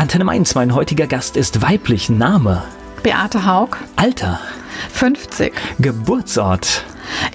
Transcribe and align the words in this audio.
Antenne 0.00 0.24
Mainz, 0.24 0.54
mein 0.54 0.74
heutiger 0.74 1.06
Gast 1.06 1.36
ist 1.36 1.60
weiblich. 1.60 2.08
Name? 2.08 2.62
Beate 3.02 3.44
Haug. 3.44 3.76
Alter? 3.96 4.40
50. 4.94 5.52
Geburtsort? 5.78 6.86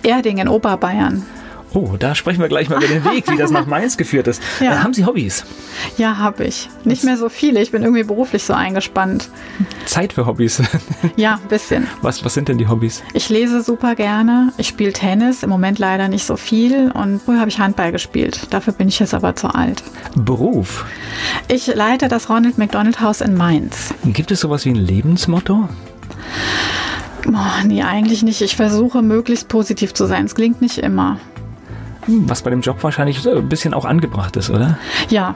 Erding 0.01 0.39
in 0.39 0.47
Oberbayern. 0.47 1.27
Oh, 1.75 1.97
da 1.99 2.15
sprechen 2.15 2.39
wir 2.39 2.47
gleich 2.47 2.69
mal 2.69 2.77
über 2.77 2.87
den 2.87 3.03
Weg, 3.03 3.29
wie 3.29 3.35
das 3.35 3.51
nach 3.51 3.65
Mainz 3.65 3.97
geführt 3.97 4.27
ist. 4.27 4.41
Ja. 4.61 4.71
Äh, 4.71 4.77
haben 4.77 4.93
Sie 4.93 5.05
Hobbys? 5.05 5.43
Ja, 5.97 6.17
habe 6.17 6.45
ich. 6.45 6.69
Nicht 6.85 7.03
mehr 7.03 7.17
so 7.17 7.27
viele. 7.27 7.61
Ich 7.61 7.71
bin 7.71 7.83
irgendwie 7.83 8.03
beruflich 8.03 8.43
so 8.43 8.53
eingespannt. 8.53 9.29
Zeit 9.85 10.13
für 10.13 10.25
Hobbys? 10.25 10.63
Ja, 11.17 11.39
ein 11.41 11.49
bisschen. 11.49 11.87
Was, 12.01 12.23
was 12.23 12.33
sind 12.33 12.47
denn 12.47 12.57
die 12.57 12.67
Hobbys? 12.69 13.03
Ich 13.13 13.27
lese 13.29 13.61
super 13.61 13.95
gerne. 13.95 14.53
Ich 14.57 14.69
spiele 14.69 14.93
Tennis, 14.93 15.43
im 15.43 15.49
Moment 15.49 15.77
leider 15.77 16.07
nicht 16.07 16.25
so 16.25 16.37
viel. 16.37 16.91
Und 16.91 17.21
früher 17.21 17.39
habe 17.39 17.49
ich 17.49 17.59
Handball 17.59 17.91
gespielt. 17.91 18.47
Dafür 18.51 18.71
bin 18.73 18.87
ich 18.87 18.99
jetzt 18.99 19.13
aber 19.13 19.35
zu 19.35 19.53
alt. 19.53 19.83
Beruf? 20.15 20.85
Ich 21.49 21.67
leite 21.67 22.07
das 22.07 22.29
Ronald 22.29 22.57
McDonald 22.57 23.01
Haus 23.01 23.19
in 23.19 23.35
Mainz. 23.35 23.93
Gibt 24.05 24.31
es 24.31 24.39
sowas 24.39 24.63
wie 24.65 24.69
ein 24.69 24.75
Lebensmotto? 24.75 25.67
Oh, 27.27 27.65
nee, 27.65 27.83
eigentlich 27.83 28.23
nicht. 28.23 28.41
Ich 28.41 28.55
versuche 28.55 29.01
möglichst 29.01 29.49
positiv 29.49 29.93
zu 29.93 30.05
sein. 30.05 30.25
Es 30.25 30.35
klingt 30.35 30.61
nicht 30.61 30.77
immer. 30.77 31.19
Was 32.07 32.41
bei 32.41 32.49
dem 32.49 32.61
Job 32.61 32.83
wahrscheinlich 32.83 33.25
ein 33.27 33.49
bisschen 33.49 33.73
auch 33.73 33.85
angebracht 33.85 34.35
ist, 34.37 34.49
oder? 34.49 34.77
Ja. 35.09 35.35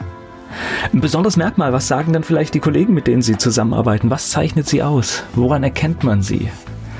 Ein 0.94 1.02
besonderes 1.02 1.38
Merkmal, 1.38 1.74
was 1.74 1.88
sagen 1.88 2.14
dann 2.14 2.24
vielleicht 2.24 2.54
die 2.54 2.60
Kollegen, 2.60 2.94
mit 2.94 3.08
denen 3.08 3.22
Sie 3.22 3.38
zusammenarbeiten? 3.38 4.10
Was 4.10 4.30
zeichnet 4.32 4.68
Sie 4.68 4.82
aus? 4.82 5.24
Woran 5.36 5.64
erkennt 5.64 6.04
man 6.04 6.22
Sie? 6.22 6.50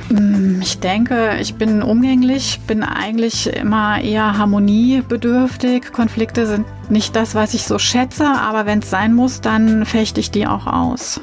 Mm, 0.10 0.62
ich 0.62 0.80
denke, 0.80 1.38
ich 1.40 1.56
bin 1.56 1.82
umgänglich, 1.82 2.60
bin 2.68 2.84
eigentlich 2.84 3.48
immer 3.48 4.02
eher 4.02 4.38
harmoniebedürftig. 4.38 5.92
Konflikte 5.92 6.48
sind 6.48 6.66
nicht 6.90 7.16
das, 7.16 7.36
was 7.36 7.54
ich 7.54 7.64
so 7.64 7.80
schätze, 7.80 8.26
aber 8.26 8.66
wenn 8.66 8.80
es 8.80 8.90
sein 8.90 9.14
muss, 9.14 9.42
dann 9.42 9.86
fechte 9.86 10.20
ich 10.20 10.32
die 10.32 10.48
auch 10.48 10.68
aus. 10.68 11.22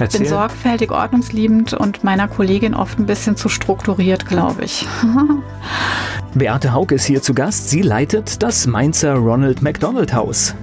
Ich 0.00 0.18
Bin 0.18 0.26
sorgfältig, 0.26 0.90
ordnungsliebend 0.90 1.72
und 1.72 2.02
meiner 2.02 2.26
Kollegin 2.26 2.74
oft 2.74 2.98
ein 2.98 3.06
bisschen 3.06 3.36
zu 3.36 3.48
strukturiert, 3.48 4.26
glaube 4.26 4.64
ich. 4.64 4.86
Beate 6.34 6.72
Haug 6.72 6.86
ist 6.90 7.04
hier 7.04 7.22
zu 7.22 7.32
Gast. 7.32 7.70
Sie 7.70 7.80
leitet 7.80 8.42
das 8.42 8.66
Mainzer 8.66 9.14
Ronald 9.14 9.62
McDonald 9.62 10.12
Haus. 10.12 10.54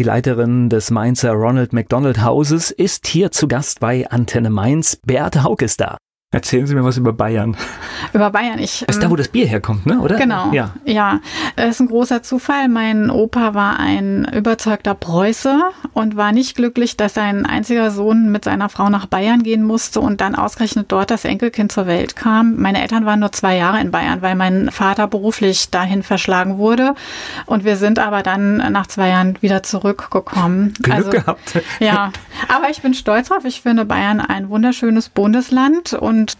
Die 0.00 0.02
Leiterin 0.02 0.68
des 0.68 0.90
Mainzer 0.90 1.32
Ronald 1.32 1.72
McDonald 1.72 2.20
Hauses 2.20 2.72
ist 2.72 3.06
hier 3.06 3.30
zu 3.30 3.46
Gast 3.46 3.78
bei 3.78 4.10
Antenne 4.10 4.50
Mainz. 4.50 4.98
Beate 5.06 5.44
Haug 5.44 5.58
ist 5.62 5.80
da. 5.80 5.96
Erzählen 6.34 6.66
Sie 6.66 6.74
mir 6.74 6.82
was 6.82 6.96
über 6.96 7.12
Bayern. 7.12 7.56
Über 8.12 8.28
Bayern, 8.30 8.58
ich. 8.58 8.82
ist 8.82 9.00
da, 9.00 9.08
wo 9.08 9.14
ähm, 9.14 9.18
das 9.18 9.28
Bier 9.28 9.46
herkommt, 9.46 9.86
ne? 9.86 10.00
Oder? 10.00 10.16
Genau. 10.16 10.50
Ja. 10.52 10.72
Ja. 10.84 11.20
Es 11.54 11.76
ist 11.76 11.80
ein 11.80 11.86
großer 11.86 12.24
Zufall. 12.24 12.68
Mein 12.68 13.08
Opa 13.08 13.54
war 13.54 13.78
ein 13.78 14.24
überzeugter 14.34 14.94
Preuße 14.94 15.60
und 15.92 16.16
war 16.16 16.32
nicht 16.32 16.56
glücklich, 16.56 16.96
dass 16.96 17.14
sein 17.14 17.46
einziger 17.46 17.92
Sohn 17.92 18.32
mit 18.32 18.42
seiner 18.42 18.68
Frau 18.68 18.88
nach 18.88 19.06
Bayern 19.06 19.44
gehen 19.44 19.62
musste 19.62 20.00
und 20.00 20.20
dann 20.20 20.34
ausgerechnet 20.34 20.90
dort 20.90 21.12
das 21.12 21.24
Enkelkind 21.24 21.70
zur 21.70 21.86
Welt 21.86 22.16
kam. 22.16 22.56
Meine 22.56 22.82
Eltern 22.82 23.06
waren 23.06 23.20
nur 23.20 23.30
zwei 23.30 23.56
Jahre 23.56 23.80
in 23.80 23.92
Bayern, 23.92 24.20
weil 24.20 24.34
mein 24.34 24.72
Vater 24.72 25.06
beruflich 25.06 25.70
dahin 25.70 26.02
verschlagen 26.02 26.58
wurde. 26.58 26.96
Und 27.46 27.64
wir 27.64 27.76
sind 27.76 28.00
aber 28.00 28.24
dann 28.24 28.56
nach 28.72 28.88
zwei 28.88 29.10
Jahren 29.10 29.40
wieder 29.40 29.62
zurückgekommen. 29.62 30.74
Glück 30.82 30.96
also, 30.96 31.10
gehabt. 31.10 31.62
Ja. 31.78 32.10
Aber 32.48 32.70
ich 32.70 32.82
bin 32.82 32.94
stolz 32.94 33.28
drauf. 33.28 33.44
Ich 33.44 33.60
finde 33.62 33.84
Bayern 33.84 34.20
ein 34.20 34.48
wunderschönes 34.48 35.08
Bundesland 35.08 35.92
und 35.92 36.36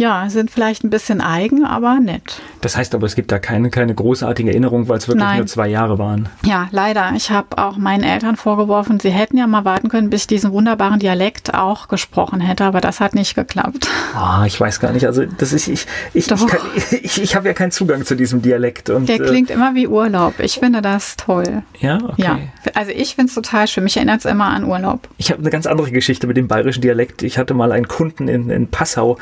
ja, 0.00 0.28
sind 0.30 0.50
vielleicht 0.50 0.82
ein 0.82 0.90
bisschen 0.90 1.20
eigen, 1.20 1.64
aber 1.64 2.00
nett. 2.00 2.40
Das 2.62 2.76
heißt 2.76 2.94
aber, 2.94 3.06
es 3.06 3.14
gibt 3.14 3.30
da 3.30 3.38
keine, 3.38 3.70
keine 3.70 3.94
großartige 3.94 4.50
Erinnerung, 4.50 4.88
weil 4.88 4.98
es 4.98 5.06
wirklich 5.06 5.24
Nein. 5.24 5.38
nur 5.38 5.46
zwei 5.46 5.68
Jahre 5.68 5.98
waren. 5.98 6.28
Ja, 6.44 6.68
leider. 6.72 7.12
Ich 7.14 7.30
habe 7.30 7.58
auch 7.58 7.76
meinen 7.76 8.02
Eltern 8.02 8.36
vorgeworfen, 8.36 8.98
sie 8.98 9.10
hätten 9.10 9.36
ja 9.36 9.46
mal 9.46 9.64
warten 9.64 9.88
können, 9.88 10.10
bis 10.10 10.22
ich 10.22 10.26
diesen 10.26 10.52
wunderbaren 10.52 10.98
Dialekt 10.98 11.54
auch 11.54 11.88
gesprochen 11.88 12.40
hätte, 12.40 12.64
aber 12.64 12.80
das 12.80 13.00
hat 13.00 13.14
nicht 13.14 13.34
geklappt. 13.34 13.88
Ah, 14.14 14.44
ich 14.46 14.58
weiß 14.58 14.80
gar 14.80 14.92
nicht. 14.92 15.06
Also 15.06 15.24
das 15.26 15.52
ist 15.52 15.68
ich 15.68 15.86
ich 16.14 16.30
ich, 16.30 16.92
ich, 17.02 17.22
ich 17.22 17.36
habe 17.36 17.48
ja 17.48 17.54
keinen 17.54 17.70
Zugang 17.70 18.04
zu 18.04 18.14
diesem 18.14 18.40
Dialekt 18.40 18.88
und 18.88 19.08
der 19.08 19.20
äh, 19.20 19.26
klingt 19.26 19.50
immer 19.50 19.74
wie 19.74 19.86
Urlaub. 19.86 20.40
Ich 20.40 20.54
finde 20.54 20.80
das 20.80 21.16
toll. 21.16 21.62
Ja, 21.78 21.98
okay. 22.02 22.22
Ja, 22.22 22.38
also 22.74 22.90
ich 22.90 23.14
finde 23.14 23.28
es 23.28 23.34
total 23.34 23.68
schön. 23.68 23.84
Mich 23.84 23.96
erinnert 23.96 24.20
es 24.20 24.24
immer 24.24 24.46
an 24.46 24.64
Urlaub. 24.64 25.08
Ich 25.18 25.30
habe 25.30 25.40
eine 25.40 25.50
ganz 25.50 25.66
andere 25.66 25.90
Geschichte 25.90 26.26
mit 26.26 26.38
dem 26.38 26.48
bayerischen 26.48 26.80
Dialekt. 26.80 27.22
Ich 27.22 27.36
hatte 27.36 27.52
mal 27.52 27.72
einen 27.72 27.88
Kunden 27.88 28.28
in, 28.28 28.48
in 28.50 28.68
Passau 28.68 29.18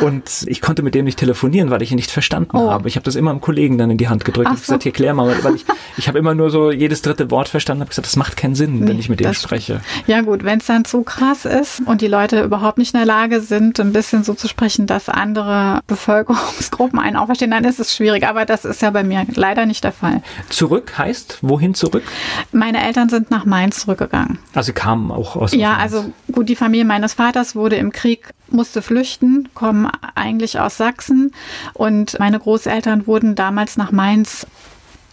und 0.00 0.21
und 0.22 0.48
ich 0.48 0.60
konnte 0.60 0.82
mit 0.82 0.94
dem 0.94 1.04
nicht 1.04 1.18
telefonieren, 1.18 1.70
weil 1.70 1.82
ich 1.82 1.90
ihn 1.90 1.96
nicht 1.96 2.10
verstanden 2.10 2.56
oh. 2.56 2.70
habe. 2.70 2.88
Ich 2.88 2.96
habe 2.96 3.04
das 3.04 3.16
immer 3.16 3.30
einem 3.30 3.40
Kollegen 3.40 3.78
dann 3.78 3.90
in 3.90 3.98
die 3.98 4.08
Hand 4.08 4.24
gedrückt 4.24 4.46
Ach 4.48 4.52
und 4.52 4.58
so. 4.58 4.62
gesagt, 4.62 4.82
hier 4.84 4.92
klär 4.92 5.14
mal, 5.14 5.32
weil 5.42 5.56
ich, 5.56 5.64
ich 5.96 6.08
habe 6.08 6.18
immer 6.18 6.34
nur 6.34 6.50
so 6.50 6.70
jedes 6.70 7.02
dritte 7.02 7.30
Wort 7.30 7.48
verstanden, 7.48 7.82
habe 7.82 7.88
gesagt, 7.88 8.06
das 8.06 8.16
macht 8.16 8.36
keinen 8.36 8.54
Sinn, 8.54 8.80
nee, 8.80 8.88
wenn 8.88 8.98
ich 8.98 9.08
mit 9.08 9.20
dem 9.20 9.34
spreche. 9.34 9.80
Ja 10.06 10.20
gut, 10.20 10.44
wenn 10.44 10.58
es 10.58 10.66
dann 10.66 10.84
zu 10.84 11.02
krass 11.02 11.44
ist 11.44 11.82
und 11.84 12.00
die 12.00 12.06
Leute 12.06 12.42
überhaupt 12.42 12.78
nicht 12.78 12.94
in 12.94 12.98
der 12.98 13.06
Lage 13.06 13.40
sind, 13.40 13.80
ein 13.80 13.92
bisschen 13.92 14.24
so 14.24 14.34
zu 14.34 14.48
sprechen, 14.48 14.86
dass 14.86 15.08
andere 15.08 15.80
Bevölkerungsgruppen 15.86 16.98
einen 16.98 17.16
auch 17.16 17.26
verstehen, 17.26 17.50
dann 17.50 17.64
ist 17.64 17.80
es 17.80 17.94
schwierig. 17.94 18.26
Aber 18.26 18.44
das 18.44 18.64
ist 18.64 18.82
ja 18.82 18.90
bei 18.90 19.02
mir 19.02 19.26
leider 19.34 19.66
nicht 19.66 19.84
der 19.84 19.92
Fall. 19.92 20.22
Zurück 20.48 20.98
heißt, 20.98 21.38
wohin 21.42 21.74
zurück? 21.74 22.04
Meine 22.52 22.84
Eltern 22.84 23.08
sind 23.08 23.30
nach 23.30 23.44
Mainz 23.44 23.80
zurückgegangen. 23.80 24.38
Also 24.54 24.72
kamen 24.72 25.10
auch 25.10 25.36
aus. 25.36 25.52
Ja, 25.54 25.70
Mainz. 25.70 25.94
also 25.94 26.12
gut, 26.30 26.48
die 26.48 26.56
Familie 26.56 26.84
meines 26.84 27.14
Vaters 27.14 27.54
wurde 27.54 27.76
im 27.76 27.92
Krieg 27.92 28.32
musste 28.52 28.82
flüchten, 28.82 29.48
kommen 29.54 29.90
eigentlich 30.14 30.58
aus 30.60 30.76
Sachsen 30.76 31.32
und 31.74 32.18
meine 32.18 32.38
Großeltern 32.38 33.06
wurden 33.06 33.34
damals 33.34 33.76
nach 33.76 33.92
Mainz 33.92 34.46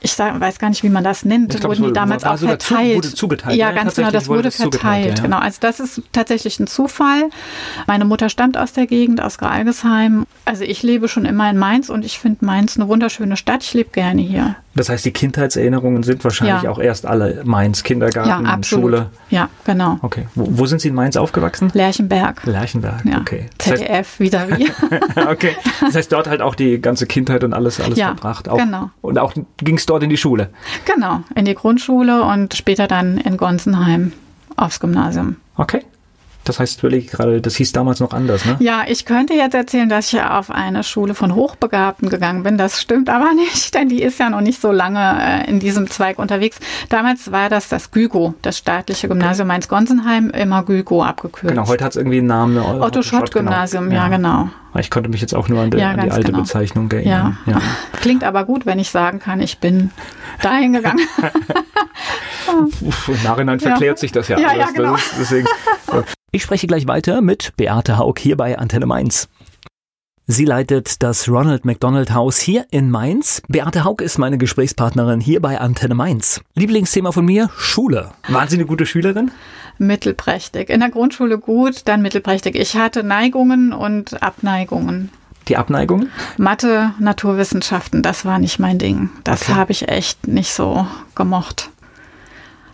ich 0.02 0.14
sag, 0.14 0.40
weiß 0.40 0.60
gar 0.60 0.70
nicht, 0.70 0.84
wie 0.84 0.90
man 0.90 1.04
das 1.04 1.26
nennt, 1.26 1.50
glaub, 1.50 1.72
wurden 1.72 1.88
die 1.88 1.94
damals 1.94 2.24
auch 2.24 2.38
verteilt. 2.38 2.96
wurde 2.96 3.14
zugeteilt. 3.14 3.58
Ja, 3.58 3.72
ganz 3.72 3.96
genau, 3.96 4.12
das 4.12 4.30
wurde, 4.30 4.52
verteilt. 4.52 5.18
Ja. 5.18 5.24
Genau, 5.24 5.40
also 5.40 5.58
das 5.60 5.80
ist 5.80 6.02
tatsächlich 6.12 6.60
ein 6.60 6.68
Zufall. 6.68 7.30
Meine 7.88 8.06
Mutter 8.06 8.30
stammt 8.30 8.58
aus 8.58 8.72
der 8.74 8.88
Gegend, 8.88 9.22
aus 9.22 9.38
Gralgesheim. 9.38 10.26
Also 10.46 10.64
ich 10.64 10.84
lebe 10.84 11.10
schon 11.10 11.26
immer 11.26 11.50
in 11.50 11.58
Mainz 11.58 11.90
und 11.90 12.06
ich 12.06 12.18
finde 12.18 12.46
Mainz 12.46 12.78
eine 12.78 12.88
wunderschöne 12.88 13.36
Stadt. 13.36 13.64
Ich 13.64 13.74
lebe 13.74 13.90
gerne 13.90 14.22
hier. 14.22 14.56
Das 14.79 14.88
heißt, 14.88 15.03
die 15.03 15.12
Kindheitserinnerungen 15.12 16.03
sind 16.03 16.23
wahrscheinlich 16.23 16.63
ja. 16.63 16.69
auch 16.69 16.79
erst 16.79 17.06
alle 17.06 17.41
Mainz, 17.44 17.84
Kindergarten, 17.84 18.45
ja, 18.45 18.63
Schule. 18.63 19.07
Ja, 19.29 19.50
genau. 19.66 20.00
Okay. 20.03 20.28
Wo, 20.35 20.47
wo, 20.51 20.66
sind 20.67 20.79
Sie 20.79 20.88
in 20.88 20.95
Mainz 20.95 21.17
aufgewachsen? 21.17 21.69
Lerchenberg. 21.73 22.45
Lerchenberg, 22.45 23.03
ja. 23.03 23.19
okay. 23.19 23.47
ZDF, 23.57 23.90
heißt, 23.90 24.19
wieder 24.22 24.47
wie. 24.57 24.72
okay. 25.29 25.57
Das 25.81 25.95
heißt, 25.95 26.13
dort 26.13 26.29
halt 26.29 26.41
auch 26.41 26.56
die 26.56 26.79
ganze 26.79 27.07
Kindheit 27.07 27.44
und 27.44 27.53
alles, 27.53 27.81
alles 27.81 27.97
ja, 27.97 28.07
verbracht. 28.07 28.47
Auch, 28.47 28.57
genau. 28.57 28.90
Und 29.01 29.19
auch 29.19 29.34
ging 29.57 29.75
es 29.75 29.85
dort 29.85 30.01
in 30.01 30.09
die 30.09 30.16
Schule? 30.16 30.47
Genau, 30.85 31.23
in 31.35 31.44
die 31.44 31.56
Grundschule 31.56 32.23
und 32.23 32.53
später 32.53 32.88
dann 32.88 33.17
in 33.17 33.35
Gonsenheim 33.35 34.13
aufs 34.56 34.79
Gymnasium. 34.79 35.35
Okay. 35.57 35.81
Das 36.46 36.60
heißt, 36.60 36.84
ich 36.84 37.08
gerade, 37.08 37.42
das 37.42 37.56
hieß 37.58 37.74
damals 37.74 38.00
noch 38.00 38.12
anders, 38.12 38.46
ne? 38.46 38.56
Ja, 38.60 38.84
ich 38.88 39.06
könnte 39.06 39.34
jetzt 39.34 39.54
erzählen, 39.54 39.90
dass 39.90 40.12
ich 40.12 40.22
auf 40.22 40.50
eine 40.50 40.84
Schule 40.84 41.14
von 41.14 41.36
Hochbegabten 41.36 42.10
gegangen 42.10 42.44
bin. 42.44 42.58
Das 42.58 42.82
stimmt 42.82 43.10
aber 43.10 43.34
nicht, 43.36 43.76
denn 43.76 43.90
die 43.90 44.02
ist 44.02 44.20
ja 44.20 44.30
noch 44.30 44.42
nicht 44.42 44.62
so 44.62 44.72
lange 44.72 45.00
äh, 45.00 45.50
in 45.50 45.60
diesem 45.60 45.90
Zweig 45.90 46.18
unterwegs. 46.18 46.60
Damals 46.90 47.32
war 47.32 47.50
das 47.50 47.70
das 47.70 47.92
GÜGO, 47.92 48.34
das 48.42 48.58
staatliche 48.58 49.08
Gymnasium 49.08 49.48
Mainz-Gonsenheim, 49.48 50.30
immer 50.32 50.64
GÜGO 50.64 51.04
abgekürzt. 51.04 51.54
Genau, 51.54 51.68
heute 51.68 51.84
hat 51.84 51.92
es 51.92 51.98
irgendwie 51.98 52.20
einen 52.20 52.28
Namen. 52.28 52.58
Otto-Schott-Gymnasium, 52.58 53.88
Otto 53.88 53.96
ja. 53.96 54.08
genau. 54.08 54.50
Ich 54.78 54.92
konnte 54.92 55.10
mich 55.10 55.22
jetzt 55.22 55.34
auch 55.34 55.50
nur 55.50 55.62
an, 55.62 55.72
die, 55.72 55.78
ja, 55.78 55.92
an 55.92 56.02
die 56.02 56.12
alte 56.12 56.28
genau. 56.28 56.40
Bezeichnung 56.40 56.92
erinnern. 56.92 57.38
Ja. 57.46 57.54
ja. 57.54 57.62
Klingt 58.00 58.24
aber 58.24 58.46
gut, 58.46 58.66
wenn 58.66 58.78
ich 58.80 58.90
sagen 58.92 59.20
kann, 59.20 59.42
ich 59.42 59.58
bin 59.58 59.92
dahin 60.42 60.74
gegangen. 60.74 61.00
Im 63.08 63.24
Nachhinein 63.24 63.60
verklärt 63.60 64.00
sich 64.00 64.12
das 64.12 64.28
ja, 64.28 64.40
ja 64.40 64.50
alles. 64.50 64.68
Ja, 64.68 64.72
genau. 64.72 64.96
deswegen, 65.20 65.48
ich 66.31 66.44
spreche 66.44 66.67
gleich 66.67 66.88
weiter 66.88 67.22
mit 67.22 67.53
Beate 67.57 67.97
Haug 67.97 68.16
hier 68.19 68.38
bei 68.38 68.57
Antenne 68.57 68.85
Mainz. 68.85 69.29
Sie 70.31 70.45
leitet 70.45 71.01
das 71.01 71.28
Ronald 71.28 71.66
McDonald 71.66 72.13
Haus 72.13 72.38
hier 72.38 72.67
in 72.69 72.91
Mainz. 72.91 73.41
Beate 73.47 73.84
Haug 73.84 74.03
ist 74.03 74.19
meine 74.19 74.38
Gesprächspartnerin 74.38 75.19
hier 75.19 75.41
bei 75.41 75.59
Antenne 75.59 75.95
Mainz. 75.95 76.41
Lieblingsthema 76.53 77.12
von 77.12 77.25
mir, 77.25 77.50
Schule. 77.57 78.12
Waren 78.28 78.47
Sie 78.47 78.57
eine 78.57 78.67
gute 78.67 78.85
Schülerin? 78.85 79.31
Mittelprächtig. 79.79 80.70
In 80.70 80.81
der 80.81 80.91
Grundschule 80.91 81.40
gut, 81.40 81.81
dann 81.85 82.03
mittelprächtig. 82.03 82.55
Ich 82.55 82.75
hatte 82.75 83.03
Neigungen 83.03 83.73
und 83.73 84.22
Abneigungen. 84.22 85.09
Die 85.47 85.58
Abneigung? 85.58 86.09
Mathe, 86.37 86.93
Naturwissenschaften, 86.99 88.03
das 88.03 88.23
war 88.23 88.37
nicht 88.37 88.59
mein 88.59 88.78
Ding. 88.78 89.09
Das 89.23 89.41
okay. 89.41 89.53
habe 89.53 89.72
ich 89.72 89.90
echt 89.90 90.28
nicht 90.28 90.53
so 90.53 90.85
gemocht. 91.16 91.72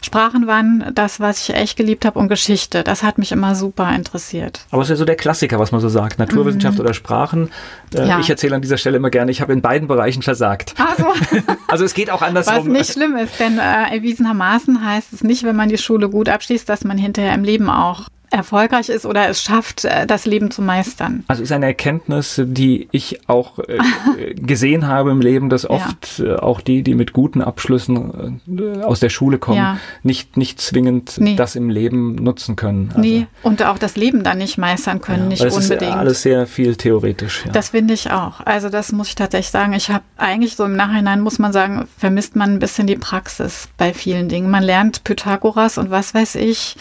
Sprachen 0.05 0.47
waren 0.47 0.91
das, 0.93 1.19
was 1.19 1.49
ich 1.49 1.55
echt 1.55 1.77
geliebt 1.77 2.05
habe 2.05 2.19
und 2.19 2.29
Geschichte. 2.29 2.83
Das 2.83 3.03
hat 3.03 3.17
mich 3.17 3.31
immer 3.31 3.55
super 3.55 3.93
interessiert. 3.93 4.61
Aber 4.71 4.83
es 4.83 4.87
ist 4.87 4.91
ja 4.91 4.95
so 4.97 5.05
der 5.05 5.15
Klassiker, 5.15 5.59
was 5.59 5.71
man 5.71 5.81
so 5.81 5.89
sagt. 5.89 6.19
Naturwissenschaft 6.19 6.77
mhm. 6.77 6.81
oder 6.81 6.93
Sprachen. 6.93 7.49
Äh, 7.93 8.07
ja. 8.07 8.19
Ich 8.19 8.29
erzähle 8.29 8.55
an 8.55 8.61
dieser 8.61 8.77
Stelle 8.77 8.97
immer 8.97 9.09
gerne, 9.09 9.31
ich 9.31 9.41
habe 9.41 9.51
in 9.51 9.61
beiden 9.61 9.87
Bereichen 9.87 10.21
versagt. 10.21 10.75
Also, 10.77 11.07
also 11.67 11.83
es 11.83 11.93
geht 11.93 12.11
auch 12.11 12.21
andersrum. 12.21 12.57
Was 12.57 12.65
nicht 12.65 12.91
schlimm 12.93 13.17
ist, 13.17 13.39
denn 13.39 13.57
äh, 13.57 13.95
erwiesenermaßen 13.95 14.85
heißt 14.85 15.11
es 15.11 15.23
nicht, 15.23 15.43
wenn 15.43 15.55
man 15.55 15.69
die 15.69 15.77
Schule 15.77 16.09
gut 16.09 16.29
abschließt, 16.29 16.69
dass 16.69 16.83
man 16.83 16.97
hinterher 16.97 17.33
im 17.33 17.43
Leben 17.43 17.69
auch 17.69 18.07
erfolgreich 18.29 18.89
ist 18.89 19.05
oder 19.05 19.29
es 19.29 19.41
schafft, 19.41 19.85
äh, 19.85 20.05
das 20.05 20.25
Leben 20.25 20.51
zu 20.51 20.61
meistern. 20.61 21.23
Also 21.27 21.43
ist 21.43 21.51
eine 21.51 21.65
Erkenntnis, 21.65 22.41
die 22.43 22.87
ich 22.91 23.27
auch 23.29 23.59
äh, 23.59 23.79
gesehen 24.35 24.87
habe 24.87 25.11
im 25.11 25.21
Leben, 25.21 25.49
dass 25.49 25.69
oft 25.69 26.19
ja. 26.19 26.25
äh, 26.25 26.35
auch 26.37 26.61
die, 26.61 26.83
die 26.83 26.95
mit 26.95 27.13
guten 27.13 27.41
Abschlüssen 27.41 28.41
äh, 28.47 28.81
aus 28.81 28.99
der 28.99 29.09
Schule 29.09 29.37
kommen, 29.37 29.57
ja. 29.57 29.77
nicht, 30.03 30.37
nicht 30.37 30.59
zwingend 30.61 31.15
nee. 31.17 31.35
das 31.35 31.55
im 31.55 31.69
Leben 31.69 32.15
nutzen 32.15 32.55
können. 32.55 32.89
Also, 32.89 33.01
nee, 33.01 33.27
und 33.43 33.63
auch 33.63 33.77
das 33.77 33.95
Leben 33.95 34.23
dann 34.23 34.37
nicht 34.37 34.57
meistern 34.57 35.01
können, 35.01 35.23
ja, 35.23 35.29
nicht 35.29 35.43
das 35.43 35.55
unbedingt. 35.55 35.81
Das 35.81 35.89
ist 35.89 35.95
alles 35.95 36.21
sehr 36.21 36.47
viel 36.47 36.75
theoretisch. 36.75 37.43
Das 37.51 37.69
finde 37.69 37.93
ich 37.93 38.11
auch. 38.11 38.41
Also 38.41 38.69
das 38.69 38.91
muss 38.91 39.09
ich 39.09 39.15
tatsächlich 39.15 39.51
sagen. 39.51 39.73
Ich 39.73 39.89
habe 39.89 40.03
eigentlich 40.17 40.55
so 40.55 40.65
im 40.65 40.75
Nachhinein, 40.75 41.21
muss 41.21 41.39
man 41.39 41.53
sagen, 41.53 41.87
vermisst 41.97 42.35
man 42.35 42.53
ein 42.53 42.59
bisschen 42.59 42.87
die 42.87 42.95
Praxis 42.95 43.69
bei 43.77 43.93
vielen 43.93 44.29
Dingen. 44.29 44.49
Man 44.49 44.63
lernt 44.63 45.03
Pythagoras 45.03 45.77
und 45.77 45.91
was 45.91 46.13
weiß 46.13 46.35
ich, 46.35 46.75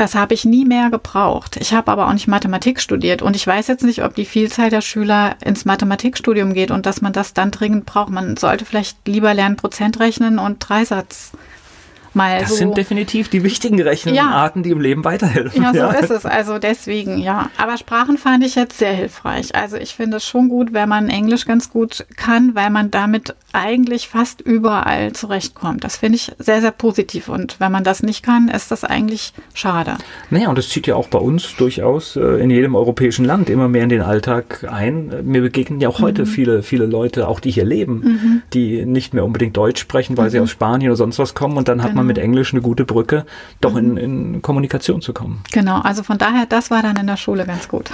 das 0.00 0.14
habe 0.14 0.32
ich 0.32 0.46
nie 0.46 0.64
mehr 0.64 0.88
gebraucht. 0.88 1.56
Ich 1.60 1.74
habe 1.74 1.92
aber 1.92 2.08
auch 2.08 2.12
nicht 2.12 2.26
Mathematik 2.26 2.80
studiert 2.80 3.20
und 3.20 3.36
ich 3.36 3.46
weiß 3.46 3.68
jetzt 3.68 3.84
nicht, 3.84 4.02
ob 4.02 4.14
die 4.14 4.24
Vielzahl 4.24 4.70
der 4.70 4.80
Schüler 4.80 5.36
ins 5.44 5.66
Mathematikstudium 5.66 6.54
geht 6.54 6.70
und 6.70 6.86
dass 6.86 7.02
man 7.02 7.12
das 7.12 7.34
dann 7.34 7.50
dringend 7.50 7.84
braucht. 7.84 8.10
Man 8.10 8.38
sollte 8.38 8.64
vielleicht 8.64 9.06
lieber 9.06 9.34
lernen, 9.34 9.56
Prozent 9.56 10.00
rechnen 10.00 10.38
und 10.38 10.58
Dreisatz 10.58 11.32
mal 12.14 12.40
das 12.40 12.50
so. 12.50 12.56
sind 12.56 12.76
definitiv 12.76 13.28
die 13.28 13.42
wichtigen 13.42 13.80
Rechenarten, 13.80 14.62
ja. 14.62 14.64
die 14.64 14.70
im 14.70 14.80
Leben 14.80 15.04
weiterhelfen. 15.04 15.62
Ja, 15.62 15.72
so 15.72 15.78
ja. 15.78 15.90
ist 15.90 16.10
es. 16.10 16.26
Also 16.26 16.58
deswegen, 16.58 17.18
ja. 17.18 17.50
Aber 17.56 17.76
Sprachen 17.76 18.18
fand 18.18 18.44
ich 18.44 18.54
jetzt 18.54 18.78
sehr 18.78 18.92
hilfreich. 18.92 19.54
Also 19.54 19.76
ich 19.76 19.94
finde 19.94 20.18
es 20.18 20.26
schon 20.26 20.48
gut, 20.48 20.72
wenn 20.72 20.88
man 20.88 21.08
Englisch 21.08 21.46
ganz 21.46 21.70
gut 21.70 22.06
kann, 22.16 22.54
weil 22.54 22.70
man 22.70 22.90
damit 22.90 23.34
eigentlich 23.52 24.08
fast 24.08 24.40
überall 24.40 25.12
zurechtkommt. 25.12 25.84
Das 25.84 25.96
finde 25.96 26.16
ich 26.16 26.32
sehr, 26.38 26.60
sehr 26.60 26.70
positiv. 26.70 27.28
Und 27.28 27.58
wenn 27.58 27.72
man 27.72 27.84
das 27.84 28.02
nicht 28.02 28.22
kann, 28.22 28.48
ist 28.48 28.70
das 28.70 28.84
eigentlich 28.84 29.32
schade. 29.54 29.94
Naja, 30.30 30.48
und 30.48 30.58
das 30.58 30.68
zieht 30.68 30.86
ja 30.86 30.94
auch 30.94 31.08
bei 31.08 31.18
uns 31.18 31.56
durchaus 31.56 32.16
äh, 32.16 32.42
in 32.42 32.50
jedem 32.50 32.74
europäischen 32.74 33.24
Land 33.24 33.50
immer 33.50 33.68
mehr 33.68 33.84
in 33.84 33.88
den 33.88 34.02
Alltag 34.02 34.66
ein. 34.70 35.12
Mir 35.24 35.42
begegnen 35.42 35.80
ja 35.80 35.88
auch 35.88 36.00
heute 36.00 36.22
mhm. 36.22 36.26
viele, 36.26 36.62
viele 36.62 36.86
Leute, 36.86 37.28
auch 37.28 37.40
die 37.40 37.50
hier 37.50 37.64
leben, 37.64 38.00
mhm. 38.00 38.42
die 38.52 38.86
nicht 38.86 39.14
mehr 39.14 39.24
unbedingt 39.24 39.56
Deutsch 39.56 39.80
sprechen, 39.80 40.16
weil 40.16 40.26
mhm. 40.26 40.30
sie 40.30 40.40
aus 40.40 40.50
Spanien 40.50 40.90
oder 40.90 40.96
sonst 40.96 41.18
was 41.18 41.34
kommen. 41.34 41.56
Und 41.56 41.68
dann 41.68 41.82
hat 41.82 41.90
genau. 41.90 41.99
Man 42.00 42.06
mit 42.06 42.18
Englisch 42.18 42.52
eine 42.52 42.62
gute 42.62 42.84
Brücke, 42.84 43.26
doch 43.60 43.76
in, 43.76 43.92
mhm. 43.92 43.96
in 43.98 44.42
Kommunikation 44.42 45.00
zu 45.00 45.12
kommen. 45.12 45.42
Genau, 45.52 45.80
also 45.80 46.02
von 46.02 46.18
daher, 46.18 46.46
das 46.46 46.70
war 46.70 46.82
dann 46.82 46.96
in 46.96 47.06
der 47.06 47.16
Schule 47.16 47.46
ganz 47.46 47.68
gut. 47.68 47.90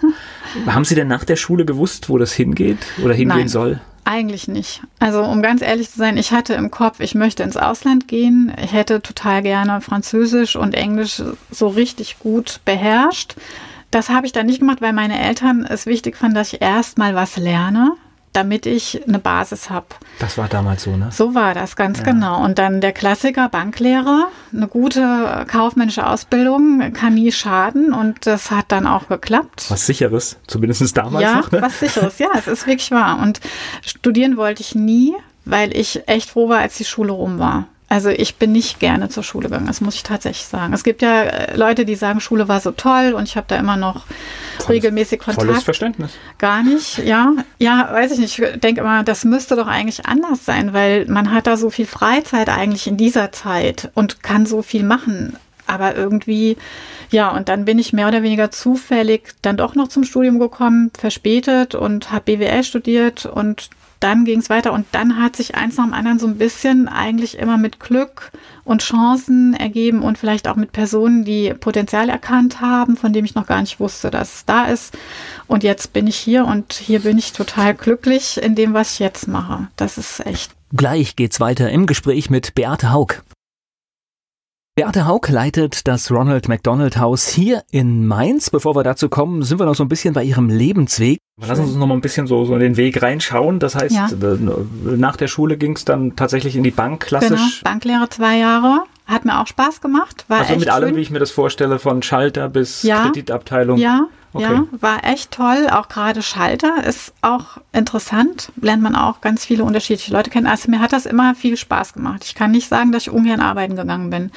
Haben 0.66 0.84
Sie 0.84 0.94
denn 0.94 1.08
nach 1.08 1.24
der 1.24 1.36
Schule 1.36 1.64
gewusst, 1.64 2.08
wo 2.08 2.18
das 2.18 2.32
hingeht 2.32 2.78
oder 3.02 3.14
hingehen 3.14 3.38
Nein. 3.40 3.48
soll? 3.48 3.80
Eigentlich 4.04 4.46
nicht. 4.46 4.82
Also 5.00 5.22
um 5.22 5.42
ganz 5.42 5.62
ehrlich 5.62 5.90
zu 5.90 5.98
sein, 5.98 6.16
ich 6.16 6.30
hatte 6.30 6.54
im 6.54 6.70
Kopf, 6.70 7.00
ich 7.00 7.16
möchte 7.16 7.42
ins 7.42 7.56
Ausland 7.56 8.06
gehen. 8.06 8.52
Ich 8.62 8.72
hätte 8.72 9.02
total 9.02 9.42
gerne 9.42 9.80
Französisch 9.80 10.54
und 10.54 10.74
Englisch 10.74 11.20
so 11.50 11.66
richtig 11.66 12.20
gut 12.20 12.60
beherrscht. 12.64 13.34
Das 13.90 14.08
habe 14.08 14.26
ich 14.26 14.32
dann 14.32 14.46
nicht 14.46 14.60
gemacht, 14.60 14.80
weil 14.80 14.92
meine 14.92 15.20
Eltern 15.20 15.66
es 15.68 15.86
wichtig 15.86 16.16
fanden, 16.16 16.36
dass 16.36 16.52
ich 16.52 16.62
erst 16.62 16.98
mal 16.98 17.16
was 17.16 17.36
lerne 17.36 17.94
damit 18.36 18.66
ich 18.66 19.02
eine 19.08 19.18
Basis 19.18 19.70
habe. 19.70 19.86
Das 20.18 20.36
war 20.36 20.48
damals 20.48 20.82
so, 20.82 20.96
ne? 20.96 21.08
So 21.10 21.34
war 21.34 21.54
das, 21.54 21.74
ganz 21.74 21.98
ja. 21.98 22.04
genau. 22.04 22.44
Und 22.44 22.58
dann 22.58 22.80
der 22.80 22.92
Klassiker 22.92 23.48
Banklehrer, 23.48 24.28
eine 24.52 24.68
gute 24.68 25.44
kaufmännische 25.48 26.06
Ausbildung 26.06 26.92
kann 26.92 27.14
nie 27.14 27.32
schaden 27.32 27.94
und 27.94 28.26
das 28.26 28.50
hat 28.50 28.66
dann 28.68 28.86
auch 28.86 29.08
geklappt. 29.08 29.66
Was 29.70 29.86
sicheres, 29.86 30.38
zumindest 30.46 30.96
damals 30.96 31.22
ja, 31.22 31.36
noch, 31.36 31.50
ne? 31.50 31.62
was 31.62 31.80
sicheres, 31.80 32.18
ja, 32.18 32.28
es 32.34 32.46
ist 32.46 32.66
wirklich 32.66 32.90
wahr. 32.90 33.20
Und 33.22 33.40
studieren 33.80 34.36
wollte 34.36 34.60
ich 34.60 34.74
nie, 34.74 35.14
weil 35.44 35.74
ich 35.74 36.06
echt 36.06 36.30
froh 36.30 36.48
war, 36.48 36.58
als 36.58 36.76
die 36.76 36.84
Schule 36.84 37.12
rum 37.12 37.38
war. 37.38 37.68
Also 37.88 38.08
ich 38.08 38.34
bin 38.36 38.50
nicht 38.50 38.80
gerne 38.80 39.08
zur 39.10 39.22
Schule 39.22 39.48
gegangen, 39.48 39.68
das 39.68 39.80
muss 39.80 39.94
ich 39.94 40.02
tatsächlich 40.02 40.46
sagen. 40.46 40.72
Es 40.72 40.82
gibt 40.82 41.02
ja 41.02 41.22
äh, 41.22 41.56
Leute, 41.56 41.84
die 41.84 41.94
sagen, 41.94 42.18
Schule 42.18 42.48
war 42.48 42.58
so 42.58 42.72
toll 42.72 43.12
und 43.16 43.28
ich 43.28 43.36
habe 43.36 43.46
da 43.48 43.56
immer 43.56 43.76
noch 43.76 44.06
volles, 44.58 44.68
regelmäßig 44.68 45.20
Kontakt. 45.20 45.46
Volles 45.46 45.62
Verständnis. 45.62 46.10
Gar 46.38 46.64
nicht, 46.64 46.98
ja. 46.98 47.32
Ja, 47.58 47.88
weiß 47.92 48.10
ich 48.12 48.18
nicht. 48.18 48.38
Ich 48.40 48.60
denke 48.60 48.80
immer, 48.80 49.04
das 49.04 49.24
müsste 49.24 49.54
doch 49.54 49.68
eigentlich 49.68 50.04
anders 50.04 50.44
sein, 50.44 50.72
weil 50.72 51.06
man 51.06 51.30
hat 51.30 51.46
da 51.46 51.56
so 51.56 51.70
viel 51.70 51.86
Freizeit 51.86 52.48
eigentlich 52.48 52.88
in 52.88 52.96
dieser 52.96 53.30
Zeit 53.30 53.90
und 53.94 54.20
kann 54.20 54.46
so 54.46 54.62
viel 54.62 54.82
machen. 54.82 55.36
Aber 55.68 55.94
irgendwie, 55.94 56.56
ja, 57.10 57.30
und 57.30 57.48
dann 57.48 57.64
bin 57.64 57.78
ich 57.78 57.92
mehr 57.92 58.08
oder 58.08 58.24
weniger 58.24 58.50
zufällig 58.50 59.34
dann 59.42 59.56
doch 59.56 59.76
noch 59.76 59.88
zum 59.88 60.02
Studium 60.02 60.40
gekommen, 60.40 60.90
verspätet 60.96 61.76
und 61.76 62.10
habe 62.10 62.36
BWL 62.36 62.64
studiert 62.64 63.26
und 63.26 63.70
dann 64.00 64.24
ging 64.24 64.40
es 64.40 64.50
weiter 64.50 64.72
und 64.72 64.86
dann 64.92 65.20
hat 65.20 65.36
sich 65.36 65.54
eins 65.54 65.76
nach 65.76 65.84
dem 65.84 65.94
anderen 65.94 66.18
so 66.18 66.26
ein 66.26 66.38
bisschen 66.38 66.88
eigentlich 66.88 67.38
immer 67.38 67.56
mit 67.56 67.80
Glück 67.80 68.30
und 68.64 68.82
Chancen 68.82 69.54
ergeben 69.54 70.02
und 70.02 70.18
vielleicht 70.18 70.48
auch 70.48 70.56
mit 70.56 70.72
Personen, 70.72 71.24
die 71.24 71.54
Potenzial 71.54 72.08
erkannt 72.08 72.60
haben, 72.60 72.96
von 72.96 73.12
dem 73.12 73.24
ich 73.24 73.34
noch 73.34 73.46
gar 73.46 73.60
nicht 73.60 73.80
wusste, 73.80 74.10
dass 74.10 74.34
es 74.34 74.44
da 74.44 74.66
ist. 74.66 74.96
Und 75.46 75.62
jetzt 75.62 75.92
bin 75.92 76.06
ich 76.06 76.16
hier 76.16 76.44
und 76.44 76.72
hier 76.72 77.00
bin 77.00 77.18
ich 77.18 77.32
total 77.32 77.74
glücklich 77.74 78.42
in 78.42 78.54
dem, 78.54 78.74
was 78.74 78.94
ich 78.94 78.98
jetzt 78.98 79.28
mache. 79.28 79.68
Das 79.76 79.98
ist 79.98 80.24
echt. 80.26 80.52
Gleich 80.74 81.16
geht's 81.16 81.40
weiter 81.40 81.70
im 81.70 81.86
Gespräch 81.86 82.28
mit 82.28 82.54
Beate 82.54 82.92
Haug. 82.92 83.22
Beate 84.78 85.06
Haug 85.06 85.30
leitet 85.30 85.88
das 85.88 86.10
Ronald 86.10 86.48
McDonald 86.48 86.98
Haus 86.98 87.28
hier 87.28 87.62
in 87.70 88.06
Mainz. 88.06 88.50
Bevor 88.50 88.76
wir 88.76 88.82
dazu 88.82 89.08
kommen, 89.08 89.40
sind 89.40 89.58
wir 89.58 89.64
noch 89.64 89.74
so 89.74 89.82
ein 89.82 89.88
bisschen 89.88 90.12
bei 90.12 90.22
ihrem 90.22 90.50
Lebensweg. 90.50 91.18
Lassen 91.40 91.64
Sie 91.64 91.70
uns 91.70 91.78
noch 91.78 91.86
mal 91.86 91.94
ein 91.94 92.02
bisschen 92.02 92.26
so, 92.26 92.44
so 92.44 92.52
in 92.52 92.60
den 92.60 92.76
Weg 92.76 93.00
reinschauen. 93.00 93.58
Das 93.58 93.74
heißt, 93.74 93.94
ja. 93.94 94.08
Äh, 94.08 94.36
nach 94.98 95.16
der 95.16 95.28
Schule 95.28 95.56
ging 95.56 95.76
es 95.76 95.86
dann 95.86 96.14
tatsächlich 96.14 96.56
in 96.56 96.62
die 96.62 96.72
Bank, 96.72 97.06
klassisch. 97.06 97.60
Genau, 97.60 97.72
Banklehre 97.72 98.10
zwei 98.10 98.36
Jahre. 98.36 98.82
Hat 99.06 99.24
mir 99.24 99.40
auch 99.40 99.46
Spaß 99.46 99.80
gemacht. 99.80 100.26
War 100.28 100.40
also 100.40 100.56
mit 100.56 100.68
allem, 100.68 100.90
schön. 100.90 100.96
wie 100.96 101.00
ich 101.00 101.10
mir 101.10 101.20
das 101.20 101.30
vorstelle, 101.30 101.78
von 101.78 102.02
Schalter 102.02 102.50
bis 102.50 102.82
ja. 102.82 103.04
Kreditabteilung. 103.04 103.78
Ja, 103.78 104.08
Okay. 104.36 104.54
Ja, 104.54 104.66
war 104.80 105.04
echt 105.04 105.30
toll. 105.30 105.68
Auch 105.70 105.88
gerade 105.88 106.22
Schalter 106.22 106.84
ist 106.84 107.12
auch 107.22 107.58
interessant. 107.72 108.52
Lernt 108.60 108.82
man 108.82 108.94
auch 108.94 109.20
ganz 109.20 109.44
viele 109.44 109.64
unterschiedliche 109.64 110.12
Leute 110.12 110.30
kennen. 110.30 110.46
Also 110.46 110.70
mir 110.70 110.80
hat 110.80 110.92
das 110.92 111.06
immer 111.06 111.34
viel 111.34 111.56
Spaß 111.56 111.94
gemacht. 111.94 112.24
Ich 112.24 112.34
kann 112.34 112.50
nicht 112.50 112.68
sagen, 112.68 112.92
dass 112.92 113.04
ich 113.04 113.10
ungern 113.10 113.40
arbeiten 113.40 113.76
gegangen 113.76 114.10
bin. 114.10 114.30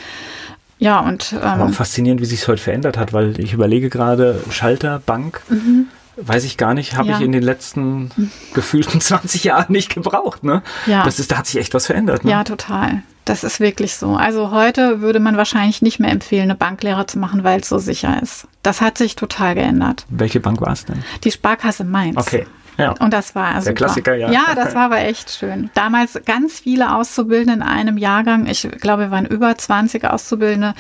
Ja, 0.78 1.02
und. 1.02 1.36
Ähm, 1.42 1.74
faszinierend, 1.74 2.22
wie 2.22 2.26
sich 2.26 2.42
es 2.42 2.48
heute 2.48 2.62
verändert 2.62 2.98
hat, 2.98 3.12
weil 3.12 3.40
ich 3.40 3.54
überlege 3.54 3.90
gerade, 3.90 4.42
Schalter, 4.50 5.00
Bank. 5.06 5.42
Mhm. 5.50 5.88
Weiß 6.22 6.44
ich 6.44 6.58
gar 6.58 6.74
nicht, 6.74 6.96
habe 6.96 7.10
ja. 7.10 7.18
ich 7.18 7.22
in 7.24 7.32
den 7.32 7.44
letzten 7.44 8.12
gefühlten 8.54 9.02
20 9.02 9.44
Jahren 9.44 9.72
nicht 9.72 9.94
gebraucht. 9.94 10.44
Ne? 10.44 10.62
Ja. 10.86 11.04
Das 11.04 11.20
ist, 11.20 11.32
da 11.32 11.38
hat 11.38 11.48
sich 11.48 11.58
echt 11.58 11.74
was 11.74 11.86
verändert. 11.86 12.26
Ne? 12.26 12.32
Ja, 12.32 12.44
total. 12.44 13.04
Das 13.26 13.44
ist 13.44 13.60
wirklich 13.60 13.96
so. 13.96 14.16
Also 14.16 14.50
heute 14.50 15.02
würde 15.02 15.20
man 15.20 15.38
wahrscheinlich 15.38 15.84
nicht 15.84 16.00
mehr 16.00 16.12
empfehlen, 16.12 16.44
eine 16.44 16.56
Banklehre 16.56 17.06
zu 17.06 17.20
machen, 17.20 17.44
weil 17.44 17.60
es 17.60 17.70
so 17.70 17.78
sicher 17.78 18.22
ist. 18.24 18.48
Das 18.64 18.82
hat 18.82 18.98
sich 18.98 19.16
total 19.16 19.54
geändert. 19.54 20.06
Welche 20.10 20.40
Bank 20.40 20.62
war 20.62 20.74
es 20.74 20.86
denn? 20.86 21.04
Die 21.24 21.32
Sparkasse 21.32 21.84
Mainz. 21.84 22.18
Okay. 22.18 22.48
Ja. 22.80 22.92
Und 23.00 23.14
das 23.14 23.36
war 23.36 23.54
der 23.54 23.62
super. 23.62 23.74
Klassiker, 23.74 24.16
ja. 24.16 24.32
Ja, 24.32 24.56
das 24.56 24.76
war 24.76 24.86
aber 24.86 25.00
echt 25.00 25.32
schön. 25.32 25.70
Damals 25.74 26.20
ganz 26.26 26.60
viele 26.60 26.96
Auszubildende 26.96 27.54
in 27.54 27.62
einem 27.62 27.98
Jahrgang. 27.98 28.48
Ich 28.48 28.68
glaube, 28.80 29.04
wir 29.04 29.12
waren 29.12 29.26
über 29.26 29.58
20 29.58 30.06
Auszubildende. 30.06 30.74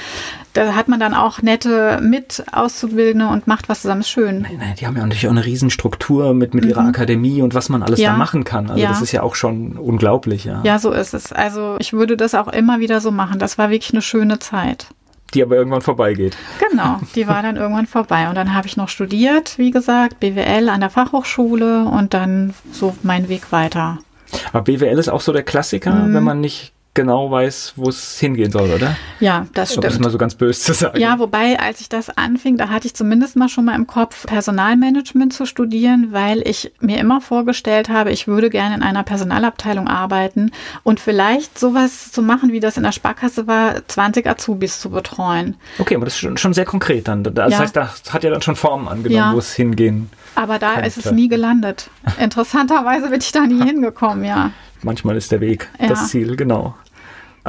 Da 0.53 0.75
hat 0.75 0.87
man 0.87 0.99
dann 0.99 1.13
auch 1.13 1.41
nette 1.41 1.99
Mit-Auszubildende 2.01 3.27
und 3.27 3.47
macht 3.47 3.69
was 3.69 3.81
zusammen. 3.81 4.03
Schön. 4.03 4.41
Nein, 4.41 4.57
nein, 4.59 4.75
die 4.79 4.87
haben 4.87 4.95
ja 4.95 5.03
natürlich 5.03 5.27
auch 5.27 5.31
eine 5.31 5.45
Riesenstruktur 5.45 6.33
mit, 6.33 6.53
mit 6.53 6.65
ihrer 6.65 6.81
mhm. 6.81 6.89
Akademie 6.89 7.41
und 7.41 7.53
was 7.53 7.69
man 7.69 7.83
alles 7.83 7.99
ja. 7.99 8.11
da 8.11 8.17
machen 8.17 8.43
kann. 8.43 8.69
Also 8.69 8.81
ja. 8.81 8.89
das 8.89 9.01
ist 9.01 9.11
ja 9.11 9.21
auch 9.21 9.35
schon 9.35 9.77
unglaublich, 9.77 10.45
ja. 10.45 10.61
Ja, 10.63 10.79
so 10.79 10.91
ist 10.91 11.13
es. 11.13 11.31
Also 11.31 11.75
ich 11.79 11.93
würde 11.93 12.17
das 12.17 12.33
auch 12.33 12.47
immer 12.47 12.79
wieder 12.79 13.01
so 13.01 13.11
machen. 13.11 13.39
Das 13.39 13.57
war 13.57 13.69
wirklich 13.69 13.93
eine 13.93 14.01
schöne 14.01 14.39
Zeit 14.39 14.87
die 15.31 15.43
aber 15.43 15.55
irgendwann 15.55 15.81
vorbeigeht. 15.81 16.37
Genau, 16.69 16.99
die 17.15 17.27
war 17.27 17.41
dann 17.41 17.55
irgendwann 17.55 17.87
vorbei. 17.87 18.29
Und 18.29 18.35
dann 18.35 18.53
habe 18.53 18.67
ich 18.67 18.77
noch 18.77 18.89
studiert, 18.89 19.57
wie 19.57 19.71
gesagt, 19.71 20.19
BWL 20.19 20.69
an 20.69 20.81
der 20.81 20.89
Fachhochschule 20.89 21.85
und 21.85 22.13
dann 22.13 22.53
so 22.71 22.95
mein 23.03 23.29
Weg 23.29 23.51
weiter. 23.51 23.99
Aber 24.53 24.63
BWL 24.63 24.97
ist 24.97 25.09
auch 25.09 25.21
so 25.21 25.33
der 25.33 25.43
Klassiker, 25.43 25.93
mhm. 25.93 26.13
wenn 26.13 26.23
man 26.23 26.41
nicht 26.41 26.73
genau 26.99 27.31
weiß, 27.31 27.73
wo 27.77 27.87
es 27.87 28.19
hingehen 28.19 28.51
soll, 28.51 28.71
oder? 28.71 28.97
Ja, 29.21 29.47
das 29.53 29.69
stimmt. 29.69 29.85
Um 29.85 29.89
das 29.91 29.99
mal 29.99 30.09
so 30.09 30.17
ganz 30.17 30.35
böse 30.35 30.59
zu 30.59 30.73
sagen. 30.73 30.99
Ja, 30.99 31.17
wobei, 31.17 31.57
als 31.57 31.79
ich 31.79 31.87
das 31.87 32.09
anfing, 32.09 32.57
da 32.57 32.67
hatte 32.67 32.87
ich 32.87 32.93
zumindest 32.93 33.37
mal 33.37 33.47
schon 33.47 33.63
mal 33.63 33.75
im 33.75 33.87
Kopf, 33.87 34.25
Personalmanagement 34.25 35.31
zu 35.31 35.45
studieren, 35.45 36.09
weil 36.11 36.45
ich 36.45 36.73
mir 36.81 36.97
immer 36.97 37.21
vorgestellt 37.21 37.87
habe, 37.87 38.11
ich 38.11 38.27
würde 38.27 38.49
gerne 38.49 38.75
in 38.75 38.83
einer 38.83 39.03
Personalabteilung 39.03 39.87
arbeiten 39.87 40.51
und 40.83 40.99
vielleicht 40.99 41.57
sowas 41.57 42.11
zu 42.11 42.21
machen, 42.21 42.51
wie 42.51 42.59
das 42.59 42.75
in 42.75 42.83
der 42.83 42.91
Sparkasse 42.91 43.47
war, 43.47 43.87
20 43.87 44.27
Azubis 44.27 44.81
zu 44.81 44.89
betreuen. 44.89 45.55
Okay, 45.77 45.95
aber 45.95 46.03
das 46.03 46.15
ist 46.15 46.19
schon, 46.19 46.35
schon 46.35 46.53
sehr 46.53 46.65
konkret 46.65 47.07
dann. 47.07 47.23
Das 47.23 47.53
ja. 47.53 47.59
heißt, 47.59 47.77
das 47.77 48.03
hat 48.11 48.25
ja 48.25 48.29
dann 48.29 48.41
schon 48.41 48.57
Formen 48.57 48.89
angenommen, 48.89 49.15
ja. 49.15 49.33
wo 49.33 49.39
es 49.39 49.53
hingehen 49.53 50.09
Aber 50.35 50.59
da 50.59 50.73
könnte. 50.73 50.87
ist 50.87 50.97
es 50.97 51.11
nie 51.11 51.29
gelandet. 51.29 51.89
Interessanterweise 52.19 53.07
bin 53.07 53.21
ich 53.21 53.31
da 53.31 53.47
nie 53.47 53.63
hingekommen, 53.63 54.25
ja 54.25 54.51
manchmal 54.83 55.17
ist 55.17 55.31
der 55.31 55.41
Weg 55.41 55.69
ja. 55.79 55.87
das 55.87 56.09
Ziel, 56.09 56.35
genau. 56.35 56.75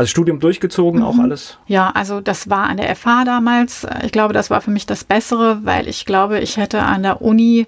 Also 0.01 0.09
Studium 0.09 0.41
durchgezogen, 0.41 1.01
mhm. 1.01 1.07
auch 1.07 1.19
alles? 1.19 1.59
Ja, 1.67 1.91
also 1.91 2.23
das 2.23 2.49
war 2.49 2.71
an 2.71 2.79
der 2.79 2.97
FH 2.97 3.25
damals. 3.27 3.87
Ich 4.03 4.13
glaube, 4.13 4.33
das 4.33 4.49
war 4.49 4.63
für 4.63 4.71
mich 4.71 4.87
das 4.87 5.05
Bessere, 5.05 5.59
weil 5.65 5.87
ich 5.89 6.07
glaube, 6.07 6.41
ich 6.41 6.57
hätte 6.57 6.81
an 6.81 7.03
der 7.03 7.21
Uni 7.21 7.67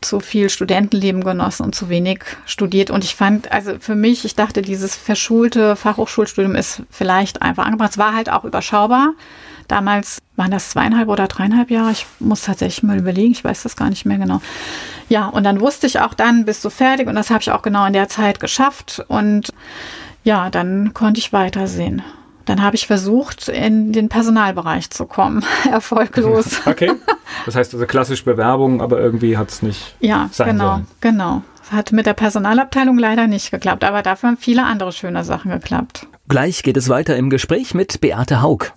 zu 0.00 0.20
viel 0.20 0.48
Studentenleben 0.48 1.24
genossen 1.24 1.64
und 1.64 1.74
zu 1.74 1.88
wenig 1.88 2.20
studiert. 2.46 2.90
Und 2.90 3.02
ich 3.02 3.16
fand, 3.16 3.50
also 3.50 3.80
für 3.80 3.96
mich, 3.96 4.24
ich 4.24 4.36
dachte, 4.36 4.62
dieses 4.62 4.94
verschulte 4.94 5.74
Fachhochschulstudium 5.74 6.54
ist 6.54 6.82
vielleicht 6.88 7.42
einfach 7.42 7.66
angebracht. 7.66 7.90
Es 7.90 7.98
war 7.98 8.14
halt 8.14 8.30
auch 8.30 8.44
überschaubar. 8.44 9.14
Damals 9.66 10.22
waren 10.36 10.52
das 10.52 10.70
zweieinhalb 10.70 11.08
oder 11.08 11.26
dreieinhalb 11.26 11.72
Jahre. 11.72 11.90
Ich 11.90 12.06
muss 12.20 12.42
tatsächlich 12.42 12.84
mal 12.84 12.98
überlegen, 12.98 13.32
ich 13.32 13.42
weiß 13.42 13.64
das 13.64 13.74
gar 13.74 13.90
nicht 13.90 14.06
mehr 14.06 14.18
genau. 14.18 14.40
Ja, 15.08 15.26
und 15.26 15.42
dann 15.42 15.60
wusste 15.60 15.88
ich 15.88 15.98
auch 15.98 16.14
dann, 16.14 16.44
bist 16.44 16.64
du 16.64 16.70
fertig 16.70 17.08
und 17.08 17.16
das 17.16 17.30
habe 17.30 17.40
ich 17.40 17.50
auch 17.50 17.62
genau 17.62 17.84
in 17.86 17.92
der 17.92 18.08
Zeit 18.08 18.38
geschafft 18.38 19.04
und 19.08 19.52
ja, 20.24 20.50
dann 20.50 20.94
konnte 20.94 21.18
ich 21.18 21.32
weitersehen. 21.32 22.02
Dann 22.44 22.62
habe 22.62 22.74
ich 22.76 22.86
versucht, 22.86 23.48
in 23.48 23.92
den 23.92 24.08
Personalbereich 24.08 24.90
zu 24.90 25.06
kommen. 25.06 25.44
Erfolglos. 25.70 26.60
okay. 26.66 26.92
Das 27.46 27.54
heißt 27.54 27.74
also 27.74 27.86
klassisch 27.86 28.24
Bewerbung, 28.24 28.80
aber 28.80 29.00
irgendwie 29.00 29.36
hat 29.36 29.50
es 29.50 29.62
nicht 29.62 29.94
ja, 30.00 30.28
sein 30.32 30.48
genau, 30.48 30.70
sollen. 30.72 30.86
genau. 31.00 31.42
Hat 31.70 31.92
mit 31.92 32.06
der 32.06 32.14
Personalabteilung 32.14 32.98
leider 32.98 33.26
nicht 33.26 33.50
geklappt, 33.50 33.84
aber 33.84 34.02
dafür 34.02 34.30
haben 34.30 34.36
viele 34.36 34.64
andere 34.64 34.92
schöne 34.92 35.24
Sachen 35.24 35.50
geklappt. 35.50 36.06
Gleich 36.28 36.62
geht 36.62 36.76
es 36.76 36.88
weiter 36.88 37.16
im 37.16 37.30
Gespräch 37.30 37.74
mit 37.74 38.00
Beate 38.00 38.42
Haug. 38.42 38.72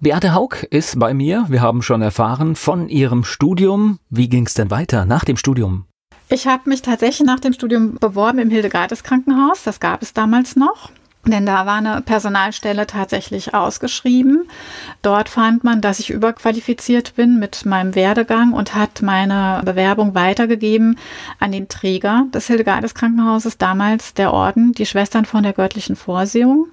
Beate 0.00 0.34
Haug 0.34 0.66
ist 0.70 0.98
bei 0.98 1.14
mir. 1.14 1.46
Wir 1.48 1.62
haben 1.62 1.80
schon 1.80 2.02
erfahren 2.02 2.56
von 2.56 2.88
ihrem 2.88 3.24
Studium. 3.24 3.98
Wie 4.10 4.28
ging 4.28 4.46
es 4.46 4.54
denn 4.54 4.70
weiter 4.70 5.06
nach 5.06 5.24
dem 5.24 5.36
Studium? 5.36 5.86
Ich 6.28 6.46
habe 6.46 6.68
mich 6.70 6.82
tatsächlich 6.82 7.26
nach 7.26 7.40
dem 7.40 7.52
Studium 7.52 7.96
beworben 7.96 8.38
im 8.38 8.50
Hildegardes 8.50 9.02
Krankenhaus. 9.02 9.62
Das 9.62 9.78
gab 9.78 10.02
es 10.02 10.14
damals 10.14 10.56
noch. 10.56 10.90
Denn 11.26 11.46
da 11.46 11.64
war 11.64 11.76
eine 11.76 12.02
Personalstelle 12.02 12.86
tatsächlich 12.86 13.54
ausgeschrieben. 13.54 14.46
Dort 15.00 15.28
fand 15.28 15.64
man, 15.64 15.80
dass 15.80 15.98
ich 15.98 16.10
überqualifiziert 16.10 17.14
bin 17.16 17.38
mit 17.38 17.64
meinem 17.64 17.94
Werdegang 17.94 18.52
und 18.52 18.74
hat 18.74 19.00
meine 19.00 19.62
Bewerbung 19.64 20.14
weitergegeben 20.14 20.98
an 21.40 21.52
den 21.52 21.68
Träger 21.68 22.26
des 22.32 22.46
Hildegardes 22.46 22.94
Krankenhauses, 22.94 23.56
damals 23.56 24.12
der 24.12 24.32
Orden, 24.34 24.72
die 24.72 24.86
Schwestern 24.86 25.24
von 25.24 25.42
der 25.42 25.54
göttlichen 25.54 25.96
Vorsehung. 25.96 26.68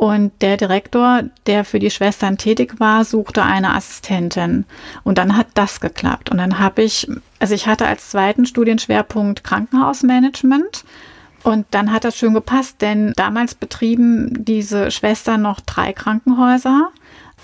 Und 0.00 0.32
der 0.40 0.56
Direktor, 0.56 1.24
der 1.44 1.62
für 1.62 1.78
die 1.78 1.90
Schwestern 1.90 2.38
tätig 2.38 2.80
war, 2.80 3.04
suchte 3.04 3.42
eine 3.42 3.74
Assistentin. 3.74 4.64
Und 5.04 5.18
dann 5.18 5.36
hat 5.36 5.48
das 5.52 5.78
geklappt. 5.78 6.30
Und 6.30 6.38
dann 6.38 6.58
habe 6.58 6.82
ich, 6.82 7.06
also 7.38 7.54
ich 7.54 7.66
hatte 7.66 7.86
als 7.86 8.08
zweiten 8.08 8.46
Studienschwerpunkt 8.46 9.44
Krankenhausmanagement 9.44 10.86
und 11.42 11.66
dann 11.72 11.92
hat 11.92 12.04
das 12.04 12.16
schön 12.16 12.32
gepasst, 12.32 12.80
denn 12.80 13.12
damals 13.16 13.54
betrieben 13.54 14.42
diese 14.42 14.90
Schwestern 14.90 15.42
noch 15.42 15.60
drei 15.60 15.92
Krankenhäuser. 15.92 16.88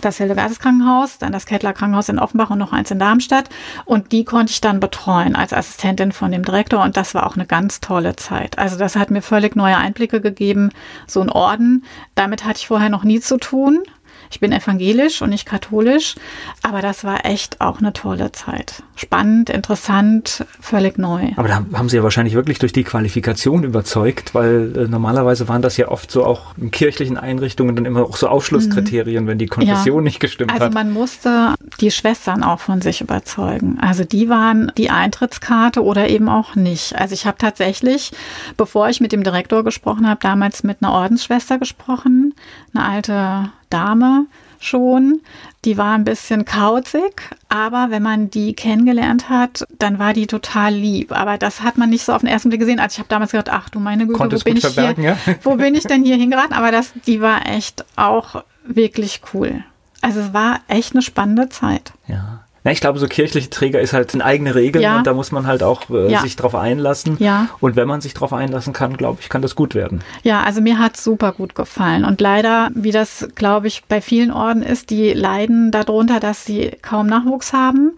Das 0.00 0.18
Hildegardes 0.18 0.58
Krankenhaus, 0.58 1.18
dann 1.18 1.32
das 1.32 1.46
Kettler 1.46 1.72
Krankenhaus 1.72 2.08
in 2.08 2.18
Offenbach 2.18 2.50
und 2.50 2.58
noch 2.58 2.72
eins 2.72 2.90
in 2.90 2.98
Darmstadt. 2.98 3.48
Und 3.84 4.12
die 4.12 4.24
konnte 4.24 4.52
ich 4.52 4.60
dann 4.60 4.80
betreuen 4.80 5.36
als 5.36 5.52
Assistentin 5.52 6.12
von 6.12 6.30
dem 6.30 6.44
Direktor. 6.44 6.82
Und 6.82 6.96
das 6.96 7.14
war 7.14 7.26
auch 7.26 7.34
eine 7.34 7.46
ganz 7.46 7.80
tolle 7.80 8.16
Zeit. 8.16 8.58
Also 8.58 8.76
das 8.76 8.96
hat 8.96 9.10
mir 9.10 9.22
völlig 9.22 9.56
neue 9.56 9.76
Einblicke 9.76 10.20
gegeben. 10.20 10.70
So 11.06 11.20
ein 11.20 11.30
Orden, 11.30 11.84
damit 12.14 12.44
hatte 12.44 12.58
ich 12.58 12.66
vorher 12.66 12.88
noch 12.88 13.04
nie 13.04 13.20
zu 13.20 13.38
tun. 13.38 13.82
Ich 14.30 14.40
bin 14.40 14.52
evangelisch 14.52 15.22
und 15.22 15.30
nicht 15.30 15.46
katholisch, 15.46 16.14
aber 16.62 16.82
das 16.82 17.04
war 17.04 17.24
echt 17.24 17.60
auch 17.60 17.78
eine 17.78 17.92
tolle 17.92 18.32
Zeit. 18.32 18.82
Spannend, 18.94 19.50
interessant, 19.50 20.44
völlig 20.60 20.98
neu. 20.98 21.30
Aber 21.36 21.48
da 21.48 21.64
haben 21.74 21.88
Sie 21.88 21.96
ja 21.96 22.02
wahrscheinlich 22.02 22.34
wirklich 22.34 22.58
durch 22.58 22.72
die 22.72 22.84
Qualifikation 22.84 23.64
überzeugt, 23.64 24.34
weil 24.34 24.72
äh, 24.76 24.88
normalerweise 24.88 25.48
waren 25.48 25.62
das 25.62 25.76
ja 25.76 25.88
oft 25.88 26.10
so 26.10 26.24
auch 26.24 26.56
in 26.56 26.70
kirchlichen 26.70 27.16
Einrichtungen 27.16 27.76
dann 27.76 27.84
immer 27.84 28.04
auch 28.04 28.16
so 28.16 28.28
Ausschlusskriterien, 28.28 29.24
mhm. 29.24 29.28
wenn 29.28 29.38
die 29.38 29.46
Konfession 29.46 29.98
ja. 29.98 30.02
nicht 30.02 30.20
gestimmt 30.20 30.50
also 30.50 30.64
hat. 30.64 30.76
Also 30.76 30.78
man 30.78 30.92
musste 30.92 31.54
die 31.80 31.90
Schwestern 31.90 32.42
auch 32.42 32.60
von 32.60 32.80
sich 32.80 33.00
überzeugen. 33.00 33.78
Also 33.80 34.04
die 34.04 34.28
waren 34.28 34.72
die 34.76 34.90
Eintrittskarte 34.90 35.82
oder 35.82 36.08
eben 36.08 36.28
auch 36.28 36.54
nicht. 36.54 36.96
Also 36.96 37.14
ich 37.14 37.26
habe 37.26 37.38
tatsächlich, 37.38 38.12
bevor 38.56 38.88
ich 38.88 39.00
mit 39.00 39.12
dem 39.12 39.22
Direktor 39.22 39.64
gesprochen 39.64 40.08
habe, 40.08 40.20
damals 40.22 40.62
mit 40.62 40.82
einer 40.82 40.92
Ordensschwester 40.92 41.58
gesprochen, 41.58 42.34
eine 42.74 42.84
alte 42.84 43.50
Dame 43.70 44.26
schon. 44.60 45.20
Die 45.64 45.76
war 45.76 45.94
ein 45.94 46.04
bisschen 46.04 46.44
kauzig, 46.44 47.22
aber 47.48 47.88
wenn 47.90 48.02
man 48.02 48.30
die 48.30 48.54
kennengelernt 48.54 49.28
hat, 49.28 49.66
dann 49.78 49.98
war 49.98 50.12
die 50.12 50.26
total 50.26 50.72
lieb. 50.74 51.12
Aber 51.12 51.38
das 51.38 51.62
hat 51.62 51.76
man 51.76 51.90
nicht 51.90 52.04
so 52.04 52.12
auf 52.12 52.20
den 52.20 52.28
ersten 52.28 52.50
Blick 52.50 52.60
gesehen. 52.60 52.78
Also 52.78 52.94
ich 52.94 52.98
habe 52.98 53.08
damals 53.08 53.32
gedacht, 53.32 53.50
ach 53.50 53.68
du 53.68 53.80
meine 53.80 54.06
Güte, 54.06 54.18
wo 54.18 54.38
bin 54.38 54.56
ich 54.56 54.66
hier? 54.66 54.94
Ja? 54.98 55.16
Wo 55.42 55.56
bin 55.56 55.74
ich 55.74 55.84
denn 55.84 56.04
hier 56.04 56.16
hingeraten? 56.16 56.52
Aber 56.52 56.70
das, 56.70 56.92
die 57.06 57.20
war 57.20 57.46
echt 57.46 57.84
auch 57.96 58.44
wirklich 58.64 59.22
cool. 59.34 59.64
Also 60.02 60.20
es 60.20 60.32
war 60.32 60.60
echt 60.68 60.94
eine 60.94 61.02
spannende 61.02 61.48
Zeit. 61.48 61.92
Ja. 62.06 62.25
Na, 62.66 62.72
ich 62.72 62.80
glaube, 62.80 62.98
so 62.98 63.06
kirchliche 63.06 63.48
Träger 63.48 63.80
ist 63.80 63.92
halt 63.92 64.12
eine 64.12 64.24
eigene 64.24 64.56
Regel 64.56 64.82
ja. 64.82 64.96
und 64.98 65.06
da 65.06 65.14
muss 65.14 65.30
man 65.30 65.46
halt 65.46 65.62
auch 65.62 65.88
äh, 65.88 66.10
ja. 66.10 66.22
sich 66.22 66.34
drauf 66.34 66.56
einlassen. 66.56 67.16
Ja. 67.20 67.48
Und 67.60 67.76
wenn 67.76 67.86
man 67.86 68.00
sich 68.00 68.12
drauf 68.12 68.32
einlassen 68.32 68.72
kann, 68.72 68.96
glaube 68.96 69.18
ich, 69.20 69.28
kann 69.28 69.40
das 69.40 69.54
gut 69.54 69.76
werden. 69.76 70.00
Ja, 70.24 70.42
also 70.42 70.60
mir 70.60 70.80
hat 70.80 70.96
super 70.96 71.30
gut 71.30 71.54
gefallen. 71.54 72.04
Und 72.04 72.20
leider, 72.20 72.70
wie 72.74 72.90
das, 72.90 73.28
glaube 73.36 73.68
ich, 73.68 73.84
bei 73.84 74.00
vielen 74.00 74.32
Orden 74.32 74.64
ist, 74.64 74.90
die 74.90 75.12
leiden 75.12 75.70
darunter, 75.70 76.18
dass 76.18 76.44
sie 76.44 76.72
kaum 76.82 77.06
Nachwuchs 77.06 77.52
haben 77.52 77.92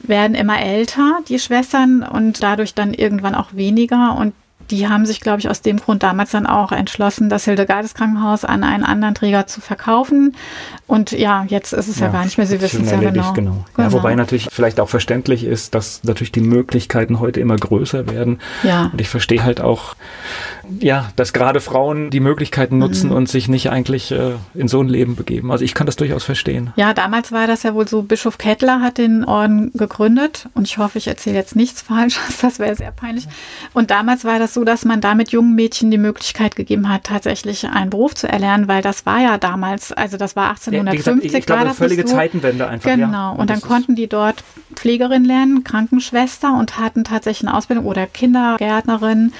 werden 0.00 0.34
immer 0.34 0.60
älter, 0.60 1.20
die 1.28 1.38
Schwestern, 1.38 2.02
und 2.02 2.42
dadurch 2.42 2.74
dann 2.74 2.92
irgendwann 2.92 3.34
auch 3.34 3.54
weniger. 3.54 4.14
Und 4.20 4.34
die 4.70 4.88
haben 4.88 5.06
sich, 5.06 5.20
glaube 5.20 5.40
ich, 5.40 5.48
aus 5.48 5.62
dem 5.62 5.78
Grund 5.78 6.02
damals 6.02 6.30
dann 6.30 6.46
auch 6.46 6.72
entschlossen, 6.72 7.28
das 7.28 7.44
Hildegardes 7.44 7.94
Krankenhaus 7.94 8.44
an 8.44 8.64
einen 8.64 8.84
anderen 8.84 9.14
Träger 9.14 9.46
zu 9.46 9.60
verkaufen. 9.60 10.36
Und 10.86 11.12
ja, 11.12 11.44
jetzt 11.48 11.72
ist 11.72 11.88
es 11.88 11.98
ja, 11.98 12.06
ja 12.06 12.12
gar 12.12 12.24
nicht 12.24 12.38
mehr, 12.38 12.46
Sie 12.46 12.60
wissen 12.60 12.84
es 12.84 12.90
ja 12.90 12.98
genau. 12.98 13.32
genau. 13.32 13.32
genau. 13.32 13.88
Ja, 13.88 13.92
wobei 13.92 14.14
natürlich 14.14 14.48
vielleicht 14.50 14.78
auch 14.80 14.88
verständlich 14.88 15.44
ist, 15.44 15.74
dass 15.74 16.04
natürlich 16.04 16.32
die 16.32 16.40
Möglichkeiten 16.40 17.18
heute 17.18 17.40
immer 17.40 17.56
größer 17.56 18.08
werden. 18.08 18.40
Ja. 18.62 18.90
Und 18.92 19.00
ich 19.00 19.08
verstehe 19.08 19.42
halt 19.42 19.60
auch, 19.60 19.96
ja, 20.80 21.10
dass 21.16 21.32
gerade 21.32 21.60
Frauen 21.60 22.10
die 22.10 22.20
Möglichkeiten 22.20 22.78
nutzen 22.78 23.10
mhm. 23.10 23.16
und 23.16 23.28
sich 23.28 23.48
nicht 23.48 23.70
eigentlich 23.70 24.12
äh, 24.12 24.32
in 24.54 24.68
so 24.68 24.80
ein 24.80 24.88
Leben 24.88 25.16
begeben. 25.16 25.50
Also 25.50 25.64
ich 25.64 25.74
kann 25.74 25.86
das 25.86 25.96
durchaus 25.96 26.24
verstehen. 26.24 26.72
Ja, 26.76 26.94
damals 26.94 27.32
war 27.32 27.46
das 27.46 27.62
ja 27.62 27.74
wohl 27.74 27.88
so, 27.88 28.02
Bischof 28.02 28.38
Kettler 28.38 28.80
hat 28.80 28.98
den 28.98 29.24
Orden 29.24 29.72
gegründet 29.74 30.48
und 30.54 30.66
ich 30.66 30.78
hoffe, 30.78 30.98
ich 30.98 31.08
erzähle 31.08 31.36
jetzt 31.36 31.56
nichts 31.56 31.82
Falsches, 31.82 32.38
das 32.40 32.58
wäre 32.58 32.74
sehr 32.74 32.92
peinlich. 32.92 33.26
Und 33.72 33.90
damals 33.90 34.24
war 34.24 34.38
das 34.38 34.54
so, 34.56 34.64
dass 34.64 34.86
man 34.86 35.02
damit 35.02 35.32
jungen 35.32 35.54
Mädchen 35.54 35.90
die 35.90 35.98
Möglichkeit 35.98 36.56
gegeben 36.56 36.88
hat, 36.88 37.04
tatsächlich 37.04 37.68
einen 37.68 37.90
Beruf 37.90 38.14
zu 38.14 38.26
erlernen, 38.26 38.68
weil 38.68 38.80
das 38.80 39.04
war 39.04 39.20
ja 39.20 39.36
damals, 39.36 39.92
also 39.92 40.16
das 40.16 40.34
war 40.34 40.48
1850, 40.48 41.30
ja, 41.30 41.38
ich, 41.38 41.44
glaube, 41.44 41.60
war 41.60 41.68
das 41.68 41.76
völlige 41.76 42.08
so. 42.08 42.14
Zeitenwende 42.14 42.66
einfach. 42.66 42.90
Genau, 42.90 43.06
ja. 43.06 43.30
und, 43.32 43.40
und 43.40 43.50
dann 43.50 43.60
konnten 43.60 43.96
die 43.96 44.06
dort 44.06 44.42
Pflegerin 44.74 45.26
lernen, 45.26 45.62
Krankenschwester 45.62 46.56
und 46.56 46.78
hatten 46.78 47.04
tatsächlich 47.04 47.46
eine 47.46 47.54
Ausbildung 47.54 47.84
oder 47.84 48.06
Kindergärtnerin. 48.06 49.34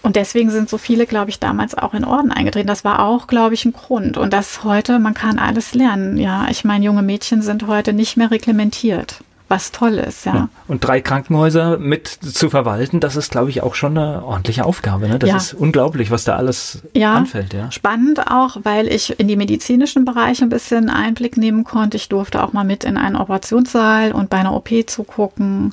Und 0.00 0.16
deswegen 0.16 0.48
sind 0.48 0.70
so 0.70 0.78
viele, 0.78 1.04
glaube 1.04 1.28
ich, 1.28 1.38
damals 1.38 1.76
auch 1.76 1.92
in 1.92 2.06
Orden 2.06 2.32
eingetreten. 2.32 2.66
Das 2.66 2.82
war 2.82 3.04
auch, 3.04 3.26
glaube 3.26 3.52
ich, 3.52 3.66
ein 3.66 3.74
Grund. 3.74 4.16
Und 4.16 4.32
das 4.32 4.64
heute, 4.64 4.98
man 4.98 5.12
kann 5.12 5.38
alles 5.38 5.74
lernen. 5.74 6.16
Ja, 6.16 6.46
ich 6.48 6.64
meine, 6.64 6.84
junge 6.84 7.02
Mädchen 7.02 7.42
sind 7.42 7.66
heute 7.66 7.92
nicht 7.92 8.16
mehr 8.16 8.30
reglementiert 8.30 9.20
was 9.48 9.70
toll 9.70 9.94
ist, 9.94 10.26
ja. 10.26 10.34
ja. 10.34 10.48
Und 10.66 10.84
drei 10.84 11.00
Krankenhäuser 11.00 11.78
mit 11.78 12.08
zu 12.08 12.50
verwalten, 12.50 12.98
das 12.98 13.14
ist, 13.14 13.30
glaube 13.30 13.50
ich, 13.50 13.62
auch 13.62 13.74
schon 13.74 13.96
eine 13.96 14.24
ordentliche 14.24 14.64
Aufgabe. 14.64 15.08
Ne? 15.08 15.18
Das 15.18 15.30
ja. 15.30 15.36
ist 15.36 15.54
unglaublich, 15.54 16.10
was 16.10 16.24
da 16.24 16.36
alles 16.36 16.82
ja. 16.94 17.14
anfällt. 17.14 17.54
Ja, 17.54 17.70
spannend 17.70 18.26
auch, 18.30 18.58
weil 18.64 18.88
ich 18.88 19.20
in 19.20 19.28
die 19.28 19.36
medizinischen 19.36 20.04
Bereiche 20.04 20.44
ein 20.44 20.48
bisschen 20.48 20.90
Einblick 20.90 21.36
nehmen 21.36 21.64
konnte. 21.64 21.96
Ich 21.96 22.08
durfte 22.08 22.42
auch 22.42 22.52
mal 22.52 22.64
mit 22.64 22.82
in 22.84 22.96
einen 22.96 23.16
Operationssaal 23.16 24.12
und 24.12 24.30
bei 24.30 24.38
einer 24.38 24.54
OP 24.54 24.68
zugucken. 24.86 25.72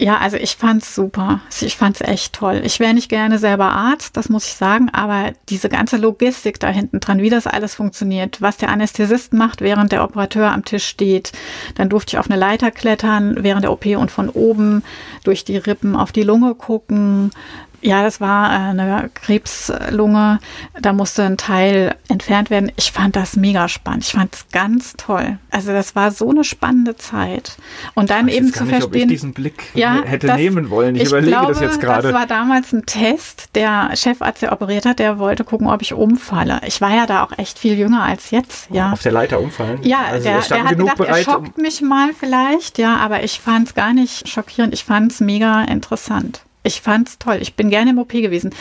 Ja, 0.00 0.18
also 0.18 0.36
ich 0.36 0.54
fand's 0.54 0.94
super. 0.94 1.40
Ich 1.60 1.76
fand's 1.76 2.00
echt 2.00 2.32
toll. 2.32 2.62
Ich 2.64 2.78
wäre 2.78 2.94
nicht 2.94 3.08
gerne 3.08 3.38
selber 3.40 3.72
Arzt, 3.72 4.16
das 4.16 4.28
muss 4.28 4.46
ich 4.46 4.54
sagen, 4.54 4.90
aber 4.90 5.32
diese 5.48 5.68
ganze 5.68 5.96
Logistik 5.96 6.60
da 6.60 6.68
hinten 6.68 7.00
dran, 7.00 7.20
wie 7.20 7.30
das 7.30 7.48
alles 7.48 7.74
funktioniert, 7.74 8.40
was 8.40 8.58
der 8.58 8.68
Anästhesist 8.68 9.32
macht, 9.32 9.60
während 9.60 9.90
der 9.90 10.04
Operateur 10.04 10.52
am 10.52 10.64
Tisch 10.64 10.86
steht. 10.86 11.32
Dann 11.74 11.88
durfte 11.88 12.14
ich 12.14 12.18
auf 12.18 12.30
eine 12.30 12.38
Leiter 12.38 12.70
klettern 12.70 13.38
während 13.40 13.64
der 13.64 13.72
OP 13.72 13.86
und 13.86 14.12
von 14.12 14.28
oben 14.28 14.84
durch 15.24 15.44
die 15.44 15.56
Rippen 15.56 15.96
auf 15.96 16.12
die 16.12 16.22
Lunge 16.22 16.54
gucken. 16.54 17.32
Ja, 17.80 18.02
das 18.02 18.20
war 18.20 18.50
äh, 18.50 18.70
eine 18.70 19.10
Krebslunge. 19.14 20.40
Da 20.80 20.92
musste 20.92 21.24
ein 21.24 21.36
Teil 21.36 21.94
entfernt 22.08 22.50
werden. 22.50 22.72
Ich 22.76 22.90
fand 22.90 23.14
das 23.14 23.36
mega 23.36 23.68
spannend. 23.68 24.04
Ich 24.04 24.12
fand 24.12 24.34
es 24.34 24.46
ganz 24.50 24.94
toll. 24.96 25.38
Also 25.50 25.72
das 25.72 25.94
war 25.94 26.10
so 26.10 26.30
eine 26.30 26.44
spannende 26.44 26.96
Zeit. 26.96 27.56
Und 27.94 28.10
dann 28.10 28.28
eben 28.28 28.52
zu 28.52 28.64
nicht, 28.64 28.70
verstehen. 28.70 28.84
Ob 28.84 28.94
ich 28.94 29.06
diesen 29.06 29.32
Blick 29.32 29.64
ja, 29.74 30.02
hätte 30.02 30.26
das, 30.26 30.36
nehmen 30.36 30.70
wollen. 30.70 30.96
Ich, 30.96 31.02
ich 31.02 31.08
überlege 31.08 31.32
glaube, 31.32 31.52
das 31.52 31.60
jetzt 31.60 31.80
gerade. 31.80 32.08
Das 32.08 32.12
war 32.12 32.26
damals 32.26 32.72
ein 32.72 32.84
Test. 32.84 33.50
Der 33.54 33.90
Chefarzt, 33.94 34.42
der 34.42 34.52
operiert 34.52 34.84
hat, 34.84 34.98
der 34.98 35.18
wollte 35.18 35.44
gucken, 35.44 35.68
ob 35.68 35.80
ich 35.82 35.92
umfalle. 35.92 36.60
Ich 36.66 36.80
war 36.80 36.94
ja 36.94 37.06
da 37.06 37.22
auch 37.22 37.38
echt 37.38 37.58
viel 37.58 37.78
jünger 37.78 38.02
als 38.02 38.30
jetzt. 38.30 38.68
Ja. 38.70 38.92
Auf 38.92 39.02
der 39.02 39.12
Leiter 39.12 39.40
umfallen? 39.40 39.78
Ja, 39.82 39.98
also 40.10 40.24
der, 40.24 40.40
der 40.40 40.64
hat 40.64 40.76
gedacht, 40.76 40.96
bereit, 40.96 41.26
er 41.26 41.32
schockt 41.32 41.56
um 41.56 41.62
mich 41.62 41.80
mal 41.80 42.10
vielleicht. 42.18 42.78
Ja, 42.78 42.96
aber 42.96 43.22
ich 43.22 43.40
fand 43.40 43.68
es 43.68 43.74
gar 43.74 43.92
nicht 43.92 44.28
schockierend. 44.28 44.74
Ich 44.74 44.84
fand 44.84 45.12
es 45.12 45.20
mega 45.20 45.62
interessant. 45.62 46.42
Ich 46.68 46.82
fand 46.82 47.08
es 47.08 47.18
toll. 47.18 47.38
Ich 47.40 47.54
bin 47.54 47.70
gerne 47.70 47.90
im 47.90 47.98
OP 47.98 48.10
gewesen. 48.10 48.54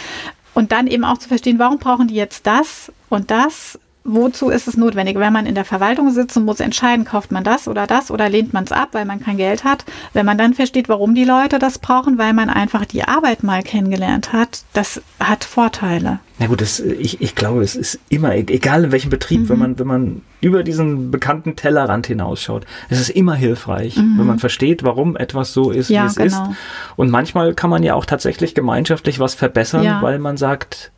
Und 0.54 0.72
dann 0.72 0.88
eben 0.88 1.04
auch 1.04 1.18
zu 1.18 1.28
verstehen, 1.28 1.60
warum 1.60 1.78
brauchen 1.78 2.08
die 2.08 2.16
jetzt 2.16 2.48
das 2.48 2.92
und 3.10 3.30
das? 3.30 3.78
Wozu 4.08 4.50
ist 4.50 4.68
es 4.68 4.78
notwendig? 4.78 5.20
Wenn 5.20 5.34
man 5.34 5.46
in 5.46 5.56
der 5.56 5.66
Verwaltung 5.66 6.10
sitzt 6.12 6.36
und 6.38 6.46
muss 6.46 6.60
entscheiden, 6.60 7.06
kauft 7.06 7.32
man 7.32 7.44
das 7.44 7.68
oder 7.68 7.86
das 7.86 8.10
oder 8.10 8.30
lehnt 8.30 8.54
man 8.54 8.64
es 8.64 8.72
ab, 8.72 8.90
weil 8.94 9.06
man 9.06 9.20
kein 9.20 9.38
Geld 9.38 9.64
hat. 9.64 9.86
Wenn 10.14 10.26
man 10.26 10.38
dann 10.38 10.54
versteht, 10.54 10.90
warum 10.90 11.14
die 11.14 11.26
Leute 11.26 11.60
das 11.60 11.78
brauchen, 11.80 12.18
weil 12.18 12.34
man 12.34 12.50
einfach 12.50 12.86
die 12.86 13.04
Arbeit 13.04 13.44
mal 13.44 13.62
kennengelernt 13.62 14.34
hat, 14.34 14.64
das 14.74 15.02
hat 15.20 15.44
Vorteile. 15.44 16.20
Na 16.40 16.46
gut, 16.46 16.62
das, 16.62 16.80
ich, 16.80 17.20
ich 17.20 17.34
glaube, 17.34 17.64
es 17.64 17.76
ist 17.76 18.00
immer, 18.10 18.36
e-, 18.36 18.46
egal 18.48 18.86
in 18.86 18.92
welchem 18.92 19.10
Betrieb, 19.10 19.42
mhm. 19.42 19.50
wenn 19.50 19.60
man, 19.60 19.80
wenn 19.80 19.88
man 19.88 20.22
über 20.40 20.64
diesen 20.64 21.10
bekannten 21.10 21.56
Tellerrand 21.56 22.06
hinausschaut, 22.06 22.66
es 22.90 23.00
ist 23.00 23.10
immer 23.10 23.34
hilfreich, 23.34 23.98
mhm. 23.98 24.20
wenn 24.20 24.28
man 24.28 24.40
versteht, 24.40 24.84
warum 24.84 25.18
etwas 25.18 25.54
so 25.54 25.72
ist, 25.72 25.90
ja, 25.90 26.04
wie 26.04 26.08
es 26.08 26.16
genau. 26.16 26.28
ist. 26.28 26.58
Und 26.96 27.10
manchmal 27.10 27.56
kann 27.56 27.72
man 27.72 27.82
ja 27.82 27.96
auch 27.96 28.06
tatsächlich 28.06 28.54
gemeinschaftlich 28.54 29.20
was 29.20 29.34
verbessern, 29.34 29.84
ja. 29.84 30.02
weil 30.02 30.20
man 30.20 30.38
sagt, 30.38 30.92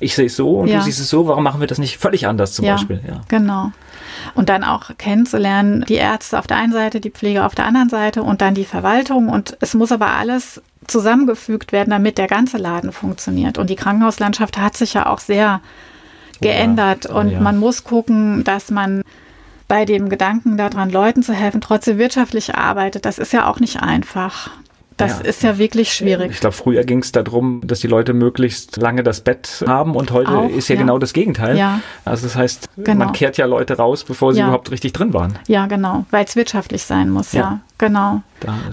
ich 0.00 0.14
sehe 0.14 0.26
es 0.26 0.36
so 0.36 0.58
und 0.58 0.68
ja. 0.68 0.78
du 0.78 0.84
siehst 0.84 0.98
es 0.98 1.08
so, 1.08 1.28
warum 1.28 1.44
machen 1.44 1.60
wir 1.60 1.66
das 1.66 1.78
nicht 1.78 1.98
völlig 1.98 2.26
anders 2.26 2.54
zum 2.54 2.64
ja, 2.64 2.72
Beispiel? 2.72 3.00
Ja, 3.06 3.20
genau. 3.28 3.70
Und 4.34 4.48
dann 4.48 4.64
auch 4.64 4.90
kennenzulernen, 4.98 5.84
die 5.88 5.94
Ärzte 5.94 6.38
auf 6.38 6.46
der 6.46 6.56
einen 6.56 6.72
Seite, 6.72 7.00
die 7.00 7.10
Pflege 7.10 7.44
auf 7.44 7.54
der 7.54 7.66
anderen 7.66 7.88
Seite 7.88 8.22
und 8.22 8.40
dann 8.40 8.54
die 8.54 8.64
Verwaltung. 8.64 9.28
Und 9.28 9.56
es 9.60 9.74
muss 9.74 9.92
aber 9.92 10.08
alles 10.08 10.60
zusammengefügt 10.86 11.72
werden, 11.72 11.90
damit 11.90 12.18
der 12.18 12.26
ganze 12.26 12.58
Laden 12.58 12.92
funktioniert. 12.92 13.58
Und 13.58 13.70
die 13.70 13.76
Krankenhauslandschaft 13.76 14.58
hat 14.58 14.76
sich 14.76 14.94
ja 14.94 15.06
auch 15.06 15.20
sehr 15.20 15.60
geändert. 16.40 17.08
Oh, 17.10 17.18
und 17.18 17.40
man 17.40 17.58
muss 17.58 17.84
gucken, 17.84 18.44
dass 18.44 18.70
man 18.70 19.02
bei 19.68 19.84
dem 19.84 20.08
Gedanken 20.08 20.56
daran, 20.56 20.90
Leuten 20.90 21.22
zu 21.22 21.32
helfen, 21.32 21.60
trotzdem 21.60 21.98
wirtschaftlich 21.98 22.56
arbeitet. 22.56 23.04
Das 23.04 23.18
ist 23.18 23.32
ja 23.32 23.46
auch 23.46 23.60
nicht 23.60 23.82
einfach. 23.82 24.50
Das 25.00 25.18
ja. 25.18 25.24
ist 25.24 25.42
ja 25.42 25.58
wirklich 25.58 25.92
schwierig. 25.92 26.30
Ich 26.32 26.40
glaube, 26.40 26.54
früher 26.54 26.84
ging 26.84 27.00
es 27.00 27.12
darum, 27.12 27.62
dass 27.64 27.80
die 27.80 27.86
Leute 27.86 28.12
möglichst 28.12 28.76
lange 28.76 29.02
das 29.02 29.20
Bett 29.20 29.64
haben 29.66 29.96
und 29.96 30.10
heute 30.10 30.30
Auch, 30.30 30.48
ist 30.48 30.68
ja, 30.68 30.74
ja, 30.74 30.82
genau 30.82 30.98
das 30.98 31.12
Gegenteil. 31.12 31.56
Ja. 31.56 31.80
Also 32.04 32.26
das 32.26 32.36
heißt, 32.36 32.68
genau. 32.76 33.06
man 33.06 33.12
kehrt 33.12 33.36
ja 33.36 33.46
Leute 33.46 33.76
raus, 33.76 34.04
bevor 34.04 34.34
sie 34.34 34.40
überhaupt 34.40 34.70
richtig 34.70 34.92
drin 34.92 35.14
waren. 35.14 35.38
Ja, 35.46 35.66
genau, 35.66 36.04
weil 36.10 36.24
es 36.24 36.36
wirtschaftlich 36.36 36.82
sein 36.84 37.10
muss, 37.10 37.32
ja. 37.32 37.60
Genau. 37.80 38.20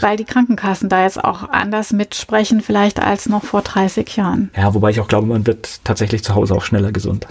Weil 0.02 0.18
die 0.18 0.26
Krankenkassen 0.26 0.90
da 0.90 1.04
jetzt 1.04 1.24
auch 1.24 1.50
anders 1.50 1.94
mitsprechen, 1.94 2.60
vielleicht 2.60 3.00
als 3.00 3.30
noch 3.30 3.44
vor 3.44 3.62
30 3.62 4.18
Jahren. 4.18 4.52
Ja, 4.56 4.74
wobei 4.74 4.90
ich 4.90 5.00
auch 5.00 5.08
glaube, 5.08 5.28
man 5.28 5.48
wird 5.48 5.80
tatsächlich 5.86 6.26
zu 6.26 6.36
Hause 6.36 6.54
auch 6.54 6.64
schneller 6.64 6.92
gesund. 6.92 7.26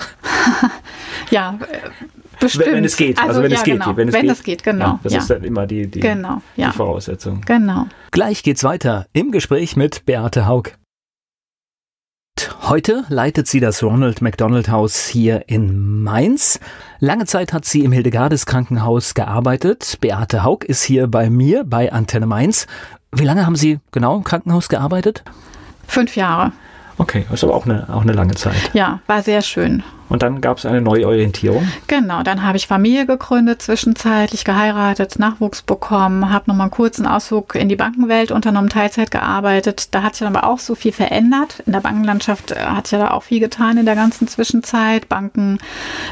ja, 1.31 1.59
Bestimmt. 2.41 2.67
Wenn, 2.67 2.85
es 2.85 2.97
geht. 2.97 3.19
Also, 3.19 3.29
also 3.29 3.43
wenn, 3.43 3.51
ja, 3.51 3.57
es 3.59 3.65
geht. 3.65 3.81
Genau. 3.81 3.97
wenn 3.97 4.09
es 4.09 4.15
wenn 4.15 4.23
geht. 4.23 4.31
es 4.31 4.43
geht. 4.43 4.63
genau. 4.63 4.85
Ja, 4.85 5.01
das 5.03 5.13
ja. 5.13 5.19
ist 5.21 5.31
dann 5.31 5.45
immer 5.45 5.67
die, 5.67 5.87
die, 5.87 6.01
genau. 6.01 6.43
die 6.57 6.65
Voraussetzung. 6.65 7.43
Genau. 7.47 7.87
Gleich 8.11 8.43
geht's 8.43 8.65
weiter 8.65 9.07
im 9.13 9.33
Gespräch 9.33 9.77
mit 9.77 10.05
Beate 10.07 10.47
Haug. 10.47 10.73
Heute 12.63 13.05
leitet 13.09 13.47
sie 13.47 13.61
das 13.61 13.83
Ronald 13.83 14.23
McDonald 14.23 14.69
Haus 14.69 15.07
hier 15.07 15.49
in 15.49 16.03
Mainz. 16.03 16.59
Lange 16.99 17.25
Zeit 17.25 17.53
hat 17.53 17.65
sie 17.65 17.85
im 17.85 17.93
Hildegardes 17.93 18.45
Krankenhaus 18.45 19.15
gearbeitet. 19.15 19.99
Beate 20.01 20.43
Haug 20.43 20.65
ist 20.65 20.83
hier 20.83 21.07
bei 21.07 21.31
mir 21.31 21.65
bei 21.65 21.93
Antenne 21.93 22.27
Mainz. 22.27 22.67
Wie 23.13 23.25
lange 23.25 23.47
haben 23.47 23.57
Sie 23.57 23.79
genau 23.93 24.17
im 24.17 24.25
Krankenhaus 24.25 24.69
gearbeitet? 24.69 25.23
Fünf 25.87 26.17
Jahre. 26.17 26.53
Okay, 26.99 27.27
ist 27.33 27.45
aber 27.45 27.55
auch 27.55 27.67
eine, 27.67 27.87
auch 27.93 28.03
eine 28.03 28.13
lange 28.13 28.35
Zeit. 28.35 28.71
Ja, 28.73 29.01
war 29.07 29.23
sehr 29.23 29.43
schön. 29.43 29.83
Und 30.09 30.23
dann 30.23 30.41
gab 30.41 30.59
es 30.59 30.67
eine 30.67 30.81
Neuorientierung. 30.81 31.67
Genau, 31.89 32.23
dann 32.23 32.43
habe 32.45 32.57
ich 32.57 32.67
Familie 32.67 33.07
gegründet, 33.07 33.61
zwischenzeitlich 33.61 34.45
geheiratet, 34.45 35.19
Nachwuchs 35.19 35.63
bekommen, 35.63 36.33
habe 36.33 36.45
nochmal 36.47 36.67
einen 36.67 36.71
kurzen 36.71 37.07
Ausflug 37.07 37.57
in 37.57 37.69
die 37.69 37.77
Bankenwelt 37.77 38.31
unternommen, 38.31 38.71
Teilzeit 38.71 39.11
gearbeitet. 39.11 39.95
Da 39.95 40.03
hat 40.03 40.15
sich 40.15 40.25
dann 40.25 40.35
aber 40.35 40.49
auch 40.49 40.61
so 40.61 40.75
viel 40.75 40.93
verändert. 40.93 41.61
In 41.67 41.73
der 41.73 41.81
Bankenlandschaft 41.81 42.53
äh, 42.53 42.57
hat 42.57 42.87
sich 42.87 42.99
ja 42.99 43.07
da 43.07 43.11
auch 43.11 43.25
viel 43.25 43.41
getan 43.41 43.79
in 43.79 43.85
der 43.85 43.97
ganzen 43.97 44.29
Zwischenzeit. 44.29 45.09
Banken 45.09 45.59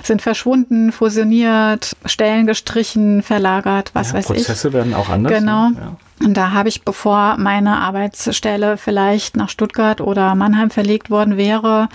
sind 0.03 0.23
verschwunden, 0.23 0.91
fusioniert, 0.91 1.97
Stellen 2.05 2.47
gestrichen, 2.47 3.23
verlagert, 3.23 3.93
was 3.95 4.09
ja, 4.09 4.15
weiß 4.15 4.27
Prozesse 4.27 4.41
ich. 4.41 4.47
Prozesse 4.49 4.73
werden 4.73 4.95
auch 4.95 5.09
anders. 5.09 5.33
Genau. 5.33 5.69
Ne? 5.69 5.77
Ja. 5.79 5.97
Und 6.23 6.37
da 6.37 6.53
habe 6.53 6.69
ich, 6.69 6.83
bevor 6.85 7.37
meine 7.39 7.81
Arbeitsstelle 7.81 8.77
vielleicht 8.77 9.37
nach 9.37 9.49
Stuttgart 9.49 10.01
oder 10.01 10.35
Mannheim 10.35 10.71
verlegt 10.71 11.11
worden 11.11 11.37
wäre, 11.37 11.89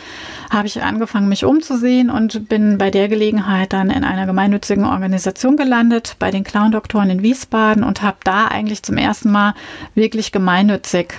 habe 0.49 0.67
ich 0.67 0.83
angefangen, 0.83 1.29
mich 1.29 1.45
umzusehen 1.45 2.09
und 2.09 2.49
bin 2.49 2.77
bei 2.77 2.91
der 2.91 3.07
Gelegenheit 3.07 3.71
dann 3.71 3.89
in 3.89 4.03
einer 4.03 4.25
gemeinnützigen 4.25 4.83
Organisation 4.85 5.55
gelandet, 5.55 6.17
bei 6.19 6.31
den 6.31 6.43
Clown-Doktoren 6.43 7.09
in 7.09 7.23
Wiesbaden 7.23 7.83
und 7.83 8.01
habe 8.01 8.17
da 8.23 8.45
eigentlich 8.47 8.83
zum 8.83 8.97
ersten 8.97 9.31
Mal 9.31 9.53
wirklich 9.95 10.33
gemeinnützig 10.33 11.13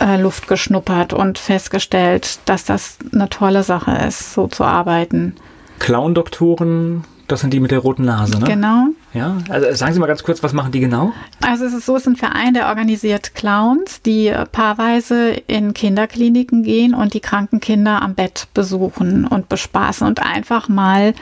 äh, 0.00 0.20
Luft 0.20 0.48
geschnuppert 0.48 1.12
und 1.12 1.38
festgestellt, 1.38 2.38
dass 2.46 2.64
das 2.64 2.98
eine 3.12 3.28
tolle 3.28 3.64
Sache 3.64 3.92
ist, 4.08 4.32
so 4.32 4.46
zu 4.46 4.64
arbeiten. 4.64 5.36
Clown-Doktoren 5.78 7.04
das 7.28 7.40
sind 7.40 7.52
die 7.52 7.60
mit 7.60 7.70
der 7.70 7.80
roten 7.80 8.04
Nase, 8.04 8.38
ne? 8.38 8.46
Genau. 8.46 8.86
Ja, 9.16 9.38
also 9.48 9.72
sagen 9.72 9.94
Sie 9.94 9.98
mal 9.98 10.06
ganz 10.08 10.22
kurz, 10.22 10.42
was 10.42 10.52
machen 10.52 10.72
die 10.72 10.80
genau? 10.80 11.14
Also 11.40 11.64
es 11.64 11.72
ist 11.72 11.86
so, 11.86 11.96
es 11.96 12.02
ist 12.02 12.08
ein 12.08 12.16
Verein, 12.16 12.52
der 12.52 12.66
organisiert 12.68 13.34
Clowns, 13.34 14.02
die 14.02 14.30
paarweise 14.52 15.30
in 15.46 15.72
Kinderkliniken 15.72 16.62
gehen 16.62 16.94
und 16.94 17.14
die 17.14 17.20
kranken 17.20 17.60
Kinder 17.60 18.02
am 18.02 18.14
Bett 18.14 18.46
besuchen 18.52 19.26
und 19.26 19.48
bespaßen 19.48 20.06
und 20.06 20.20
einfach 20.20 20.68
mal 20.68 21.14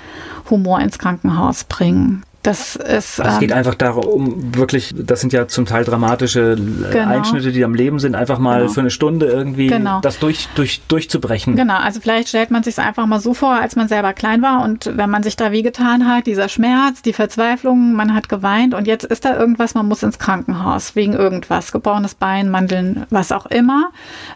Humor 0.51 0.81
ins 0.81 0.99
Krankenhaus 0.99 1.63
bringen. 1.63 2.25
Das 2.45 2.77
ist. 2.77 3.21
Also 3.21 3.23
es 3.23 3.39
geht 3.41 3.51
ähm, 3.51 3.57
einfach 3.57 3.75
darum, 3.75 4.55
wirklich, 4.55 4.95
das 4.97 5.23
sind 5.23 5.33
ja 5.33 5.49
zum 5.49 5.65
Teil 5.65 5.85
dramatische 5.85 6.57
genau. 6.57 7.09
Einschnitte, 7.09 7.53
die 7.53 7.65
am 7.65 7.75
Leben 7.75 7.99
sind, 7.99 8.15
einfach 8.15 8.39
mal 8.39 8.61
genau. 8.61 8.73
für 8.73 8.81
eine 8.81 8.91
Stunde 8.91 9.27
irgendwie 9.27 9.69
genau. 9.69 10.01
das 10.01 10.19
durch, 10.19 10.49
durch, 10.55 10.83
durchzubrechen. 10.87 11.57
Genau, 11.57 11.79
also 11.79 12.01
vielleicht 12.01 12.29
stellt 12.29 12.51
man 12.51 12.63
sich 12.63 12.75
es 12.75 12.79
einfach 12.79 13.07
mal 13.07 13.21
so 13.21 13.35
vor, 13.35 13.53
als 13.55 13.77
man 13.77 13.89
selber 13.89 14.13
klein 14.13 14.43
war 14.43 14.63
und 14.63 14.91
wenn 14.95 15.11
man 15.11 15.23
sich 15.23 15.37
da 15.37 15.53
wehgetan 15.53 16.07
hat, 16.07 16.27
dieser 16.27 16.49
Schmerz, 16.49 17.03
die 17.03 17.13
Verzweiflung, 17.13 17.95
man 17.95 18.15
hat 18.15 18.29
geweint 18.29 18.75
und 18.75 18.87
jetzt 18.87 19.05
ist 19.05 19.25
da 19.25 19.39
irgendwas, 19.39 19.75
man 19.75 19.89
muss 19.89 20.03
ins 20.03 20.19
Krankenhaus 20.19 20.95
wegen 20.97 21.15
irgendwas, 21.15 21.73
gebrochenes 21.73 22.15
Bein, 22.15 22.51
Mandeln, 22.51 23.07
was 23.11 23.33
auch 23.33 23.47
immer. 23.47 23.91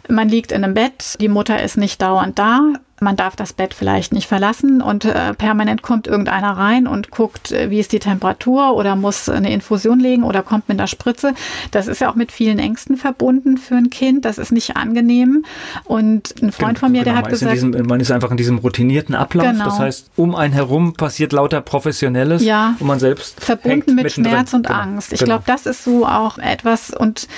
Man 0.09 0.29
liegt 0.29 0.53
in 0.53 0.65
einem 0.65 0.75
Bett, 0.75 1.17
die 1.21 1.29
Mutter 1.29 1.63
ist 1.63 1.77
nicht 1.77 2.01
dauernd 2.01 2.39
da, 2.39 2.73
man 3.01 3.17
darf 3.17 3.37
das 3.37 3.53
Bett 3.53 3.75
vielleicht 3.75 4.13
nicht 4.13 4.27
verlassen 4.27 4.83
und 4.83 5.05
äh, 5.05 5.35
permanent 5.35 5.83
kommt 5.83 6.07
irgendeiner 6.07 6.57
rein 6.57 6.87
und 6.87 7.11
guckt, 7.11 7.53
äh, 7.53 7.71
wie 7.71 7.81
ist 7.81 7.93
die 7.93 7.99
Temperatur 7.99 8.75
oder 8.75 8.97
muss 8.97 9.29
eine 9.29 9.53
Infusion 9.53 10.01
legen 10.01 10.23
oder 10.23 10.43
kommt 10.43 10.69
mit 10.69 10.79
einer 10.79 10.87
Spritze. 10.87 11.35
Das 11.71 11.87
ist 11.87 12.01
ja 12.01 12.11
auch 12.11 12.15
mit 12.15 12.33
vielen 12.33 12.59
Ängsten 12.59 12.97
verbunden 12.97 13.59
für 13.59 13.77
ein 13.77 13.91
Kind. 13.91 14.25
Das 14.25 14.39
ist 14.39 14.53
nicht 14.53 14.77
angenehm. 14.77 15.45
Und 15.85 16.35
ein 16.43 16.53
Freund 16.53 16.79
von 16.79 16.93
mir, 16.93 17.05
genau, 17.05 17.15
der 17.15 17.23
hat 17.23 17.29
gesagt, 17.31 17.55
diesem, 17.55 17.87
man 17.87 18.01
ist 18.01 18.11
einfach 18.11 18.31
in 18.31 18.37
diesem 18.37 18.59
routinierten 18.59 19.15
Ablauf. 19.15 19.47
Genau. 19.47 19.65
Das 19.65 19.79
heißt, 19.79 20.11
um 20.17 20.35
einen 20.35 20.53
herum 20.53 20.95
passiert 20.95 21.33
lauter 21.33 21.61
Professionelles 21.61 22.43
ja, 22.43 22.75
und 22.79 22.87
man 22.87 22.99
selbst 22.99 23.41
verbunden 23.41 23.95
mit 23.95 24.13
Schmerz 24.13 24.53
und 24.53 24.67
genau, 24.67 24.79
Angst. 24.79 25.13
Ich 25.13 25.21
genau. 25.21 25.39
glaube, 25.39 25.45
das 25.47 25.67
ist 25.67 25.85
so 25.85 26.07
auch 26.07 26.39
etwas 26.39 26.91
und 26.91 27.29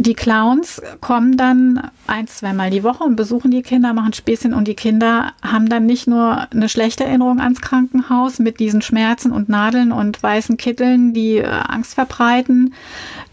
die 0.00 0.14
Clowns 0.14 0.80
kommen 1.02 1.36
dann 1.36 1.90
ein, 2.06 2.26
zweimal 2.26 2.70
die 2.70 2.82
Woche 2.82 3.04
und 3.04 3.16
besuchen 3.16 3.50
die 3.50 3.60
Kinder, 3.60 3.92
machen 3.92 4.14
Späßchen 4.14 4.54
und 4.54 4.66
die 4.66 4.74
Kinder 4.74 5.34
haben 5.42 5.68
dann 5.68 5.84
nicht 5.84 6.06
nur 6.06 6.46
eine 6.50 6.70
schlechte 6.70 7.04
Erinnerung 7.04 7.38
ans 7.38 7.60
Krankenhaus 7.60 8.38
mit 8.38 8.60
diesen 8.60 8.80
Schmerzen 8.80 9.30
und 9.30 9.50
Nadeln 9.50 9.92
und 9.92 10.22
weißen 10.22 10.56
Kitteln, 10.56 11.12
die 11.12 11.36
äh, 11.36 11.44
Angst 11.44 11.94
verbreiten, 11.94 12.72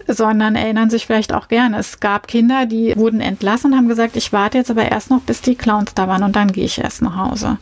sondern 0.07 0.55
erinnern 0.55 0.89
sich 0.89 1.05
vielleicht 1.05 1.33
auch 1.33 1.47
gerne. 1.47 1.77
Es 1.77 1.99
gab 1.99 2.27
Kinder, 2.27 2.65
die 2.65 2.95
wurden 2.95 3.21
entlassen 3.21 3.71
und 3.71 3.77
haben 3.77 3.87
gesagt, 3.87 4.15
ich 4.15 4.33
warte 4.33 4.57
jetzt 4.57 4.71
aber 4.71 4.89
erst 4.89 5.09
noch, 5.09 5.21
bis 5.21 5.41
die 5.41 5.55
Clowns 5.55 5.93
da 5.93 6.07
waren 6.07 6.23
und 6.23 6.35
dann 6.35 6.51
gehe 6.51 6.65
ich 6.65 6.79
erst 6.79 7.01
nach 7.01 7.17
Hause. 7.17 7.57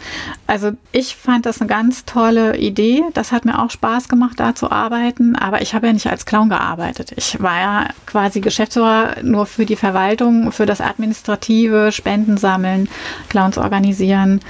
Also 0.48 0.72
ich 0.92 1.16
fand 1.16 1.46
das 1.46 1.60
eine 1.60 1.68
ganz 1.68 2.06
tolle 2.06 2.58
Idee. 2.58 3.04
Das 3.14 3.32
hat 3.32 3.46
mir 3.46 3.62
auch 3.62 3.72
Spaß 3.72 4.08
gemacht, 4.08 4.40
da 4.40 4.56
zu 4.56 4.72
arbeiten. 4.72 5.36
Aber 5.36 5.62
ich 5.62 5.74
habe 5.74 5.88
ja 5.88 5.94
nicht 5.94 6.08
als 6.08 6.26
Clown 6.26 6.50
gearbeitet. 6.50 7.14
Ich 7.16 7.42
war 7.42 7.60
ja 7.60 7.88
quasi 8.06 8.42
Geschäftsführer 8.42 9.18
nur 9.24 9.46
für 9.46 9.66
die 9.66 9.76
Verwaltung, 9.76 10.52
für 10.52 10.66
das 10.66 10.82
Administrative, 10.82 11.92
Spenden 11.92 12.38
sammeln, 12.38 12.90
Clowns 13.30 13.58
organisieren. 13.58 14.42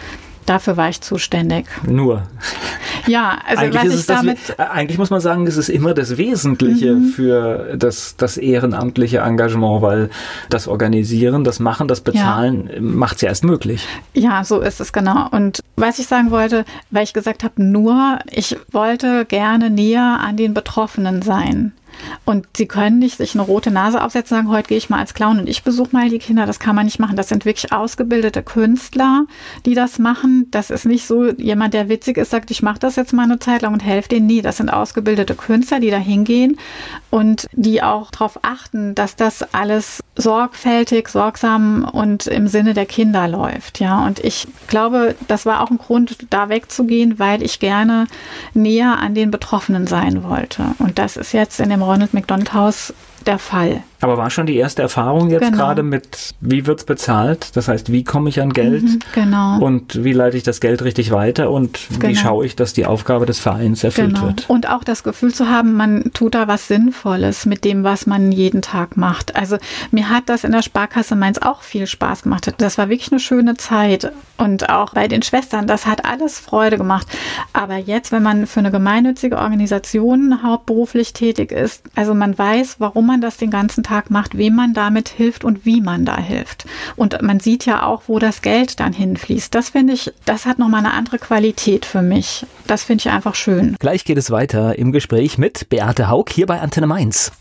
Dafür 0.45 0.77
war 0.77 0.89
ich 0.89 1.01
zuständig. 1.01 1.65
Nur. 1.87 2.23
Ja, 3.07 3.37
also 3.45 3.63
eigentlich 3.63 3.83
was 3.83 3.99
ich 3.99 4.05
damit. 4.05 4.37
Das, 4.49 4.59
eigentlich 4.59 4.97
muss 4.97 5.09
man 5.09 5.21
sagen, 5.21 5.47
es 5.47 5.57
ist 5.57 5.69
immer 5.69 5.93
das 5.93 6.17
Wesentliche 6.17 6.95
mhm. 6.95 7.09
für 7.09 7.75
das, 7.77 8.15
das 8.17 8.37
ehrenamtliche 8.37 9.19
Engagement, 9.19 9.81
weil 9.81 10.09
das 10.49 10.67
Organisieren, 10.67 11.43
das 11.43 11.59
Machen, 11.59 11.87
das 11.87 12.01
Bezahlen 12.01 12.69
ja. 12.73 12.81
macht 12.81 13.17
es 13.17 13.21
ja 13.21 13.29
erst 13.29 13.43
möglich. 13.43 13.87
Ja, 14.13 14.43
so 14.43 14.59
ist 14.59 14.79
es 14.79 14.93
genau. 14.93 15.27
Und 15.31 15.61
was 15.75 15.99
ich 15.99 16.07
sagen 16.07 16.31
wollte, 16.31 16.65
weil 16.91 17.03
ich 17.03 17.13
gesagt 17.13 17.43
habe, 17.43 17.61
nur, 17.61 18.19
ich 18.31 18.55
wollte 18.71 19.25
gerne 19.25 19.69
näher 19.69 20.19
an 20.23 20.37
den 20.37 20.53
Betroffenen 20.53 21.21
sein. 21.21 21.73
Und 22.25 22.47
sie 22.55 22.67
können 22.67 22.99
nicht 22.99 23.17
sich 23.17 23.33
eine 23.35 23.43
rote 23.43 23.71
Nase 23.71 24.03
aufsetzen 24.03 24.37
und 24.37 24.43
sagen, 24.43 24.55
heute 24.55 24.69
gehe 24.69 24.77
ich 24.77 24.89
mal 24.89 24.99
als 24.99 25.13
Clown 25.13 25.39
und 25.39 25.49
ich 25.49 25.63
besuche 25.63 25.89
mal 25.91 26.09
die 26.09 26.19
Kinder. 26.19 26.45
Das 26.45 26.59
kann 26.59 26.75
man 26.75 26.85
nicht 26.85 26.99
machen. 26.99 27.15
Das 27.15 27.29
sind 27.29 27.45
wirklich 27.45 27.71
ausgebildete 27.71 28.43
Künstler, 28.43 29.25
die 29.65 29.75
das 29.75 29.99
machen. 29.99 30.47
Das 30.51 30.69
ist 30.69 30.85
nicht 30.85 31.05
so 31.05 31.31
jemand, 31.31 31.73
der 31.73 31.89
witzig 31.89 32.17
ist, 32.17 32.31
sagt, 32.31 32.51
ich 32.51 32.61
mache 32.61 32.79
das 32.79 32.95
jetzt 32.95 33.13
mal 33.13 33.23
eine 33.23 33.39
Zeit 33.39 33.61
lang 33.61 33.73
und 33.73 33.83
helfe 33.83 34.09
denen. 34.09 34.27
Nee, 34.27 34.41
das 34.41 34.57
sind 34.57 34.69
ausgebildete 34.69 35.35
Künstler, 35.35 35.79
die 35.79 35.91
da 35.91 35.97
hingehen 35.97 36.57
und 37.09 37.47
die 37.53 37.81
auch 37.81 38.11
darauf 38.11 38.39
achten, 38.41 38.95
dass 38.95 39.15
das 39.15 39.53
alles 39.53 40.01
sorgfältig, 40.15 41.09
sorgsam 41.09 41.87
und 41.91 42.27
im 42.27 42.47
Sinne 42.47 42.73
der 42.73 42.85
Kinder 42.85 43.27
läuft. 43.27 43.79
Ja, 43.79 44.05
und 44.05 44.19
ich 44.19 44.47
glaube, 44.67 45.15
das 45.27 45.45
war 45.45 45.61
auch 45.61 45.71
ein 45.71 45.77
Grund, 45.77 46.17
da 46.29 46.49
wegzugehen, 46.49 47.19
weil 47.19 47.43
ich 47.43 47.59
gerne 47.59 48.07
näher 48.53 48.99
an 48.99 49.13
den 49.13 49.31
Betroffenen 49.31 49.87
sein 49.87 50.23
wollte. 50.23 50.71
Und 50.79 50.99
das 50.99 51.17
ist 51.17 51.33
jetzt 51.33 51.59
in 51.59 51.69
dem 51.69 51.81
Ronald 51.85 52.13
McDonald 52.13 52.53
Haus 52.53 52.93
der 53.25 53.39
Fall. 53.39 53.83
Aber 54.05 54.19
war 54.19 54.29
schon 54.29 54.45
die 54.45 54.55
erste 54.55 54.83
Erfahrung 54.83 55.31
jetzt 55.31 55.45
genau. 55.45 55.57
gerade 55.57 55.81
mit, 55.81 56.35
wie 56.39 56.67
wird 56.67 56.81
es 56.81 56.85
bezahlt? 56.85 57.55
Das 57.55 57.67
heißt, 57.67 57.91
wie 57.91 58.03
komme 58.03 58.29
ich 58.29 58.39
an 58.39 58.53
Geld? 58.53 58.83
Mhm, 58.83 58.99
genau. 59.15 59.57
Und 59.59 60.03
wie 60.03 60.13
leite 60.13 60.37
ich 60.37 60.43
das 60.43 60.61
Geld 60.61 60.83
richtig 60.83 61.09
weiter? 61.09 61.49
Und 61.49 61.79
genau. 61.89 62.07
wie 62.07 62.15
schaue 62.15 62.45
ich, 62.45 62.55
dass 62.55 62.73
die 62.73 62.85
Aufgabe 62.85 63.25
des 63.25 63.39
Vereins 63.39 63.83
erfüllt 63.83 64.13
genau. 64.13 64.27
wird? 64.27 64.47
Und 64.47 64.69
auch 64.69 64.83
das 64.83 65.01
Gefühl 65.01 65.33
zu 65.33 65.49
haben, 65.49 65.73
man 65.73 66.11
tut 66.13 66.35
da 66.35 66.47
was 66.47 66.67
Sinnvolles 66.67 67.47
mit 67.47 67.65
dem, 67.65 67.83
was 67.83 68.05
man 68.05 68.31
jeden 68.31 68.61
Tag 68.61 68.95
macht. 68.95 69.35
Also 69.35 69.57
mir 69.89 70.07
hat 70.07 70.29
das 70.29 70.43
in 70.43 70.51
der 70.51 70.61
Sparkasse 70.61 71.15
Mainz 71.15 71.39
auch 71.39 71.63
viel 71.63 71.87
Spaß 71.87 72.21
gemacht. 72.21 72.53
Das 72.59 72.77
war 72.77 72.89
wirklich 72.89 73.11
eine 73.11 73.19
schöne 73.19 73.55
Zeit. 73.55 74.11
Und 74.37 74.69
auch 74.69 74.93
bei 74.93 75.07
den 75.07 75.23
Schwestern, 75.23 75.65
das 75.65 75.87
hat 75.87 76.05
alles 76.05 76.39
Freude 76.39 76.77
gemacht. 76.77 77.07
Aber 77.53 77.77
jetzt, 77.77 78.11
wenn 78.11 78.21
man 78.21 78.45
für 78.45 78.59
eine 78.59 78.69
gemeinnützige 78.69 79.39
Organisation 79.39 80.43
hauptberuflich 80.43 81.13
tätig 81.13 81.51
ist, 81.51 81.83
also 81.95 82.13
man 82.13 82.37
weiß, 82.37 82.75
warum 82.77 83.07
man 83.07 83.21
das 83.21 83.37
den 83.37 83.49
ganzen 83.49 83.83
Tag 83.83 83.94
Beitrag 83.95 84.09
macht, 84.09 84.37
wem 84.37 84.55
man 84.55 84.73
damit 84.73 85.09
hilft 85.09 85.43
und 85.43 85.65
wie 85.65 85.81
man 85.81 86.05
da 86.05 86.17
hilft. 86.17 86.65
Und 86.95 87.21
man 87.21 87.39
sieht 87.39 87.65
ja 87.65 87.85
auch, 87.85 88.03
wo 88.07 88.19
das 88.19 88.41
Geld 88.41 88.79
dann 88.79 88.93
hinfließt. 88.93 89.53
Das 89.53 89.69
finde 89.69 89.93
ich, 89.93 90.13
das 90.25 90.45
hat 90.45 90.59
nochmal 90.59 90.79
eine 90.79 90.93
andere 90.93 91.17
Qualität 91.17 91.85
für 91.85 92.01
mich. 92.01 92.45
Das 92.67 92.83
finde 92.83 93.03
ich 93.03 93.09
einfach 93.09 93.35
schön. 93.35 93.75
Gleich 93.79 94.03
geht 94.03 94.17
es 94.17 94.31
weiter 94.31 94.77
im 94.77 94.91
Gespräch 94.91 95.37
mit 95.37 95.69
Beate 95.69 96.09
Haug 96.09 96.25
hier 96.29 96.45
bei 96.45 96.59
Antenne 96.59 96.87
Mainz. 96.87 97.31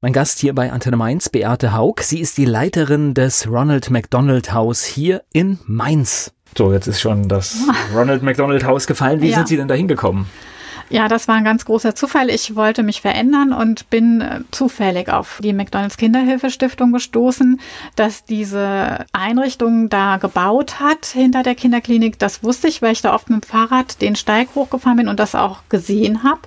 Mein 0.00 0.12
Gast 0.12 0.40
hier 0.40 0.54
bei 0.54 0.70
Antenne 0.70 0.96
Mainz, 0.96 1.28
Beate 1.28 1.72
Haug. 1.72 2.02
Sie 2.02 2.20
ist 2.20 2.36
die 2.36 2.44
Leiterin 2.44 3.14
des 3.14 3.48
Ronald 3.48 3.90
McDonald 3.90 4.52
House 4.52 4.84
hier 4.84 5.22
in 5.32 5.58
Mainz. 5.66 6.32
So, 6.56 6.72
jetzt 6.72 6.86
ist 6.86 7.00
schon 7.00 7.28
das 7.28 7.56
Ronald 7.94 8.22
McDonald 8.22 8.64
House 8.64 8.86
gefallen. 8.86 9.22
Wie 9.22 9.30
ja. 9.30 9.36
sind 9.36 9.48
Sie 9.48 9.56
denn 9.56 9.68
da 9.68 9.74
hingekommen? 9.74 10.26
Ja, 10.90 11.08
das 11.08 11.28
war 11.28 11.36
ein 11.36 11.44
ganz 11.44 11.64
großer 11.64 11.94
Zufall. 11.94 12.28
Ich 12.28 12.56
wollte 12.56 12.82
mich 12.82 13.00
verändern 13.00 13.52
und 13.52 13.88
bin 13.88 14.20
äh, 14.20 14.40
zufällig 14.50 15.08
auf 15.08 15.40
die 15.42 15.54
McDonalds 15.54 15.96
Kinderhilfestiftung 15.96 16.92
gestoßen, 16.92 17.58
dass 17.96 18.24
diese 18.24 19.06
Einrichtung 19.12 19.88
da 19.88 20.18
gebaut 20.18 20.80
hat 20.80 21.06
hinter 21.06 21.42
der 21.42 21.54
Kinderklinik. 21.54 22.18
Das 22.18 22.42
wusste 22.42 22.68
ich, 22.68 22.82
weil 22.82 22.92
ich 22.92 23.00
da 23.00 23.14
oft 23.14 23.30
mit 23.30 23.42
dem 23.42 23.48
Fahrrad 23.48 24.02
den 24.02 24.14
Steig 24.14 24.48
hochgefahren 24.54 24.98
bin 24.98 25.08
und 25.08 25.18
das 25.18 25.34
auch 25.34 25.60
gesehen 25.70 26.22
habe. 26.22 26.40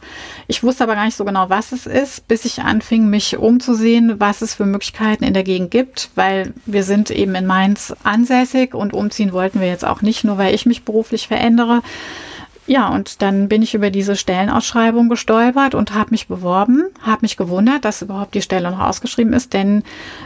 Ich 0.48 0.64
wusste 0.64 0.84
aber 0.84 0.96
gar 0.96 1.06
nicht 1.06 1.18
so 1.18 1.26
genau, 1.26 1.50
was 1.50 1.72
es 1.72 1.88
ist, 1.88 2.28
bis 2.28 2.46
ich 2.46 2.62
anfing, 2.62 3.10
mich 3.10 3.38
umzusehen, 3.38 4.20
was 4.20 4.42
es 4.42 4.54
für 4.54 4.66
Möglichkeiten 4.66 5.24
in 5.24 5.34
der 5.34 5.44
Gegend 5.44 5.72
gibt, 5.72 6.10
weil 6.16 6.54
wir 6.66 6.84
sind 6.84 7.10
eben 7.10 7.34
in 7.34 7.48
Mainz 7.48 7.94
ansässig 8.04 8.76
und 8.76 8.94
umziehen 8.94 9.34
wollten 9.34 9.60
wir 9.60 9.68
jetzt 9.68 9.86
auch 9.86 10.02
nicht, 10.04 10.24
nur 10.24 10.38
weil 10.38 10.54
ich 10.54 10.66
mich 10.66 10.84
beruflich 10.84 11.28
verändere. 11.28 11.82
Ja, 12.68 12.90
und 12.90 13.22
dann 13.22 13.48
bin 13.48 13.62
ich 13.62 13.74
über 13.74 13.90
diese 13.90 14.18
Stellenausschreibung 14.18 15.08
gestolpert 15.08 15.74
und 15.74 15.94
habe 15.94 16.12
mich 16.12 16.28
beworben, 16.28 16.84
habe 17.02 17.20
mich 17.22 17.38
gewundert, 17.38 17.86
dass 17.86 18.02
überhaupt 18.02 18.36
die 18.36 18.42
Stelle 18.42 18.70
noch 18.70 18.80
ausgeschrieben 18.80 19.32
ist, 19.34 19.54
denn 19.54 19.84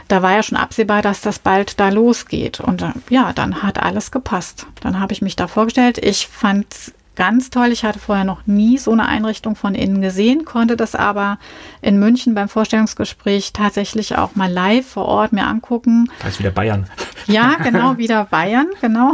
da 0.08 0.22
war 0.22 0.32
ja 0.32 0.42
schon 0.42 0.58
absehbar, 0.58 1.02
dass 1.02 1.20
das 1.20 1.38
bald 1.38 1.78
da 1.78 1.88
losgeht. 1.90 2.58
Und 2.58 2.82
äh, 2.82 2.90
ja, 3.10 3.32
dann 3.32 3.62
hat 3.62 3.80
alles 3.80 4.10
gepasst. 4.10 4.66
Dann 4.80 4.98
habe 4.98 5.12
ich 5.12 5.22
mich 5.22 5.36
da 5.36 5.46
vorgestellt. 5.46 5.98
Ich 5.98 6.26
fand 6.26 6.66
ganz 7.14 7.50
toll. 7.50 7.68
Ich 7.68 7.84
hatte 7.84 8.00
vorher 8.00 8.24
noch 8.24 8.46
nie 8.46 8.78
so 8.78 8.90
eine 8.90 9.06
Einrichtung 9.06 9.54
von 9.54 9.74
innen 9.74 10.02
gesehen, 10.02 10.44
konnte 10.44 10.76
das 10.76 10.94
aber 10.94 11.38
in 11.80 11.98
München 11.98 12.34
beim 12.34 12.48
Vorstellungsgespräch 12.48 13.52
tatsächlich 13.52 14.16
auch 14.16 14.34
mal 14.34 14.50
live 14.50 14.86
vor 14.86 15.04
Ort 15.04 15.32
mir 15.32 15.46
angucken. 15.46 16.10
Da 16.20 16.28
ist 16.28 16.38
wieder 16.38 16.50
Bayern. 16.50 16.86
Ja, 17.26 17.54
genau, 17.62 17.98
wieder 17.98 18.24
Bayern, 18.24 18.68
genau. 18.80 19.12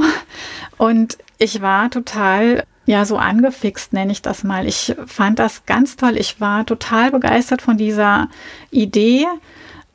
Und 0.79 1.19
ich 1.39 1.61
war 1.61 1.91
total 1.91 2.65
ja 2.89 3.05
so 3.05 3.17
angefixt, 3.17 3.93
nenne 3.93 4.13
ich 4.13 4.23
das 4.23 4.45
mal. 4.45 4.67
Ich 4.67 4.95
fand 5.07 5.39
das 5.39 5.67
ganz 5.67 5.97
toll. 5.97 6.17
Ich 6.17 6.41
war 6.41 6.65
total 6.67 7.11
begeistert 7.11 7.63
von 7.63 7.77
dieser 7.77 8.29
Idee 8.71 9.27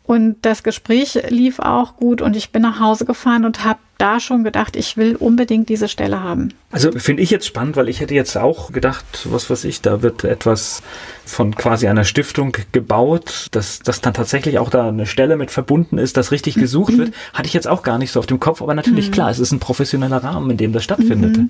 und 0.05 0.37
das 0.41 0.63
Gespräch 0.63 1.17
lief 1.29 1.59
auch 1.59 1.95
gut 1.95 2.21
und 2.21 2.35
ich 2.35 2.51
bin 2.51 2.61
nach 2.61 2.79
Hause 2.79 3.05
gefahren 3.05 3.45
und 3.45 3.63
habe 3.63 3.79
da 3.97 4.19
schon 4.19 4.43
gedacht, 4.43 4.75
ich 4.75 4.97
will 4.97 5.15
unbedingt 5.15 5.69
diese 5.69 5.87
Stelle 5.87 6.21
haben. 6.21 6.49
Also 6.71 6.91
finde 6.91 7.23
ich 7.23 7.29
jetzt 7.29 7.47
spannend, 7.47 7.77
weil 7.77 7.87
ich 7.87 8.01
hätte 8.01 8.13
jetzt 8.13 8.35
auch 8.35 8.73
gedacht, 8.73 9.05
was 9.25 9.49
weiß 9.49 9.63
ich, 9.63 9.81
da 9.81 10.01
wird 10.01 10.25
etwas 10.25 10.83
von 11.25 11.55
quasi 11.55 11.87
einer 11.87 12.03
Stiftung 12.03 12.55
gebaut, 12.73 13.47
dass, 13.51 13.79
dass 13.79 14.01
dann 14.01 14.13
tatsächlich 14.13 14.59
auch 14.59 14.69
da 14.69 14.89
eine 14.89 15.05
Stelle 15.05 15.37
mit 15.37 15.51
verbunden 15.51 15.97
ist, 15.97 16.17
das 16.17 16.31
richtig 16.31 16.55
gesucht 16.55 16.93
mhm. 16.93 16.97
wird. 16.97 17.13
Hatte 17.33 17.47
ich 17.47 17.53
jetzt 17.53 17.67
auch 17.67 17.81
gar 17.81 17.97
nicht 17.97 18.11
so 18.11 18.19
auf 18.19 18.27
dem 18.27 18.41
Kopf, 18.41 18.61
aber 18.61 18.75
natürlich 18.75 19.07
mhm. 19.07 19.13
klar, 19.13 19.31
es 19.31 19.39
ist 19.39 19.53
ein 19.53 19.59
professioneller 19.59 20.21
Rahmen, 20.21 20.51
in 20.51 20.57
dem 20.57 20.73
das 20.73 20.83
stattfindet. 20.83 21.37
Mhm. 21.37 21.49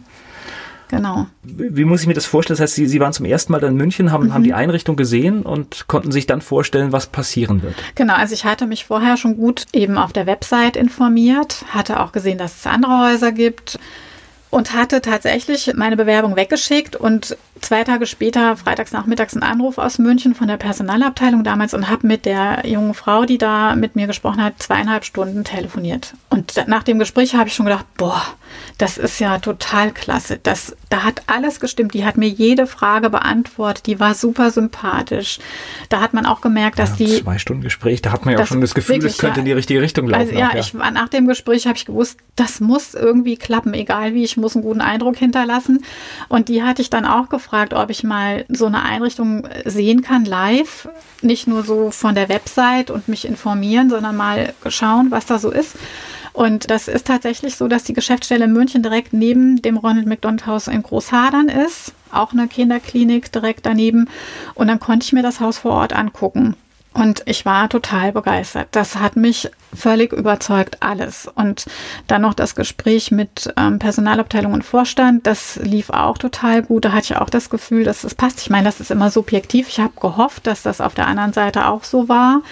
Genau. 0.96 1.28
Wie 1.44 1.86
muss 1.86 2.02
ich 2.02 2.08
mir 2.08 2.14
das 2.14 2.26
vorstellen? 2.26 2.56
Das 2.56 2.64
heißt, 2.64 2.76
Sie, 2.76 2.88
Sie 2.88 3.00
waren 3.00 3.14
zum 3.14 3.26
ersten 3.26 3.52
Mal 3.52 3.60
da 3.60 3.68
in 3.68 3.76
München, 3.76 4.12
haben, 4.12 4.28
mhm. 4.28 4.34
haben 4.34 4.44
die 4.44 4.54
Einrichtung 4.54 4.96
gesehen 4.96 5.44
und 5.44 5.88
konnten 5.88 6.12
sich 6.12 6.28
dann 6.28 6.42
vorstellen, 6.42 6.92
was 6.92 7.08
passieren 7.08 7.62
wird. 7.64 7.76
Genau, 7.96 8.14
also 8.16 8.34
ich 8.34 8.46
hatte 8.46 8.68
mich 8.68 8.86
vorher 8.86 9.18
schon 9.18 9.38
gut 9.38 9.66
eben 9.74 9.98
auf 9.98 10.14
der 10.14 10.26
Website 10.26 10.76
informiert, 10.76 11.66
hatte 11.70 12.00
auch 12.00 12.12
gesehen, 12.12 12.38
dass 12.38 12.58
es 12.58 12.68
andere 12.68 13.12
Häuser 13.12 13.32
gibt 13.32 13.80
und 14.54 14.74
hatte 14.74 15.02
tatsächlich 15.02 15.72
meine 15.76 15.98
Bewerbung 15.98 16.36
weggeschickt 16.36 16.96
und 16.96 17.36
zwei 17.60 17.84
Tage 17.84 18.06
später, 18.06 18.56
freitags 18.56 18.92
nachmittags, 18.92 19.34
einen 19.34 19.42
Anruf 19.42 19.80
aus 19.80 19.98
München 19.98 20.36
von 20.36 20.48
der 20.48 20.58
Personalabteilung 20.58 21.44
damals 21.44 21.74
und 21.74 21.90
habe 21.90 22.06
mit 22.06 22.26
der 22.26 22.62
jungen 22.64 22.94
Frau, 22.94 23.26
die 23.26 23.40
da 23.40 23.76
mit 23.76 23.96
mir 23.96 24.06
gesprochen 24.06 24.44
hat, 24.44 24.62
zweieinhalb 24.62 25.06
Stunden 25.06 25.44
telefoniert. 25.44 26.14
Und 26.30 26.54
nach 26.68 26.84
dem 26.84 27.00
Gespräch 27.00 27.34
habe 27.34 27.48
ich 27.48 27.56
schon 27.56 27.66
gedacht, 27.66 27.88
boah, 27.98 28.22
das 28.78 29.00
ist 29.00 29.20
ja 29.20 29.40
total 29.40 29.92
klasse. 29.92 30.40
Das, 30.44 30.76
da 30.94 31.04
hat 31.04 31.24
alles 31.26 31.60
gestimmt. 31.60 31.96
Die 31.96 32.06
hat 32.06 32.18
mir 32.18 32.30
jede 32.30 32.68
Frage 32.68 33.10
beantwortet. 33.10 33.88
Die 33.88 34.00
war 34.00 34.14
super 34.14 34.52
sympathisch. 34.52 35.40
Da 35.90 36.02
hat 36.02 36.14
man 36.14 36.28
auch 36.28 36.40
gemerkt, 36.40 36.78
dass 36.78 37.00
ja, 37.00 37.08
die. 37.08 37.24
Zwei 37.24 37.40
Stunden 37.40 37.64
Gespräch, 37.64 38.04
da 38.04 38.12
hat 38.12 38.26
man 38.26 38.36
ja 38.36 38.44
auch 38.44 38.46
schon 38.46 38.62
das 38.62 38.76
Gefühl, 38.76 39.04
es 39.04 39.18
könnte 39.18 39.40
in 39.40 39.48
die 39.48 39.54
richtige 39.54 39.82
Richtung 39.82 40.08
laufen. 40.08 40.28
Also, 40.28 40.36
ja, 40.36 40.50
auch, 40.50 40.54
ja. 40.54 40.60
Ich, 40.60 40.74
nach 40.76 41.10
dem 41.10 41.28
Gespräch 41.28 41.66
habe 41.66 41.78
ich 41.78 41.86
gewusst, 41.86 42.20
das 42.36 42.60
muss 42.60 42.94
irgendwie 42.94 43.38
klappen, 43.38 43.74
egal 43.74 44.14
wie. 44.14 44.24
Ich 44.24 44.38
muss 44.38 44.56
einen 44.56 44.64
guten 44.64 44.82
Eindruck 44.82 45.18
hinterlassen. 45.18 45.84
Und 46.30 46.48
die 46.48 46.62
hatte 46.62 46.84
ich 46.84 46.92
dann 46.92 47.06
auch 47.06 47.28
gefragt, 47.28 47.74
ob 47.74 47.90
ich 47.90 48.04
mal 48.04 48.46
so 48.50 48.68
eine 48.68 48.84
Einrichtung 48.84 49.48
sehen 49.66 50.04
kann, 50.04 50.26
live. 50.26 50.88
Nicht 51.24 51.48
nur 51.48 51.64
so 51.64 51.90
von 51.90 52.14
der 52.14 52.30
Website 52.30 52.92
und 52.92 53.08
mich 53.08 53.26
informieren, 53.26 53.90
sondern 53.90 54.16
mal 54.16 54.54
schauen, 54.68 55.10
was 55.10 55.26
da 55.26 55.40
so 55.40 55.50
ist. 55.50 55.76
Und 56.34 56.72
das 56.72 56.88
ist 56.88 57.08
tatsächlich 57.08 57.56
so, 57.56 57.68
dass 57.68 57.84
die 57.84 57.94
Geschäftsstelle 57.94 58.46
in 58.46 58.54
München 58.54 58.82
direkt 58.82 59.14
neben 59.14 59.62
dem 59.62 59.78
Ronald 59.78 60.08
McDonald 60.08 60.48
Haus 60.48 60.68
in 60.68 60.82
Großhadern 60.82 61.48
ist. 61.48 61.94
Auch 62.12 62.34
eine 62.34 62.48
Kinderklinik 62.48 63.32
direkt 63.32 63.66
daneben. 63.66 64.10
Und 64.56 64.68
dann 64.68 64.80
konnte 64.80 65.06
ich 65.06 65.14
mir 65.14 65.24
das 65.24 65.40
Haus 65.40 65.60
vor 65.60 65.72
Ort 65.72 65.94
angucken. 65.94 66.56
Und 66.94 67.24
ich 67.26 67.44
war 67.44 67.70
total 67.70 68.12
begeistert. 68.12 68.68
Das 68.72 68.98
hat 68.98 69.16
mich 69.16 69.50
völlig 69.76 70.14
überzeugt, 70.14 70.78
alles. 70.82 71.28
Und 71.34 71.66
dann 72.08 72.22
noch 72.22 72.36
das 72.36 72.54
Gespräch 72.54 73.10
mit 73.10 73.52
ähm, 73.58 73.80
Personalabteilung 73.80 74.54
und 74.54 74.64
Vorstand, 74.64 75.26
das 75.26 75.56
lief 75.56 75.90
auch 75.90 76.20
total 76.20 76.62
gut. 76.62 76.86
Da 76.86 76.92
hatte 76.92 77.14
ich 77.14 77.18
auch 77.18 77.32
das 77.32 77.50
Gefühl, 77.50 77.84
dass 77.84 78.04
es 78.04 78.14
passt. 78.14 78.42
Ich 78.42 78.52
meine, 78.52 78.66
das 78.66 78.80
ist 78.80 78.92
immer 78.92 79.10
subjektiv. 79.10 79.70
Ich 79.70 79.80
habe 79.80 79.94
gehofft, 80.00 80.46
dass 80.46 80.62
das 80.62 80.82
auf 80.82 80.94
der 80.94 81.08
anderen 81.08 81.34
Seite 81.34 81.68
auch 81.68 81.84
so 81.84 82.10
war. 82.10 82.44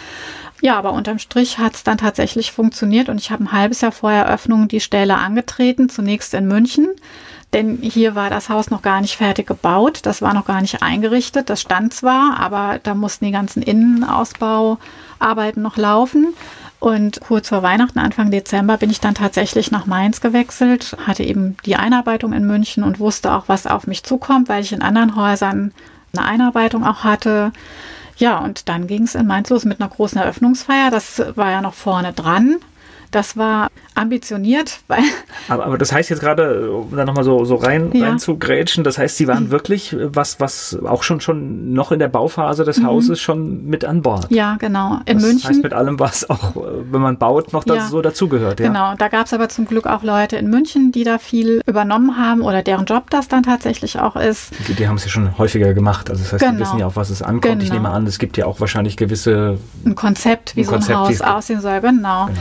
Ja, 0.62 0.78
aber 0.78 0.94
unterm 0.94 1.18
Strich 1.18 1.58
hat 1.58 1.74
es 1.74 1.84
dann 1.84 1.98
tatsächlich 1.98 2.52
funktioniert 2.52 3.10
und 3.10 3.20
ich 3.20 3.32
habe 3.32 3.44
ein 3.44 3.52
halbes 3.52 3.82
Jahr 3.82 3.92
vor 3.92 4.12
Eröffnung 4.12 4.68
die 4.68 4.80
Stelle 4.80 5.18
angetreten, 5.18 5.90
zunächst 5.90 6.36
in 6.36 6.48
München. 6.48 6.88
Denn 7.52 7.80
hier 7.82 8.16
war 8.16 8.30
das 8.30 8.48
Haus 8.48 8.70
noch 8.70 8.82
gar 8.82 9.02
nicht 9.02 9.18
fertig 9.18 9.48
gebaut, 9.48 10.02
das 10.04 10.22
war 10.22 10.34
noch 10.34 10.46
gar 10.46 10.62
nicht 10.62 10.82
eingerichtet, 10.82 11.50
das 11.50 11.60
stand 11.60 11.94
zwar, 11.94 12.40
aber 12.40 12.80
da 12.82 12.96
mussten 12.96 13.26
die 13.26 13.32
ganzen 13.32 13.62
Innenausbauarbeiten 13.62 15.62
noch 15.62 15.76
laufen. 15.76 16.34
Und 16.80 17.20
kurz 17.22 17.50
vor 17.50 17.62
Weihnachten, 17.62 18.00
Anfang 18.00 18.32
Dezember, 18.32 18.78
bin 18.78 18.90
ich 18.90 19.02
dann 19.02 19.16
tatsächlich 19.16 19.70
nach 19.70 19.86
Mainz 19.86 20.22
gewechselt, 20.22 20.96
hatte 21.06 21.24
eben 21.24 21.58
die 21.66 21.76
Einarbeitung 21.76 22.34
in 22.34 22.48
München 22.48 22.84
und 22.84 23.00
wusste 23.00 23.34
auch, 23.34 23.44
was 23.48 23.68
auf 23.68 23.86
mich 23.86 24.04
zukommt, 24.04 24.48
weil 24.48 24.64
ich 24.64 24.72
in 24.72 24.82
anderen 24.82 25.16
Häusern 25.16 25.74
eine 26.16 26.26
Einarbeitung 26.26 26.86
auch 26.86 27.04
hatte. 27.04 27.52
Ja, 28.18 28.40
und 28.40 28.70
dann 28.70 28.88
ging 28.88 29.04
es 29.04 29.16
in 29.16 29.28
Mainz 29.28 29.50
los 29.50 29.66
mit 29.66 29.80
einer 29.80 29.90
großen 29.90 30.20
Eröffnungsfeier. 30.20 30.92
Das 30.92 31.22
war 31.36 31.52
ja 31.52 31.62
noch 31.62 31.74
vorne 31.74 32.14
dran. 32.14 32.58
Das 33.12 33.36
war 33.36 33.70
ambitioniert, 33.94 34.80
weil. 34.88 35.04
Aber, 35.50 35.66
aber 35.66 35.78
das 35.78 35.92
heißt 35.92 36.10
jetzt 36.10 36.22
gerade, 36.22 36.72
um 36.72 36.96
da 36.96 37.06
nochmal 37.06 37.24
so, 37.24 37.46
so 37.46 37.56
rein, 37.56 37.92
ja. 37.94 38.08
rein 38.08 38.20
zu 38.20 38.38
grätschen, 38.38 38.84
das 38.84 38.98
heißt, 38.98 39.18
Sie 39.18 39.28
waren 39.28 39.46
mhm. 39.46 39.52
wirklich 39.52 39.96
was, 40.00 40.40
was 40.40 40.78
auch 40.86 41.04
schon, 41.04 41.22
schon 41.22 41.74
noch 41.74 41.92
in 41.92 42.00
der 42.00 42.08
Bauphase 42.08 42.64
des 42.64 42.80
mhm. 42.80 42.88
Hauses 42.88 43.20
schon 43.20 43.66
mit 43.66 43.86
an 43.86 44.02
Bord. 44.02 44.28
Ja, 44.30 44.56
genau. 44.58 45.02
In 45.06 45.18
das 45.18 45.28
München. 45.28 45.50
heißt 45.50 45.64
mit 45.64 45.74
allem, 45.74 46.00
was 46.00 46.30
auch, 46.30 46.56
wenn 46.56 47.02
man 47.02 47.18
baut, 47.18 47.54
noch 47.54 47.66
ja. 47.66 47.88
so 47.88 48.02
dazugehört. 48.02 48.60
Ja. 48.60 48.68
Genau. 48.68 48.96
Da 48.96 49.10
gab 49.10 49.26
es 49.26 49.34
aber 49.34 49.50
zum 49.50 49.66
Glück 49.66 49.88
auch 49.88 50.04
Leute 50.04 50.38
in 50.38 50.50
München, 50.50 50.92
die 50.92 51.04
da 51.04 51.18
viel 51.18 51.62
übernommen 51.66 52.18
haben 52.18 52.42
oder 52.42 52.64
deren 52.64 52.86
Job 52.86 53.10
das 53.10 53.28
dann 53.28 53.44
tatsächlich 53.44 54.00
auch 54.00 54.16
ist. 54.16 54.52
Die, 54.68 54.74
die 54.74 54.88
haben 54.88 54.96
es 54.96 55.04
ja 55.04 55.10
schon 55.10 55.38
häufiger 55.38 55.74
gemacht. 55.74 56.10
Also 56.10 56.24
das 56.24 56.34
heißt, 56.34 56.42
genau. 56.42 56.54
die 56.54 56.60
wissen 56.62 56.80
ja 56.80 56.88
auch, 56.88 56.96
was 56.96 57.10
es 57.10 57.22
ankommt. 57.22 57.44
Genau. 57.44 57.64
Ich 57.64 57.72
nehme 57.72 57.90
an, 57.90 58.08
es 58.08 58.20
gibt 58.20 58.38
ja 58.38 58.46
auch 58.46 58.60
wahrscheinlich 58.60 58.98
gewisse. 58.98 59.58
Ein 59.86 59.96
Konzept, 59.96 60.56
wie 60.56 60.62
ein 60.62 60.66
so 60.66 60.72
ein 60.72 60.78
Konzept, 60.78 61.00
Haus 61.00 61.22
aussehen 61.22 61.62
soll. 61.62 61.82
Genau. 61.82 62.28
genau. 62.28 62.40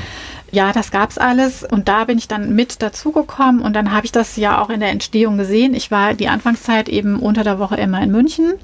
Ja, 0.52 0.72
das 0.72 0.90
gab's 0.90 1.16
alles 1.16 1.62
und 1.62 1.88
da 1.88 2.04
bin 2.04 2.18
ich 2.18 2.26
dann 2.26 2.54
mit 2.54 2.82
dazugekommen 2.82 3.62
und 3.62 3.74
dann 3.74 3.92
habe 3.92 4.04
ich 4.04 4.12
das 4.12 4.36
ja 4.36 4.60
auch 4.60 4.70
in 4.70 4.80
der 4.80 4.90
Entstehung 4.90 5.36
gesehen. 5.36 5.74
Ich 5.74 5.90
war 5.90 6.14
die 6.14 6.28
Anfangszeit 6.28 6.88
eben 6.88 7.20
unter 7.20 7.44
der 7.44 7.58
Woche 7.58 7.76
immer 7.76 8.02
in 8.02 8.10
München 8.10 8.54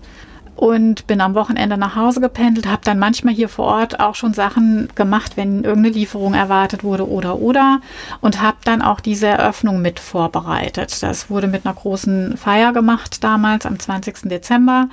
und 0.56 1.06
bin 1.06 1.20
am 1.20 1.34
Wochenende 1.34 1.76
nach 1.76 1.94
Hause 1.94 2.20
gependelt, 2.20 2.66
habe 2.66 2.80
dann 2.82 2.98
manchmal 2.98 3.34
hier 3.34 3.48
vor 3.48 3.66
Ort 3.66 4.00
auch 4.00 4.14
schon 4.14 4.32
Sachen 4.32 4.88
gemacht, 4.94 5.36
wenn 5.36 5.64
irgendeine 5.64 5.94
Lieferung 5.94 6.34
erwartet 6.34 6.82
wurde 6.82 7.08
oder 7.08 7.38
oder 7.38 7.80
und 8.20 8.40
habe 8.40 8.56
dann 8.64 8.82
auch 8.82 9.00
diese 9.00 9.26
Eröffnung 9.26 9.80
mit 9.82 10.00
vorbereitet. 10.00 11.02
Das 11.02 11.30
wurde 11.30 11.46
mit 11.46 11.66
einer 11.66 11.74
großen 11.74 12.36
Feier 12.36 12.72
gemacht 12.72 13.22
damals 13.22 13.66
am 13.66 13.78
20. 13.78 14.28
Dezember 14.28 14.88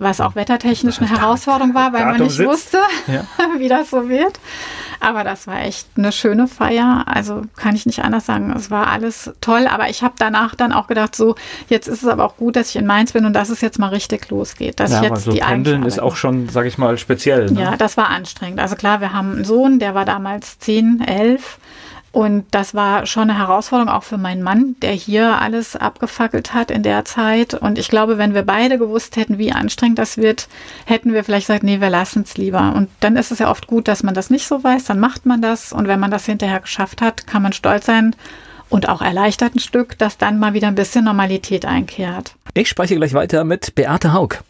was 0.00 0.20
auch 0.20 0.36
wettertechnisch 0.36 1.00
eine 1.00 1.10
Herausforderung 1.10 1.74
war, 1.74 1.92
weil 1.92 2.06
man 2.06 2.22
nicht 2.22 2.38
wusste, 2.38 2.78
ja. 3.06 3.24
wie 3.58 3.68
das 3.68 3.90
so 3.90 4.08
wird. 4.08 4.38
Aber 5.00 5.24
das 5.24 5.46
war 5.46 5.60
echt 5.60 5.86
eine 5.96 6.12
schöne 6.12 6.48
Feier. 6.48 7.04
Also 7.06 7.42
kann 7.56 7.74
ich 7.74 7.86
nicht 7.86 8.04
anders 8.04 8.26
sagen. 8.26 8.52
Es 8.56 8.70
war 8.70 8.88
alles 8.88 9.32
toll. 9.40 9.66
Aber 9.68 9.88
ich 9.88 10.02
habe 10.02 10.14
danach 10.18 10.54
dann 10.54 10.72
auch 10.72 10.86
gedacht, 10.86 11.14
so, 11.14 11.34
jetzt 11.68 11.88
ist 11.88 12.02
es 12.02 12.08
aber 12.08 12.24
auch 12.24 12.36
gut, 12.36 12.56
dass 12.56 12.70
ich 12.70 12.76
in 12.76 12.86
Mainz 12.86 13.12
bin 13.12 13.24
und 13.24 13.32
dass 13.32 13.48
es 13.50 13.60
jetzt 13.60 13.78
mal 13.78 13.88
richtig 13.88 14.28
losgeht. 14.30 14.80
Dass 14.80 14.92
ja, 14.92 15.02
ich 15.02 15.10
jetzt 15.10 15.24
so 15.24 15.32
die 15.32 15.40
Pendeln 15.40 15.84
ist 15.84 16.00
auch 16.00 16.16
schon, 16.16 16.48
sage 16.48 16.68
ich 16.68 16.78
mal, 16.78 16.98
speziell. 16.98 17.50
Ne? 17.50 17.60
Ja, 17.60 17.76
das 17.76 17.96
war 17.96 18.08
anstrengend. 18.08 18.60
Also 18.60 18.76
klar, 18.76 19.00
wir 19.00 19.12
haben 19.12 19.32
einen 19.32 19.44
Sohn, 19.44 19.78
der 19.78 19.94
war 19.94 20.04
damals 20.04 20.58
10, 20.58 21.00
11 21.00 21.58
und 22.18 22.46
das 22.50 22.74
war 22.74 23.06
schon 23.06 23.30
eine 23.30 23.38
Herausforderung 23.38 23.88
auch 23.88 24.02
für 24.02 24.18
meinen 24.18 24.42
Mann, 24.42 24.74
der 24.82 24.90
hier 24.90 25.40
alles 25.40 25.76
abgefackelt 25.76 26.52
hat 26.52 26.72
in 26.72 26.82
der 26.82 27.04
Zeit. 27.04 27.54
Und 27.54 27.78
ich 27.78 27.86
glaube, 27.86 28.18
wenn 28.18 28.34
wir 28.34 28.42
beide 28.42 28.76
gewusst 28.76 29.14
hätten, 29.14 29.38
wie 29.38 29.52
anstrengend 29.52 30.00
das 30.00 30.16
wird, 30.16 30.48
hätten 30.84 31.12
wir 31.12 31.22
vielleicht 31.22 31.46
gesagt, 31.46 31.62
nee, 31.62 31.80
wir 31.80 31.90
lassen 31.90 32.24
es 32.24 32.36
lieber. 32.36 32.72
Und 32.74 32.88
dann 32.98 33.14
ist 33.14 33.30
es 33.30 33.38
ja 33.38 33.48
oft 33.48 33.68
gut, 33.68 33.86
dass 33.86 34.02
man 34.02 34.14
das 34.14 34.30
nicht 34.30 34.48
so 34.48 34.64
weiß, 34.64 34.86
dann 34.86 34.98
macht 34.98 35.26
man 35.26 35.40
das. 35.40 35.72
Und 35.72 35.86
wenn 35.86 36.00
man 36.00 36.10
das 36.10 36.26
hinterher 36.26 36.58
geschafft 36.58 37.02
hat, 37.02 37.28
kann 37.28 37.40
man 37.40 37.52
stolz 37.52 37.86
sein 37.86 38.16
und 38.68 38.88
auch 38.88 39.00
erleichtert 39.00 39.54
ein 39.54 39.60
Stück, 39.60 39.96
dass 39.96 40.18
dann 40.18 40.40
mal 40.40 40.54
wieder 40.54 40.66
ein 40.66 40.74
bisschen 40.74 41.04
Normalität 41.04 41.66
einkehrt. 41.66 42.34
Ich 42.52 42.68
spreche 42.68 42.96
gleich 42.96 43.14
weiter 43.14 43.44
mit 43.44 43.76
Beate 43.76 44.12
Haug. 44.12 44.42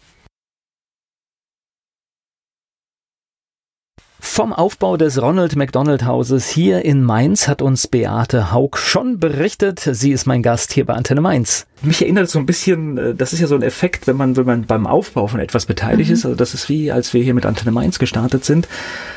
Vom 4.31 4.53
Aufbau 4.53 4.97
des 4.97 5.21
Ronald 5.21 5.57
McDonald 5.57 6.05
Hauses 6.05 6.49
hier 6.49 6.85
in 6.85 7.03
Mainz 7.03 7.49
hat 7.49 7.61
uns 7.61 7.89
Beate 7.89 8.53
Haug 8.53 8.77
schon 8.77 9.19
berichtet. 9.19 9.81
Sie 9.81 10.13
ist 10.13 10.27
mein 10.27 10.45
Gast 10.45 10.73
hier 10.73 10.85
bei 10.85 10.95
Antenne 10.95 11.21
Mainz. 11.21 11.67
Mich 11.83 12.03
erinnert 12.03 12.31
so 12.31 12.39
ein 12.39 12.47
bisschen, 12.47 12.99
äh, 12.99 13.15
das 13.17 13.33
ist 13.33 13.41
ja 13.41 13.49
so 13.49 13.57
ein 13.57 13.63
Effekt, 13.63 14.07
wenn 14.07 14.17
man, 14.17 14.37
wenn 14.37 14.47
man 14.47 14.65
beim 14.65 14.87
Aufbau 14.87 15.27
von 15.27 15.41
etwas 15.41 15.67
beteiligt 15.67 16.11
mhm. 16.11 16.15
ist. 16.15 16.25
Also 16.25 16.37
das 16.37 16.55
ist 16.55 16.69
wie, 16.69 16.93
als 16.93 17.15
wir 17.15 17.23
hier 17.23 17.35
mit 17.35 17.47
Antenne 17.47 17.73
Mainz 17.73 17.99
gestartet 17.99 18.45
sind. 18.45 18.69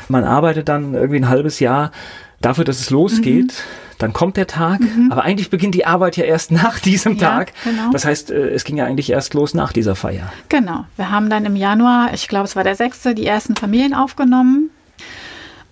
Man 0.08 0.24
arbeitet 0.24 0.68
dann 0.68 0.94
irgendwie 0.94 1.20
ein 1.20 1.28
halbes 1.28 1.60
Jahr 1.60 1.92
dafür, 2.40 2.64
dass 2.64 2.80
es 2.80 2.90
losgeht. 2.90 3.52
Mhm. 3.52 3.98
Dann 3.98 4.12
kommt 4.12 4.36
der 4.36 4.48
Tag, 4.48 4.80
mhm. 4.80 5.12
aber 5.12 5.22
eigentlich 5.22 5.50
beginnt 5.50 5.76
die 5.76 5.86
Arbeit 5.86 6.16
ja 6.16 6.24
erst 6.24 6.50
nach 6.50 6.80
diesem 6.80 7.16
ja, 7.16 7.28
Tag. 7.28 7.52
Genau. 7.62 7.90
Das 7.92 8.04
heißt, 8.04 8.32
äh, 8.32 8.48
es 8.48 8.64
ging 8.64 8.78
ja 8.78 8.86
eigentlich 8.86 9.10
erst 9.10 9.34
los 9.34 9.54
nach 9.54 9.72
dieser 9.72 9.94
Feier. 9.94 10.32
Genau. 10.48 10.86
Wir 10.96 11.12
haben 11.12 11.30
dann 11.30 11.44
im 11.44 11.54
Januar, 11.54 12.10
ich 12.12 12.26
glaube, 12.26 12.46
es 12.46 12.56
war 12.56 12.64
der 12.64 12.74
sechste, 12.74 13.14
die 13.14 13.26
ersten 13.26 13.54
Familien 13.54 13.94
aufgenommen 13.94 14.70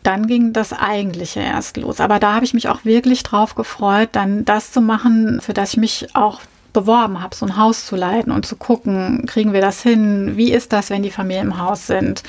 dann 0.03 0.27
ging 0.27 0.53
das 0.53 0.73
eigentliche 0.73 1.41
erst 1.41 1.77
los. 1.77 2.01
Aber 2.01 2.19
da 2.19 2.35
habe 2.35 2.45
ich 2.45 2.55
mich 2.55 2.69
auch 2.69 2.85
wirklich 2.85 3.23
drauf 3.23 3.55
gefreut, 3.55 4.11
dann 4.13 4.45
das 4.45 4.73
zu 4.73 4.81
machen, 4.81 5.41
für 5.41 5.53
das 5.53 5.73
ich 5.73 5.77
mich 5.77 6.09
auch 6.15 6.41
beworben 6.73 7.21
habe, 7.21 7.35
so 7.35 7.47
ein 7.47 7.57
Haus 7.57 7.87
zu 7.87 7.97
leiten 7.97 8.33
und 8.33 8.47
zu 8.47 8.57
gucken, 8.57 9.27
kriegen 9.27 9.53
wir 9.53 9.61
das 9.61 9.83
hin? 9.83 10.37
Wie 10.37 10.53
ist 10.53 10.73
das, 10.73 10.91
wenn 10.91 11.03
die 11.03 11.11
Familien 11.11 11.49
im 11.49 11.59
Haus 11.59 11.87
sind? 11.87 12.23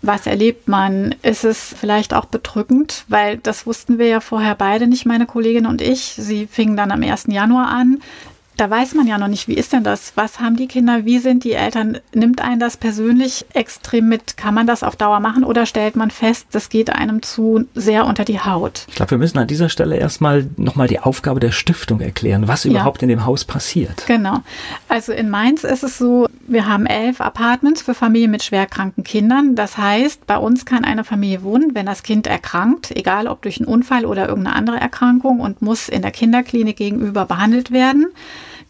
Was 0.00 0.26
erlebt 0.26 0.68
man? 0.68 1.14
Ist 1.22 1.44
es 1.44 1.74
vielleicht 1.78 2.14
auch 2.14 2.24
bedrückend? 2.24 3.04
Weil 3.08 3.38
das 3.38 3.66
wussten 3.66 3.98
wir 3.98 4.06
ja 4.08 4.20
vorher 4.20 4.54
beide 4.54 4.86
nicht, 4.86 5.06
meine 5.06 5.26
Kollegin 5.26 5.66
und 5.66 5.80
ich. 5.80 6.14
Sie 6.16 6.46
fingen 6.46 6.76
dann 6.76 6.90
am 6.90 7.02
1. 7.02 7.26
Januar 7.28 7.68
an 7.68 8.00
da 8.56 8.68
weiß 8.68 8.94
man 8.94 9.06
ja 9.06 9.18
noch 9.18 9.28
nicht, 9.28 9.48
wie 9.48 9.54
ist 9.54 9.72
denn 9.72 9.82
das? 9.82 10.12
Was 10.14 10.40
haben 10.40 10.56
die 10.56 10.68
Kinder? 10.68 11.04
Wie 11.04 11.18
sind 11.18 11.44
die 11.44 11.52
Eltern? 11.52 11.98
Nimmt 12.14 12.42
einen 12.42 12.60
das 12.60 12.76
persönlich 12.76 13.46
extrem 13.54 14.08
mit? 14.08 14.36
Kann 14.36 14.54
man 14.54 14.66
das 14.66 14.82
auf 14.82 14.96
Dauer 14.96 15.20
machen 15.20 15.44
oder 15.44 15.66
stellt 15.66 15.96
man 15.96 16.10
fest, 16.10 16.46
das 16.52 16.68
geht 16.68 16.90
einem 16.90 17.22
zu 17.22 17.64
sehr 17.74 18.06
unter 18.06 18.24
die 18.24 18.40
Haut? 18.40 18.84
Ich 18.88 18.94
glaube, 18.94 19.12
wir 19.12 19.18
müssen 19.18 19.38
an 19.38 19.46
dieser 19.46 19.68
Stelle 19.68 19.96
erstmal 19.96 20.46
nochmal 20.56 20.86
die 20.86 21.00
Aufgabe 21.00 21.40
der 21.40 21.50
Stiftung 21.50 22.00
erklären, 22.00 22.46
was 22.46 22.64
überhaupt 22.64 22.98
ja. 22.98 23.04
in 23.04 23.08
dem 23.08 23.24
Haus 23.24 23.44
passiert. 23.44 24.04
Genau. 24.06 24.38
Also 24.88 25.12
in 25.12 25.30
Mainz 25.30 25.64
ist 25.64 25.82
es 25.82 25.96
so, 25.98 26.28
wir 26.46 26.66
haben 26.66 26.86
elf 26.86 27.20
Apartments 27.20 27.82
für 27.82 27.94
Familien 27.94 28.30
mit 28.30 28.42
schwerkranken 28.42 29.02
Kindern. 29.02 29.54
Das 29.54 29.78
heißt, 29.78 30.26
bei 30.26 30.36
uns 30.36 30.66
kann 30.66 30.84
eine 30.84 31.04
Familie 31.04 31.42
wohnen, 31.42 31.74
wenn 31.74 31.86
das 31.86 32.02
Kind 32.02 32.26
erkrankt, 32.26 32.90
egal 32.94 33.26
ob 33.26 33.42
durch 33.42 33.58
einen 33.58 33.66
Unfall 33.66 34.04
oder 34.04 34.28
irgendeine 34.28 34.56
andere 34.56 34.76
Erkrankung 34.78 35.40
und 35.40 35.62
muss 35.62 35.88
in 35.88 36.02
der 36.02 36.10
Kinderklinik 36.10 36.76
gegenüber 36.76 37.24
behandelt 37.24 37.70
werden 37.70 38.06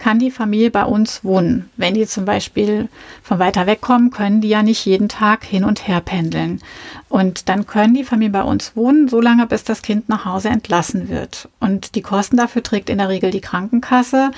kann 0.03 0.19
die 0.19 0.33
Familie 0.33 0.73
bei 0.73 0.85
uns 0.85 1.23
wohnen. 1.23 1.71
Wenn 1.77 1.95
die 1.95 2.09
zum 2.09 2.25
Beispiel 2.25 2.89
von 3.23 3.39
weiter 3.39 3.67
weg 3.67 3.81
kommen, 3.81 4.11
können 4.11 4.41
die 4.41 4.49
ja 4.49 4.65
nicht 4.65 4.85
jeden 4.85 5.09
Tag 5.09 5.45
hin 5.45 5.63
und 5.63 5.87
her 5.87 6.01
pendeln. 6.01 6.61
Und 7.09 7.49
dann 7.49 7.69
können 7.69 7.95
die 7.95 8.03
Familien 8.03 8.33
bei 8.33 8.43
uns 8.43 8.75
wohnen, 8.75 9.07
solange 9.07 9.47
bis 9.47 9.63
das 9.63 9.81
Kind 9.81 10.09
nach 10.09 10.25
Hause 10.25 10.49
entlassen 10.49 11.09
wird. 11.09 11.49
Und 11.61 11.95
die 11.95 12.03
Kosten 12.03 12.37
dafür 12.37 12.65
trägt 12.65 12.91
in 12.91 12.99
der 12.99 13.11
Regel 13.11 13.31
die 13.31 13.41
Krankenkasse, 13.41 14.33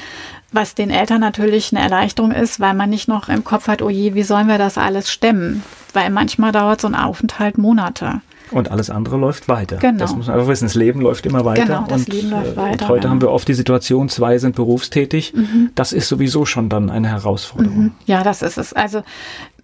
was 0.53 0.75
den 0.75 0.91
Eltern 0.91 1.23
natürlich 1.23 1.73
eine 1.73 1.83
Erleichterung 1.83 2.33
ist, 2.33 2.61
weil 2.61 2.75
man 2.75 2.91
nicht 2.91 3.09
noch 3.09 3.31
im 3.31 3.43
Kopf 3.43 3.67
hat, 3.67 3.81
oh 3.81 3.89
je, 3.89 4.15
wie 4.15 4.23
sollen 4.23 4.49
wir 4.49 4.59
das 4.59 4.77
alles 4.77 5.11
stemmen? 5.11 5.63
Weil 5.95 6.11
manchmal 6.11 6.53
dauert 6.53 6.83
so 6.83 6.89
ein 6.89 6.95
Aufenthalt 6.95 7.57
Monate. 7.57 8.21
Und 8.51 8.71
alles 8.71 8.91
andere 8.91 9.17
läuft 9.17 9.49
weiter. 9.49 9.77
Genau. 9.77 9.99
Das 9.99 10.15
muss 10.15 10.27
man 10.27 10.37
einfach 10.37 10.49
wissen. 10.49 10.67
Das 10.67 10.75
Leben 10.75 11.01
läuft 11.01 11.27
immer 11.27 11.45
weiter. 11.45 11.65
Genau, 11.65 11.87
das 11.89 12.03
und, 12.03 12.13
Leben 12.13 12.31
läuft 12.31 12.53
äh, 12.53 12.57
weiter. 12.57 12.85
Und 12.85 12.89
heute 12.89 13.05
ja. 13.05 13.11
haben 13.11 13.21
wir 13.21 13.31
oft 13.31 13.49
die 13.49 13.55
Situation, 13.55 14.09
zwei 14.09 14.39
sind 14.39 14.57
berufstätig. 14.57 15.33
Mhm. 15.35 15.71
Das 15.75 15.93
ist 15.93 16.09
sowieso 16.09 16.45
schon 16.45 16.69
dann 16.69 16.91
eine 16.91 17.09
Herausforderung. 17.09 17.77
Mhm. 17.77 17.93
Ja, 18.07 18.23
das 18.23 18.43
ist 18.43 18.59
es. 18.59 18.73
Also 18.73 19.03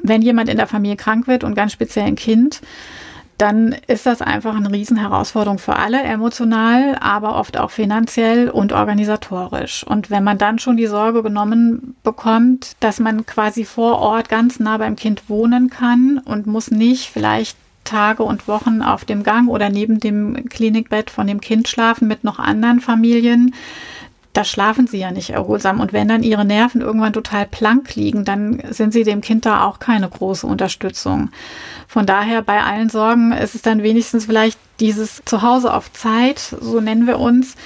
wenn 0.02 0.22
jemand 0.22 0.48
in 0.48 0.56
der 0.56 0.66
Familie 0.66 0.96
krank 0.96 1.26
wird 1.26 1.44
und 1.44 1.54
ganz 1.54 1.72
speziell 1.72 2.06
ein 2.06 2.16
Kind, 2.16 2.60
dann 3.40 3.74
ist 3.86 4.04
das 4.04 4.20
einfach 4.20 4.54
eine 4.54 4.70
Riesenherausforderung 4.70 5.58
für 5.58 5.76
alle, 5.76 6.02
emotional, 6.02 6.96
aber 7.00 7.36
oft 7.36 7.58
auch 7.58 7.70
finanziell 7.70 8.50
und 8.50 8.72
organisatorisch. 8.72 9.82
Und 9.86 10.10
wenn 10.10 10.24
man 10.24 10.36
dann 10.36 10.58
schon 10.58 10.76
die 10.76 10.86
Sorge 10.86 11.22
genommen 11.22 11.96
bekommt, 12.02 12.72
dass 12.80 13.00
man 13.00 13.24
quasi 13.24 13.64
vor 13.64 13.98
Ort 13.98 14.28
ganz 14.28 14.60
nah 14.60 14.76
beim 14.76 14.94
Kind 14.94 15.28
wohnen 15.28 15.70
kann 15.70 16.20
und 16.22 16.46
muss 16.46 16.70
nicht 16.70 17.08
vielleicht 17.10 17.56
Tage 17.90 18.22
und 18.22 18.46
Wochen 18.46 18.82
auf 18.82 19.04
dem 19.04 19.24
Gang 19.24 19.48
oder 19.48 19.68
neben 19.68 19.98
dem 19.98 20.48
Klinikbett 20.48 21.10
von 21.10 21.26
dem 21.26 21.40
Kind 21.40 21.66
schlafen 21.66 22.06
mit 22.06 22.22
noch 22.22 22.38
anderen 22.38 22.80
Familien. 22.80 23.54
Da 24.32 24.44
schlafen 24.44 24.86
sie 24.86 24.98
ja 24.98 25.10
nicht 25.10 25.30
erholsam. 25.30 25.80
Und 25.80 25.92
wenn 25.92 26.06
dann 26.06 26.22
ihre 26.22 26.44
Nerven 26.44 26.82
irgendwann 26.82 27.12
total 27.12 27.46
plank 27.46 27.96
liegen, 27.96 28.24
dann 28.24 28.62
sind 28.70 28.92
sie 28.92 29.02
dem 29.02 29.22
Kind 29.22 29.44
da 29.44 29.64
auch 29.64 29.80
keine 29.80 30.08
große 30.08 30.46
Unterstützung. 30.46 31.30
Von 31.88 32.06
daher 32.06 32.42
bei 32.42 32.62
allen 32.62 32.90
Sorgen 32.90 33.32
ist 33.32 33.56
es 33.56 33.62
dann 33.62 33.82
wenigstens 33.82 34.26
vielleicht 34.26 34.58
dieses 34.78 35.20
Zuhause 35.24 35.74
auf 35.74 35.92
Zeit, 35.92 36.38
so 36.38 36.80
nennen 36.80 37.08
wir 37.08 37.18
uns, 37.18 37.56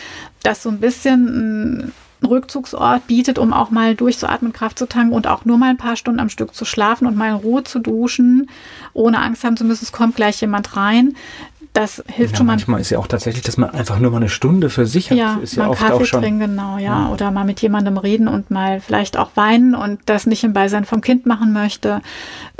das 0.42 0.62
so 0.62 0.70
ein 0.70 0.80
bisschen 0.80 1.92
Rückzugsort 2.24 3.06
bietet, 3.06 3.38
um 3.38 3.52
auch 3.52 3.70
mal 3.70 3.94
durchzuatmen, 3.94 4.52
Kraft 4.52 4.78
zu 4.78 4.86
tanken 4.86 5.14
und 5.14 5.26
auch 5.26 5.44
nur 5.44 5.58
mal 5.58 5.70
ein 5.70 5.76
paar 5.76 5.96
Stunden 5.96 6.20
am 6.20 6.28
Stück 6.28 6.54
zu 6.54 6.64
schlafen 6.64 7.06
und 7.06 7.16
mal 7.16 7.30
in 7.30 7.36
Ruhe 7.36 7.64
zu 7.64 7.78
duschen, 7.78 8.48
ohne 8.92 9.20
Angst 9.20 9.44
haben 9.44 9.56
zu 9.56 9.64
müssen, 9.64 9.84
es 9.84 9.92
kommt 9.92 10.16
gleich 10.16 10.40
jemand 10.40 10.76
rein. 10.76 11.16
Das 11.74 12.04
hilft 12.06 12.34
ja, 12.34 12.38
schon 12.38 12.46
mal. 12.46 12.52
Manchmal 12.52 12.80
ist 12.80 12.90
ja 12.90 13.00
auch 13.00 13.08
tatsächlich, 13.08 13.42
dass 13.42 13.56
man 13.56 13.70
einfach 13.70 13.98
nur 13.98 14.12
mal 14.12 14.18
eine 14.18 14.28
Stunde 14.28 14.70
für 14.70 14.86
sich 14.86 15.10
hat. 15.10 15.18
Ja, 15.18 15.40
ist 15.42 15.56
ja 15.56 15.68
oft 15.68 15.80
Kaffee 15.80 15.92
auch 15.92 16.04
schon. 16.04 16.22
Trinken, 16.22 16.38
genau, 16.38 16.78
ja. 16.78 17.06
ja. 17.06 17.08
Oder 17.08 17.32
mal 17.32 17.44
mit 17.44 17.60
jemandem 17.62 17.98
reden 17.98 18.28
und 18.28 18.48
mal 18.52 18.80
vielleicht 18.80 19.16
auch 19.16 19.32
weinen 19.34 19.74
und 19.74 19.98
das 20.06 20.26
nicht 20.26 20.44
im 20.44 20.52
Beisein 20.52 20.84
vom 20.84 21.00
Kind 21.00 21.26
machen 21.26 21.52
möchte. 21.52 22.00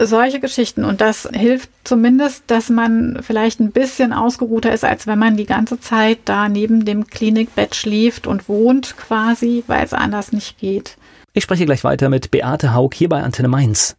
Solche 0.01 0.41
Geschichten. 0.41 0.85
Und 0.85 1.01
das 1.01 1.29
hilft 1.33 1.71
zumindest, 1.85 2.43
dass 2.49 2.71
man 2.71 3.21
vielleicht 3.23 3.61
ein 3.61 3.71
bisschen 3.71 4.13
ausgeruhter 4.13 4.75
ist, 4.75 4.85
als 4.85 5.07
wenn 5.07 5.21
man 5.21 5.37
die 5.37 5.47
ganze 5.47 5.79
Zeit 5.79 6.19
da 6.25 6.49
neben 6.49 6.85
dem 6.85 7.07
Klinikbett 7.07 7.77
schläft 7.77 8.27
und 8.27 8.49
wohnt 8.49 8.97
quasi, 8.97 9.63
weil 9.69 9.85
es 9.85 9.93
anders 9.93 10.33
nicht 10.33 10.59
geht. 10.59 10.97
Ich 11.35 11.45
spreche 11.45 11.67
gleich 11.67 11.85
weiter 11.85 12.09
mit 12.09 12.33
Beate 12.33 12.75
Haug 12.75 12.91
hier 12.95 13.09
bei 13.09 13.23
Antenne 13.23 13.49
Mainz. 13.49 13.95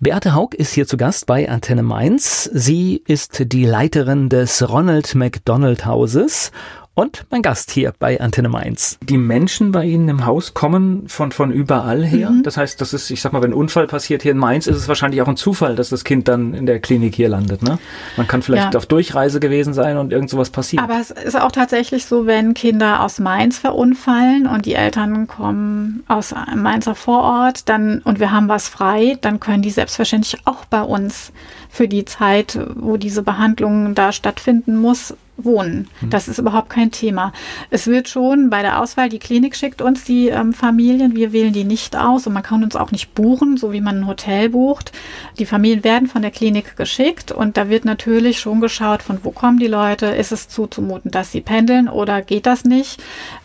Beate 0.00 0.32
Haug 0.32 0.54
ist 0.54 0.74
hier 0.74 0.86
zu 0.86 0.96
Gast 0.96 1.26
bei 1.26 1.48
Antenne 1.48 1.82
Mainz. 1.82 2.44
Sie 2.52 3.02
ist 3.08 3.52
die 3.52 3.64
Leiterin 3.64 4.28
des 4.28 4.68
Ronald 4.68 5.16
McDonald 5.16 5.86
Hauses 5.86 6.52
und 6.98 7.26
mein 7.30 7.42
Gast 7.42 7.70
hier 7.70 7.94
bei 7.96 8.20
Antenne 8.20 8.48
Mainz. 8.48 8.98
Die 9.02 9.18
Menschen 9.18 9.70
bei 9.70 9.84
Ihnen 9.84 10.08
im 10.08 10.26
Haus 10.26 10.52
kommen 10.52 11.06
von, 11.06 11.30
von 11.30 11.52
überall 11.52 12.04
her. 12.04 12.30
Mhm. 12.30 12.42
Das 12.42 12.56
heißt, 12.56 12.80
das 12.80 12.92
ist, 12.92 13.10
ich 13.10 13.22
sag 13.22 13.32
mal, 13.32 13.40
wenn 13.40 13.52
ein 13.52 13.54
Unfall 13.54 13.86
passiert 13.86 14.22
hier 14.22 14.32
in 14.32 14.38
Mainz, 14.38 14.66
ist 14.66 14.76
es 14.76 14.88
wahrscheinlich 14.88 15.22
auch 15.22 15.28
ein 15.28 15.36
Zufall, 15.36 15.76
dass 15.76 15.90
das 15.90 16.02
Kind 16.02 16.26
dann 16.26 16.54
in 16.54 16.66
der 16.66 16.80
Klinik 16.80 17.14
hier 17.14 17.28
landet. 17.28 17.62
Ne? 17.62 17.78
Man 18.16 18.26
kann 18.26 18.42
vielleicht 18.42 18.74
ja. 18.74 18.78
auf 18.78 18.86
Durchreise 18.86 19.38
gewesen 19.38 19.74
sein 19.74 19.96
und 19.96 20.12
irgend 20.12 20.28
sowas 20.28 20.50
passiert. 20.50 20.82
Aber 20.82 20.98
es 20.98 21.12
ist 21.12 21.40
auch 21.40 21.52
tatsächlich 21.52 22.04
so, 22.04 22.26
wenn 22.26 22.52
Kinder 22.52 23.04
aus 23.04 23.20
Mainz 23.20 23.58
verunfallen 23.58 24.48
und 24.48 24.66
die 24.66 24.74
Eltern 24.74 25.28
kommen 25.28 26.02
aus 26.08 26.32
einem 26.32 26.62
Mainzer 26.62 26.96
Vorort 26.96 27.68
dann, 27.68 28.00
und 28.00 28.18
wir 28.18 28.32
haben 28.32 28.48
was 28.48 28.66
frei, 28.66 29.16
dann 29.20 29.38
können 29.38 29.62
die 29.62 29.70
selbstverständlich 29.70 30.40
auch 30.46 30.64
bei 30.64 30.82
uns 30.82 31.32
für 31.70 31.86
die 31.86 32.04
Zeit, 32.04 32.58
wo 32.74 32.96
diese 32.96 33.22
Behandlung 33.22 33.94
da 33.94 34.10
stattfinden 34.10 34.76
muss, 34.76 35.14
wohnen. 35.38 35.88
Mhm. 36.00 36.10
Das 36.10 36.28
ist 36.28 36.38
überhaupt 36.38 36.68
kein 36.68 36.90
Thema. 36.90 37.32
Es 37.70 37.86
wird 37.86 38.08
schon 38.08 38.50
bei 38.50 38.62
der 38.62 38.80
Auswahl, 38.82 39.08
die 39.08 39.18
Klinik 39.18 39.56
schickt 39.56 39.80
uns 39.80 40.04
die 40.04 40.28
ähm, 40.28 40.52
Familien, 40.52 41.16
wir 41.16 41.32
wählen 41.32 41.52
die 41.52 41.64
nicht 41.64 41.96
aus 41.96 42.26
und 42.26 42.34
man 42.34 42.42
kann 42.42 42.62
uns 42.62 42.76
auch 42.76 42.90
nicht 42.90 43.14
buchen, 43.14 43.56
so 43.56 43.72
wie 43.72 43.80
man 43.80 44.00
ein 44.00 44.06
Hotel 44.06 44.50
bucht. 44.50 44.92
Die 45.38 45.46
Familien 45.46 45.84
werden 45.84 46.08
von 46.08 46.22
der 46.22 46.30
Klinik 46.30 46.76
geschickt 46.76 47.32
und 47.32 47.56
da 47.56 47.68
wird 47.68 47.84
natürlich 47.84 48.40
schon 48.40 48.60
geschaut, 48.60 49.02
von 49.02 49.20
wo 49.22 49.30
kommen 49.30 49.58
die 49.58 49.66
Leute, 49.66 50.06
ist 50.06 50.32
es 50.32 50.48
zuzumuten, 50.48 51.10
dass 51.10 51.32
sie 51.32 51.40
pendeln 51.40 51.88
oder 51.88 52.20
geht 52.22 52.46
das 52.46 52.64
nicht? 52.64 53.00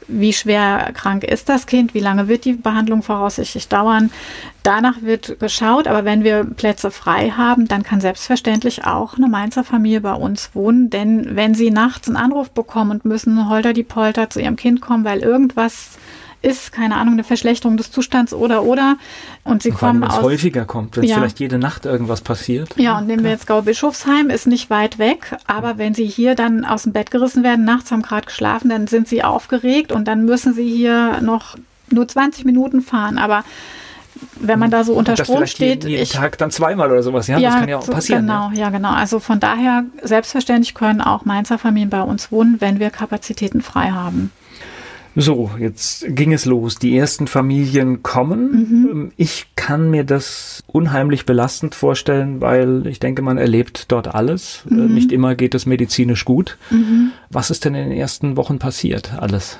Wie 0.08 0.34
schwer 0.34 0.92
krank 0.94 1.24
ist 1.24 1.50
das 1.50 1.66
Kind? 1.66 1.94
Wie 1.94 2.00
lange 2.00 2.28
wird 2.28 2.46
die 2.46 2.54
Behandlung 2.54 3.04
voraussichtlich 3.04 3.68
dauern? 3.68 4.12
Danach 4.64 5.02
wird 5.02 5.40
geschaut, 5.40 5.88
aber 5.88 6.06
wenn 6.06 6.24
wir 6.24 6.44
Plätze 6.46 6.90
frei 6.92 7.32
haben, 7.32 7.68
dann 7.68 7.84
kann 7.84 8.00
selbstverständlich 8.02 8.86
auch 8.86 9.18
eine 9.18 9.28
Mainzer 9.28 9.64
Familie 9.64 10.02
bei 10.02 10.14
uns 10.14 10.52
wohnen. 10.54 10.90
Denn 10.90 11.36
wenn 11.36 11.54
sie 11.54 11.70
nachts 11.70 12.08
einen 12.08 12.18
Anruf 12.18 12.52
bekommen 12.52 12.92
und 12.92 13.06
müssen 13.06 13.50
holter 13.50 13.74
die 13.74 13.84
Polter 13.84 14.30
zu 14.30 14.40
ihrem 14.42 14.56
Kind 14.56 14.82
kommen, 14.82 15.04
weil 15.04 15.20
irgendwas 15.20 15.98
ist, 16.44 16.72
keine 16.72 16.98
Ahnung, 16.98 17.14
eine 17.14 17.24
Verschlechterung 17.24 17.78
des 17.78 17.92
Zustands 17.92 18.34
oder 18.34 18.64
oder. 18.64 18.98
Und 19.44 19.64
sie 19.64 19.72
und 19.72 19.78
kommen 19.78 20.04
aus. 20.04 20.22
häufiger 20.22 20.66
kommt, 20.66 20.98
wenn 20.98 21.06
ja. 21.06 21.16
vielleicht 21.16 21.40
jede 21.40 21.58
Nacht 21.58 21.86
irgendwas 21.86 22.22
passiert. 22.22 22.76
Ja, 22.78 22.98
und 22.98 23.08
nehmen 23.08 23.24
wir 23.24 23.32
jetzt 23.32 23.48
Gau-Bischofsheim, 23.48 24.30
ist 24.30 24.46
nicht 24.46 24.70
weit 24.70 25.00
weg, 25.00 25.36
aber 25.48 25.78
wenn 25.78 25.94
sie 25.94 26.06
hier 26.06 26.36
dann 26.36 26.66
aus 26.66 26.84
dem 26.84 26.94
Bett 26.94 27.12
gerissen 27.12 27.44
werden, 27.44 27.66
nachts 27.66 27.92
haben 27.92 28.02
gerade 28.02 28.26
geschlafen, 28.26 28.70
dann 28.70 28.88
sind 28.88 29.08
sie 29.08 29.24
aufgeregt 29.24 29.92
und 29.92 30.08
dann 30.08 30.26
müssen 30.26 30.54
sie 30.54 30.70
hier 30.70 31.22
noch 31.22 31.58
nur 31.90 32.08
20 32.08 32.46
Minuten 32.46 32.82
fahren. 32.82 33.18
Aber 33.18 33.44
wenn 34.36 34.60
man 34.60 34.70
da 34.70 34.84
so 34.84 34.94
unter 34.94 35.16
Strom 35.18 35.46
steht. 35.48 35.84
Jeden, 35.84 35.90
jeden 35.90 36.04
ich, 36.04 36.12
Tag 36.12 36.38
dann 36.38 36.52
zweimal 36.52 36.92
oder 36.92 37.04
sowas, 37.04 37.28
ja, 37.28 37.38
ja 37.38 37.50
das 37.50 37.60
kann 37.60 37.70
ja 37.70 37.78
auch 37.78 37.90
passieren. 37.90 38.28
Genau, 38.28 38.50
ja. 38.50 38.64
ja, 38.64 38.70
genau. 38.70 38.92
Also 38.92 39.20
von 39.20 39.40
daher, 39.40 39.86
selbstverständlich 40.02 40.74
können 40.74 41.02
auch 41.02 41.26
Mainzer 41.26 41.58
Familien 41.58 41.90
bei 41.90 42.02
uns 42.02 42.32
wohnen, 42.32 42.58
wenn 42.60 42.80
wir 42.80 42.90
Kapazitäten 42.90 43.62
frei 43.62 43.92
haben. 43.92 44.32
So, 45.16 45.52
jetzt 45.60 46.06
ging 46.08 46.34
es 46.34 46.46
los. 46.46 46.78
Die 46.78 46.98
ersten 46.98 47.28
Familien 47.28 48.02
kommen. 48.02 48.52
Mhm. 48.52 48.90
Ähm, 48.92 49.12
ich 49.16 49.48
kann 49.56 49.92
mir 49.92 50.04
das 50.04 50.64
unheimlich 50.68 51.26
belastend 51.26 51.76
vorstellen, 51.76 52.42
weil 52.42 52.88
ich 52.88 53.00
denke, 53.00 53.22
man 53.22 53.38
erlebt 53.38 53.92
dort 53.92 54.14
alles. 54.14 54.64
Äh, 54.70 54.74
mhm. 54.74 54.94
Nicht 54.94 55.12
immer 55.12 55.36
geht 55.36 55.54
es 55.54 55.66
medizinisch 55.66 56.26
gut. 56.26 56.58
Mhm. 56.72 57.12
Was 57.30 57.52
ist 57.52 57.66
denn 57.66 57.76
in 57.76 57.90
den 57.90 57.98
ersten 57.98 58.38
Wochen 58.38 58.58
passiert? 58.60 59.14
Alles? 59.18 59.60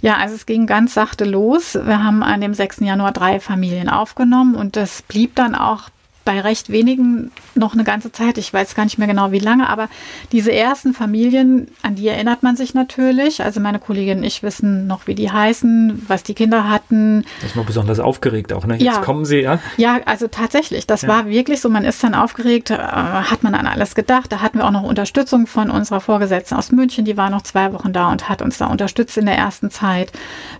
Ja, 0.00 0.16
also 0.16 0.34
es 0.34 0.46
ging 0.46 0.66
ganz 0.66 0.94
sachte 0.94 1.24
los. 1.24 1.74
Wir 1.74 2.02
haben 2.02 2.22
an 2.22 2.40
dem 2.40 2.54
6. 2.54 2.80
Januar 2.80 3.12
drei 3.12 3.40
Familien 3.40 3.88
aufgenommen 3.88 4.54
und 4.54 4.76
das 4.76 5.02
blieb 5.02 5.34
dann 5.34 5.54
auch 5.54 5.90
bei 6.28 6.42
recht 6.42 6.68
wenigen 6.68 7.30
noch 7.54 7.72
eine 7.72 7.84
ganze 7.84 8.12
Zeit. 8.12 8.36
Ich 8.36 8.52
weiß 8.52 8.74
gar 8.74 8.84
nicht 8.84 8.98
mehr 8.98 9.08
genau 9.08 9.32
wie 9.32 9.38
lange, 9.38 9.66
aber 9.66 9.88
diese 10.30 10.52
ersten 10.52 10.92
Familien, 10.92 11.68
an 11.80 11.94
die 11.94 12.06
erinnert 12.06 12.42
man 12.42 12.54
sich 12.54 12.74
natürlich. 12.74 13.42
Also 13.42 13.60
meine 13.60 13.78
Kollegin 13.78 14.18
und 14.18 14.24
ich 14.24 14.42
wissen 14.42 14.86
noch, 14.86 15.06
wie 15.06 15.14
die 15.14 15.32
heißen, 15.32 16.04
was 16.06 16.24
die 16.24 16.34
Kinder 16.34 16.68
hatten. 16.68 17.24
Das 17.40 17.56
war 17.56 17.64
besonders 17.64 17.98
aufgeregt 17.98 18.52
auch, 18.52 18.66
ne? 18.66 18.74
Jetzt 18.74 18.82
ja. 18.84 19.00
kommen 19.00 19.24
sie, 19.24 19.38
ja? 19.38 19.58
Ja, 19.78 20.00
also 20.04 20.28
tatsächlich. 20.28 20.86
Das 20.86 21.00
ja. 21.00 21.08
war 21.08 21.28
wirklich 21.28 21.62
so. 21.62 21.70
Man 21.70 21.86
ist 21.86 22.04
dann 22.04 22.14
aufgeregt, 22.14 22.72
äh, 22.72 22.76
hat 22.76 23.42
man 23.42 23.54
an 23.54 23.66
alles 23.66 23.94
gedacht. 23.94 24.30
Da 24.30 24.42
hatten 24.42 24.58
wir 24.58 24.66
auch 24.66 24.70
noch 24.70 24.82
Unterstützung 24.82 25.46
von 25.46 25.70
unserer 25.70 26.02
Vorgesetzten 26.02 26.56
aus 26.56 26.72
München. 26.72 27.06
Die 27.06 27.16
war 27.16 27.30
noch 27.30 27.40
zwei 27.40 27.72
Wochen 27.72 27.94
da 27.94 28.12
und 28.12 28.28
hat 28.28 28.42
uns 28.42 28.58
da 28.58 28.66
unterstützt 28.66 29.16
in 29.16 29.24
der 29.24 29.38
ersten 29.38 29.70
Zeit, 29.70 30.12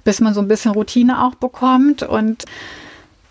bis 0.02 0.22
man 0.22 0.32
so 0.32 0.40
ein 0.40 0.48
bisschen 0.48 0.72
Routine 0.72 1.22
auch 1.22 1.34
bekommt 1.34 2.02
und 2.02 2.46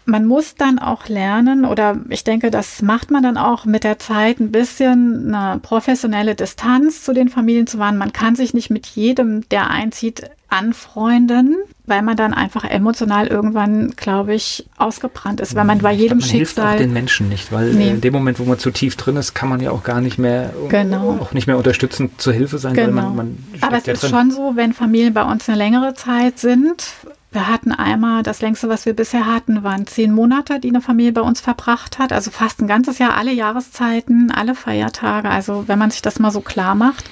man 0.07 0.25
muss 0.25 0.55
dann 0.55 0.79
auch 0.79 1.09
lernen, 1.09 1.65
oder 1.65 1.97
ich 2.09 2.23
denke, 2.23 2.49
das 2.49 2.81
macht 2.81 3.11
man 3.11 3.23
dann 3.23 3.37
auch 3.37 3.65
mit 3.65 3.83
der 3.83 3.99
Zeit, 3.99 4.39
ein 4.39 4.51
bisschen 4.51 5.33
eine 5.33 5.59
professionelle 5.59 6.33
Distanz 6.33 7.03
zu 7.03 7.13
den 7.13 7.27
Familien 7.29 7.67
zu 7.67 7.77
wahren. 7.77 7.97
Man 7.97 8.13
kann 8.13 8.35
sich 8.35 8.53
nicht 8.53 8.69
mit 8.69 8.85
jedem, 8.85 9.47
der 9.49 9.69
einzieht, 9.69 10.23
anfreunden, 10.49 11.57
weil 11.85 12.01
man 12.01 12.15
dann 12.15 12.33
einfach 12.33 12.63
emotional 12.63 13.27
irgendwann, 13.27 13.91
glaube 13.97 14.33
ich, 14.33 14.65
ausgebrannt 14.77 15.41
ist, 15.41 15.55
weil 15.55 15.65
man 15.65 15.79
bei 15.79 15.91
jedem 15.91 16.19
man 16.19 16.27
Schicksal 16.27 16.69
hilft 16.69 16.75
auch 16.75 16.77
den 16.85 16.93
Menschen 16.93 17.27
nicht, 17.27 17.51
weil 17.51 17.73
nee. 17.73 17.89
in 17.89 17.99
dem 17.99 18.13
Moment, 18.13 18.39
wo 18.39 18.45
man 18.45 18.57
zu 18.57 18.71
tief 18.71 18.95
drin 18.95 19.17
ist, 19.17 19.33
kann 19.33 19.49
man 19.49 19.59
ja 19.59 19.71
auch 19.71 19.83
gar 19.83 19.99
nicht 19.99 20.17
mehr 20.17 20.53
genau. 20.69 21.17
auch 21.19 21.33
nicht 21.33 21.47
mehr 21.47 21.57
unterstützend 21.57 22.21
zur 22.21 22.31
Hilfe 22.31 22.59
sein, 22.59 22.75
genau. 22.75 22.87
weil 22.87 22.93
man, 22.93 23.15
man 23.15 23.37
Aber 23.59 23.75
es 23.75 23.87
ist 23.87 24.03
drin. 24.03 24.09
schon 24.09 24.31
so, 24.31 24.53
wenn 24.55 24.71
Familien 24.71 25.13
bei 25.13 25.23
uns 25.23 25.49
eine 25.49 25.57
längere 25.57 25.93
Zeit 25.95 26.39
sind, 26.39 26.93
wir 27.31 27.47
hatten 27.47 27.71
einmal, 27.71 28.23
das 28.23 28.41
längste, 28.41 28.69
was 28.69 28.85
wir 28.85 28.93
bisher 28.93 29.25
hatten, 29.25 29.63
waren 29.63 29.85
zehn 29.85 30.13
Monate, 30.13 30.59
die 30.59 30.69
eine 30.69 30.81
Familie 30.81 31.11
bei 31.11 31.21
uns 31.21 31.41
verbracht 31.41 31.99
hat. 31.99 32.13
Also 32.13 32.31
fast 32.31 32.61
ein 32.61 32.67
ganzes 32.67 32.99
Jahr, 32.99 33.15
alle 33.15 33.33
Jahreszeiten, 33.33 34.31
alle 34.31 34.55
Feiertage. 34.55 35.29
Also 35.29 35.67
wenn 35.67 35.79
man 35.79 35.91
sich 35.91 36.01
das 36.01 36.19
mal 36.19 36.31
so 36.31 36.41
klar 36.41 36.73
macht, 36.73 37.09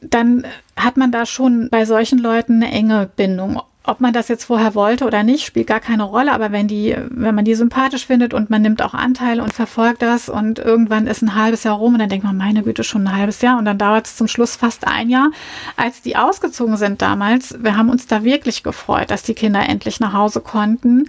dann 0.00 0.46
hat 0.76 0.96
man 0.96 1.10
da 1.12 1.26
schon 1.26 1.68
bei 1.70 1.84
solchen 1.84 2.18
Leuten 2.18 2.62
eine 2.62 2.72
enge 2.72 3.10
Bindung. 3.14 3.60
Ob 3.84 4.00
man 4.00 4.12
das 4.12 4.28
jetzt 4.28 4.44
vorher 4.44 4.76
wollte 4.76 5.04
oder 5.04 5.24
nicht, 5.24 5.44
spielt 5.44 5.66
gar 5.66 5.80
keine 5.80 6.04
Rolle. 6.04 6.32
Aber 6.32 6.52
wenn 6.52 6.68
die, 6.68 6.96
wenn 7.10 7.34
man 7.34 7.44
die 7.44 7.56
sympathisch 7.56 8.06
findet 8.06 8.32
und 8.32 8.48
man 8.48 8.62
nimmt 8.62 8.80
auch 8.80 8.94
Anteile 8.94 9.42
und 9.42 9.52
verfolgt 9.52 10.02
das 10.02 10.28
und 10.28 10.60
irgendwann 10.60 11.08
ist 11.08 11.22
ein 11.22 11.34
halbes 11.34 11.64
Jahr 11.64 11.76
rum 11.76 11.94
und 11.94 11.98
dann 11.98 12.08
denkt 12.08 12.24
man, 12.24 12.36
meine 12.36 12.62
Güte, 12.62 12.84
schon 12.84 13.06
ein 13.08 13.16
halbes 13.16 13.42
Jahr 13.42 13.58
und 13.58 13.64
dann 13.64 13.78
dauert 13.78 14.06
es 14.06 14.16
zum 14.16 14.28
Schluss 14.28 14.54
fast 14.54 14.86
ein 14.86 15.08
Jahr. 15.08 15.30
Als 15.76 16.00
die 16.00 16.16
ausgezogen 16.16 16.76
sind 16.76 17.02
damals, 17.02 17.56
wir 17.60 17.76
haben 17.76 17.90
uns 17.90 18.06
da 18.06 18.22
wirklich 18.22 18.62
gefreut, 18.62 19.10
dass 19.10 19.24
die 19.24 19.34
Kinder 19.34 19.68
endlich 19.68 19.98
nach 19.98 20.12
Hause 20.12 20.40
konnten. 20.40 21.08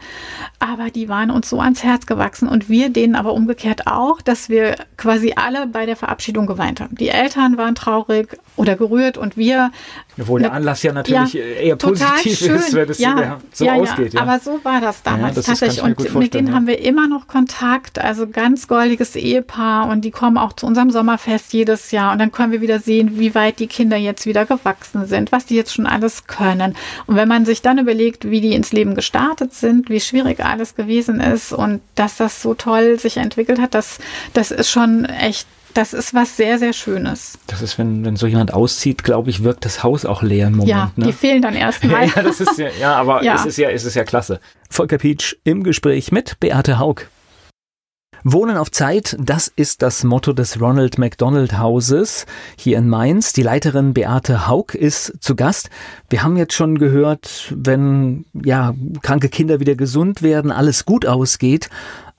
Aber 0.57 0.89
die 0.89 1.09
waren 1.09 1.29
uns 1.29 1.49
so 1.49 1.59
ans 1.59 1.83
Herz 1.83 2.07
gewachsen 2.07 2.47
und 2.47 2.69
wir 2.69 2.89
denen 2.89 3.15
aber 3.15 3.33
umgekehrt 3.33 3.85
auch, 3.85 4.19
dass 4.21 4.49
wir 4.49 4.75
quasi 4.97 5.33
alle 5.35 5.67
bei 5.67 5.85
der 5.85 5.95
Verabschiedung 5.95 6.47
geweint 6.47 6.81
haben. 6.81 6.95
Die 6.95 7.09
Eltern 7.09 7.57
waren 7.57 7.75
traurig 7.75 8.37
oder 8.55 8.75
gerührt 8.75 9.17
und 9.17 9.37
wir. 9.37 9.71
Obwohl 10.19 10.41
der 10.41 10.53
Anlass 10.53 10.83
ja 10.83 10.93
natürlich 10.93 11.33
ja, 11.33 11.41
eher 11.41 11.75
positiv 11.75 12.37
schön. 12.37 12.55
ist, 12.55 12.73
wenn 12.73 12.89
es 12.89 12.99
ja, 12.99 13.39
so 13.51 13.65
ja, 13.65 13.73
ausgeht. 13.73 14.13
Ja. 14.13 14.21
Aber 14.21 14.39
so 14.39 14.59
war 14.63 14.79
das 14.79 15.01
damals 15.01 15.35
das 15.35 15.45
tatsächlich. 15.45 15.81
Und 15.81 16.13
mit 16.15 16.33
denen 16.33 16.53
haben 16.53 16.67
wir 16.67 16.79
immer 16.79 17.07
noch 17.07 17.27
Kontakt. 17.27 17.99
Also 17.99 18.27
ganz 18.27 18.67
goldiges 18.67 19.15
Ehepaar 19.15 19.89
und 19.89 20.05
die 20.05 20.11
kommen 20.11 20.37
auch 20.37 20.53
zu 20.53 20.67
unserem 20.67 20.91
Sommerfest 20.91 21.53
jedes 21.53 21.91
Jahr. 21.91 22.13
Und 22.13 22.19
dann 22.19 22.31
können 22.31 22.51
wir 22.51 22.61
wieder 22.61 22.79
sehen, 22.79 23.17
wie 23.19 23.33
weit 23.33 23.59
die 23.59 23.67
Kinder 23.67 23.97
jetzt 23.97 24.25
wieder 24.25 24.45
gewachsen 24.45 25.07
sind, 25.07 25.31
was 25.31 25.47
die 25.47 25.55
jetzt 25.55 25.73
schon 25.73 25.87
alles 25.87 26.27
können. 26.27 26.75
Und 27.07 27.15
wenn 27.15 27.27
man 27.27 27.45
sich 27.45 27.61
dann 27.61 27.79
überlegt, 27.79 28.29
wie 28.29 28.41
die 28.41 28.53
ins 28.53 28.71
Leben 28.71 28.93
gestartet 28.93 29.53
sind, 29.53 29.89
wie 29.89 29.99
schwierig 29.99 30.45
alles 30.45 30.75
gewesen 30.75 31.19
ist 31.19 31.53
und 31.53 31.81
dass 31.95 32.17
das 32.17 32.41
so 32.41 32.53
toll 32.53 32.99
sich 32.99 33.17
entwickelt 33.17 33.59
hat, 33.59 33.73
das, 33.73 33.99
das 34.33 34.51
ist 34.51 34.69
schon 34.69 35.05
echt 35.05 35.47
das 35.73 35.93
ist 35.93 36.13
was 36.13 36.37
sehr, 36.37 36.59
sehr 36.59 36.73
Schönes. 36.73 37.37
Das 37.47 37.61
ist, 37.61 37.77
wenn, 37.77 38.05
wenn 38.05 38.15
so 38.15 38.27
jemand 38.27 38.53
auszieht, 38.53 39.03
glaube 39.03 39.29
ich, 39.29 39.43
wirkt 39.43 39.65
das 39.65 39.83
Haus 39.83 40.05
auch 40.05 40.21
leer 40.21 40.47
im 40.47 40.53
Moment. 40.53 40.69
Ja, 40.69 40.91
ne? 40.95 41.07
die 41.07 41.13
fehlen 41.13 41.41
dann 41.41 41.55
erstmal. 41.55 42.07
ja, 42.15 42.21
das 42.21 42.39
ist 42.39 42.57
ja, 42.57 42.69
ja, 42.79 42.95
aber 42.95 43.23
ja. 43.23 43.35
es 43.35 43.45
ist 43.45 43.57
ja, 43.57 43.69
es 43.69 43.83
ist 43.83 43.95
ja 43.95 44.03
klasse. 44.03 44.39
Volker 44.69 44.97
Pietsch 44.97 45.35
im 45.43 45.63
Gespräch 45.63 46.11
mit 46.11 46.39
Beate 46.39 46.79
Haug. 46.79 47.07
Wohnen 48.25 48.55
auf 48.55 48.71
Zeit, 48.71 49.17
das 49.19 49.51
ist 49.53 49.81
das 49.81 50.05
Motto 50.05 50.31
des 50.31 50.61
Ronald 50.61 50.97
McDonald 50.97 51.57
Hauses 51.57 52.25
hier 52.57 52.77
in 52.77 52.87
Mainz. 52.87 53.33
Die 53.33 53.43
Leiterin 53.43 53.93
Beate 53.93 54.47
Haug 54.47 54.75
ist 54.75 55.15
zu 55.19 55.35
Gast. 55.35 55.69
Wir 56.09 56.23
haben 56.23 56.37
jetzt 56.37 56.53
schon 56.53 56.77
gehört, 56.77 57.53
wenn 57.53 58.23
ja 58.33 58.73
kranke 59.01 59.27
Kinder 59.27 59.59
wieder 59.59 59.75
gesund 59.75 60.21
werden, 60.21 60.51
alles 60.51 60.85
gut 60.85 61.05
ausgeht. 61.05 61.69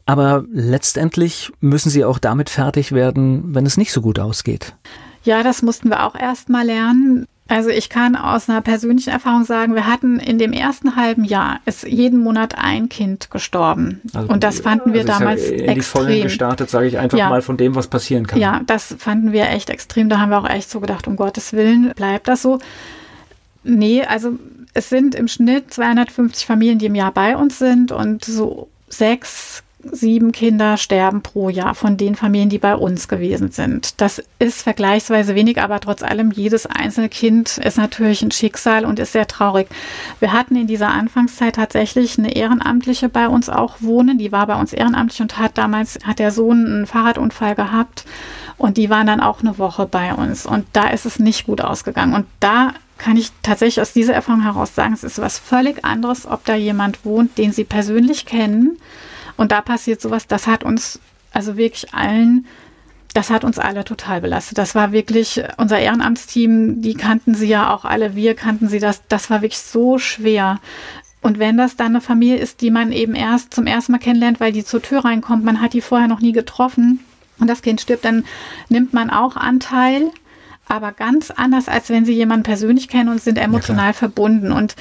Aber 0.06 0.44
letztendlich 0.52 1.52
müssen 1.60 1.90
sie 1.90 2.04
auch 2.04 2.18
damit 2.18 2.50
fertig 2.50 2.92
werden, 2.92 3.54
wenn 3.54 3.64
es 3.64 3.76
nicht 3.76 3.92
so 3.92 4.02
gut 4.02 4.18
ausgeht. 4.18 4.74
Ja, 5.24 5.42
das 5.42 5.62
mussten 5.62 5.88
wir 5.88 6.04
auch 6.04 6.14
erst 6.14 6.50
mal 6.50 6.66
lernen. 6.66 7.26
Also 7.46 7.68
ich 7.68 7.90
kann 7.90 8.16
aus 8.16 8.48
einer 8.48 8.62
persönlichen 8.62 9.10
Erfahrung 9.10 9.44
sagen, 9.44 9.74
wir 9.74 9.86
hatten 9.86 10.18
in 10.18 10.38
dem 10.38 10.52
ersten 10.52 10.96
halben 10.96 11.24
Jahr 11.24 11.60
ist 11.66 11.84
jeden 11.84 12.20
Monat 12.20 12.56
ein 12.56 12.88
Kind 12.88 13.30
gestorben. 13.30 14.00
Also, 14.14 14.32
und 14.32 14.42
das 14.42 14.60
fanden 14.60 14.94
wir 14.94 15.02
also 15.02 15.12
damals 15.12 15.42
ja 15.42 15.48
in 15.48 15.58
extrem. 15.58 15.74
die 15.74 15.82
Vollen 15.82 16.22
gestartet, 16.22 16.70
sage 16.70 16.86
ich 16.86 16.98
einfach 16.98 17.18
ja. 17.18 17.28
mal 17.28 17.42
von 17.42 17.58
dem, 17.58 17.74
was 17.74 17.88
passieren 17.88 18.26
kann. 18.26 18.40
Ja, 18.40 18.62
das 18.66 18.96
fanden 18.98 19.32
wir 19.32 19.50
echt 19.50 19.68
extrem. 19.68 20.08
Da 20.08 20.20
haben 20.20 20.30
wir 20.30 20.38
auch 20.38 20.48
echt 20.48 20.70
so 20.70 20.80
gedacht, 20.80 21.06
um 21.06 21.16
Gottes 21.16 21.52
Willen, 21.52 21.92
bleibt 21.94 22.28
das 22.28 22.40
so. 22.40 22.60
Nee, 23.62 24.04
also 24.04 24.38
es 24.72 24.88
sind 24.88 25.14
im 25.14 25.28
Schnitt 25.28 25.72
250 25.72 26.46
Familien, 26.46 26.78
die 26.78 26.86
im 26.86 26.94
Jahr 26.94 27.12
bei 27.12 27.36
uns 27.36 27.58
sind 27.58 27.92
und 27.92 28.24
so 28.24 28.68
sechs 28.88 29.63
sieben 29.92 30.32
Kinder 30.32 30.76
sterben 30.76 31.22
pro 31.22 31.48
Jahr 31.48 31.74
von 31.74 31.96
den 31.96 32.14
Familien, 32.14 32.48
die 32.48 32.58
bei 32.58 32.74
uns 32.74 33.08
gewesen 33.08 33.50
sind. 33.50 34.00
Das 34.00 34.22
ist 34.38 34.62
vergleichsweise 34.62 35.34
wenig, 35.34 35.60
aber 35.60 35.80
trotz 35.80 36.02
allem, 36.02 36.30
jedes 36.30 36.66
einzelne 36.66 37.08
Kind 37.08 37.58
ist 37.58 37.78
natürlich 37.78 38.22
ein 38.22 38.30
Schicksal 38.30 38.84
und 38.84 38.98
ist 38.98 39.12
sehr 39.12 39.26
traurig. 39.26 39.68
Wir 40.20 40.32
hatten 40.32 40.56
in 40.56 40.66
dieser 40.66 40.88
Anfangszeit 40.88 41.56
tatsächlich 41.56 42.18
eine 42.18 42.34
Ehrenamtliche 42.34 43.08
bei 43.08 43.28
uns 43.28 43.48
auch 43.48 43.76
wohnen. 43.80 44.18
Die 44.18 44.32
war 44.32 44.46
bei 44.46 44.58
uns 44.58 44.72
ehrenamtlich 44.72 45.20
und 45.20 45.38
hat 45.38 45.58
damals, 45.58 45.98
hat 46.04 46.18
der 46.18 46.30
Sohn 46.30 46.66
einen 46.66 46.86
Fahrradunfall 46.86 47.54
gehabt 47.54 48.04
und 48.56 48.76
die 48.76 48.90
waren 48.90 49.06
dann 49.06 49.20
auch 49.20 49.40
eine 49.40 49.58
Woche 49.58 49.86
bei 49.86 50.14
uns. 50.14 50.46
Und 50.46 50.66
da 50.72 50.88
ist 50.88 51.06
es 51.06 51.18
nicht 51.18 51.46
gut 51.46 51.60
ausgegangen. 51.60 52.14
Und 52.14 52.26
da 52.40 52.72
kann 52.98 53.16
ich 53.16 53.30
tatsächlich 53.42 53.80
aus 53.80 53.92
dieser 53.92 54.14
Erfahrung 54.14 54.42
heraus 54.42 54.74
sagen, 54.74 54.94
es 54.94 55.04
ist 55.04 55.20
was 55.20 55.38
völlig 55.38 55.84
anderes, 55.84 56.26
ob 56.26 56.44
da 56.44 56.54
jemand 56.54 57.04
wohnt, 57.04 57.36
den 57.38 57.52
Sie 57.52 57.64
persönlich 57.64 58.24
kennen. 58.26 58.78
Und 59.36 59.52
da 59.52 59.60
passiert 59.60 60.00
sowas, 60.00 60.26
das 60.26 60.46
hat 60.46 60.64
uns, 60.64 61.00
also 61.32 61.56
wirklich 61.56 61.92
allen, 61.94 62.46
das 63.14 63.30
hat 63.30 63.44
uns 63.44 63.58
alle 63.58 63.84
total 63.84 64.20
belastet. 64.20 64.58
Das 64.58 64.74
war 64.74 64.92
wirklich 64.92 65.42
unser 65.56 65.78
Ehrenamtsteam, 65.78 66.82
die 66.82 66.94
kannten 66.94 67.34
sie 67.34 67.46
ja 67.46 67.72
auch 67.72 67.84
alle, 67.84 68.14
wir 68.14 68.34
kannten 68.34 68.68
sie, 68.68 68.78
das, 68.78 69.02
das 69.08 69.30
war 69.30 69.42
wirklich 69.42 69.58
so 69.58 69.98
schwer. 69.98 70.60
Und 71.20 71.38
wenn 71.38 71.56
das 71.56 71.76
dann 71.76 71.88
eine 71.88 72.00
Familie 72.00 72.36
ist, 72.36 72.60
die 72.60 72.70
man 72.70 72.92
eben 72.92 73.14
erst 73.14 73.54
zum 73.54 73.66
ersten 73.66 73.92
Mal 73.92 73.98
kennenlernt, 73.98 74.40
weil 74.40 74.52
die 74.52 74.64
zur 74.64 74.82
Tür 74.82 75.04
reinkommt, 75.04 75.44
man 75.44 75.60
hat 75.60 75.72
die 75.72 75.80
vorher 75.80 76.08
noch 76.08 76.20
nie 76.20 76.32
getroffen 76.32 77.00
und 77.38 77.48
das 77.48 77.62
Kind 77.62 77.80
stirbt, 77.80 78.04
dann 78.04 78.24
nimmt 78.68 78.92
man 78.92 79.10
auch 79.10 79.36
Anteil 79.36 80.10
aber 80.66 80.92
ganz 80.92 81.30
anders, 81.30 81.68
als 81.68 81.90
wenn 81.90 82.04
sie 82.04 82.14
jemanden 82.14 82.44
persönlich 82.44 82.88
kennen 82.88 83.08
und 83.08 83.20
sind 83.20 83.38
emotional 83.38 83.88
ja, 83.88 83.92
verbunden. 83.92 84.52
Und 84.52 84.76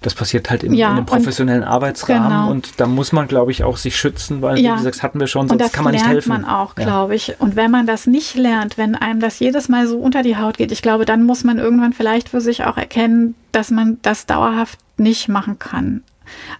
das 0.00 0.14
passiert 0.14 0.48
halt 0.48 0.62
in, 0.62 0.74
ja, 0.74 0.90
in 0.90 0.98
einem 0.98 1.06
professionellen 1.06 1.62
und, 1.62 1.68
Arbeitsrahmen 1.68 2.28
genau. 2.28 2.50
und 2.50 2.80
da 2.80 2.86
muss 2.86 3.10
man, 3.12 3.26
glaube 3.26 3.50
ich, 3.50 3.64
auch 3.64 3.76
sich 3.76 3.96
schützen, 3.96 4.42
weil, 4.42 4.58
ja. 4.58 4.74
wie 4.74 4.76
gesagt, 4.78 5.02
hatten 5.02 5.18
wir 5.18 5.26
schon, 5.26 5.48
sonst 5.48 5.72
kann 5.72 5.84
man 5.84 5.92
nicht 5.92 6.06
helfen. 6.06 6.30
das 6.30 6.38
lernt 6.38 6.46
man 6.46 6.54
auch, 6.54 6.74
glaube 6.76 7.16
ich. 7.16 7.40
Und 7.40 7.56
wenn 7.56 7.70
man 7.70 7.86
das 7.86 8.06
nicht 8.06 8.36
lernt, 8.36 8.78
wenn 8.78 8.94
einem 8.94 9.18
das 9.18 9.40
jedes 9.40 9.68
Mal 9.68 9.88
so 9.88 9.98
unter 9.98 10.22
die 10.22 10.36
Haut 10.36 10.58
geht, 10.58 10.70
ich 10.70 10.82
glaube, 10.82 11.04
dann 11.04 11.24
muss 11.24 11.42
man 11.42 11.58
irgendwann 11.58 11.92
vielleicht 11.92 12.28
für 12.28 12.40
sich 12.40 12.64
auch 12.64 12.76
erkennen, 12.76 13.34
dass 13.50 13.70
man 13.70 13.98
das 14.02 14.26
dauerhaft 14.26 14.78
nicht 14.96 15.28
machen 15.28 15.58
kann. 15.58 16.02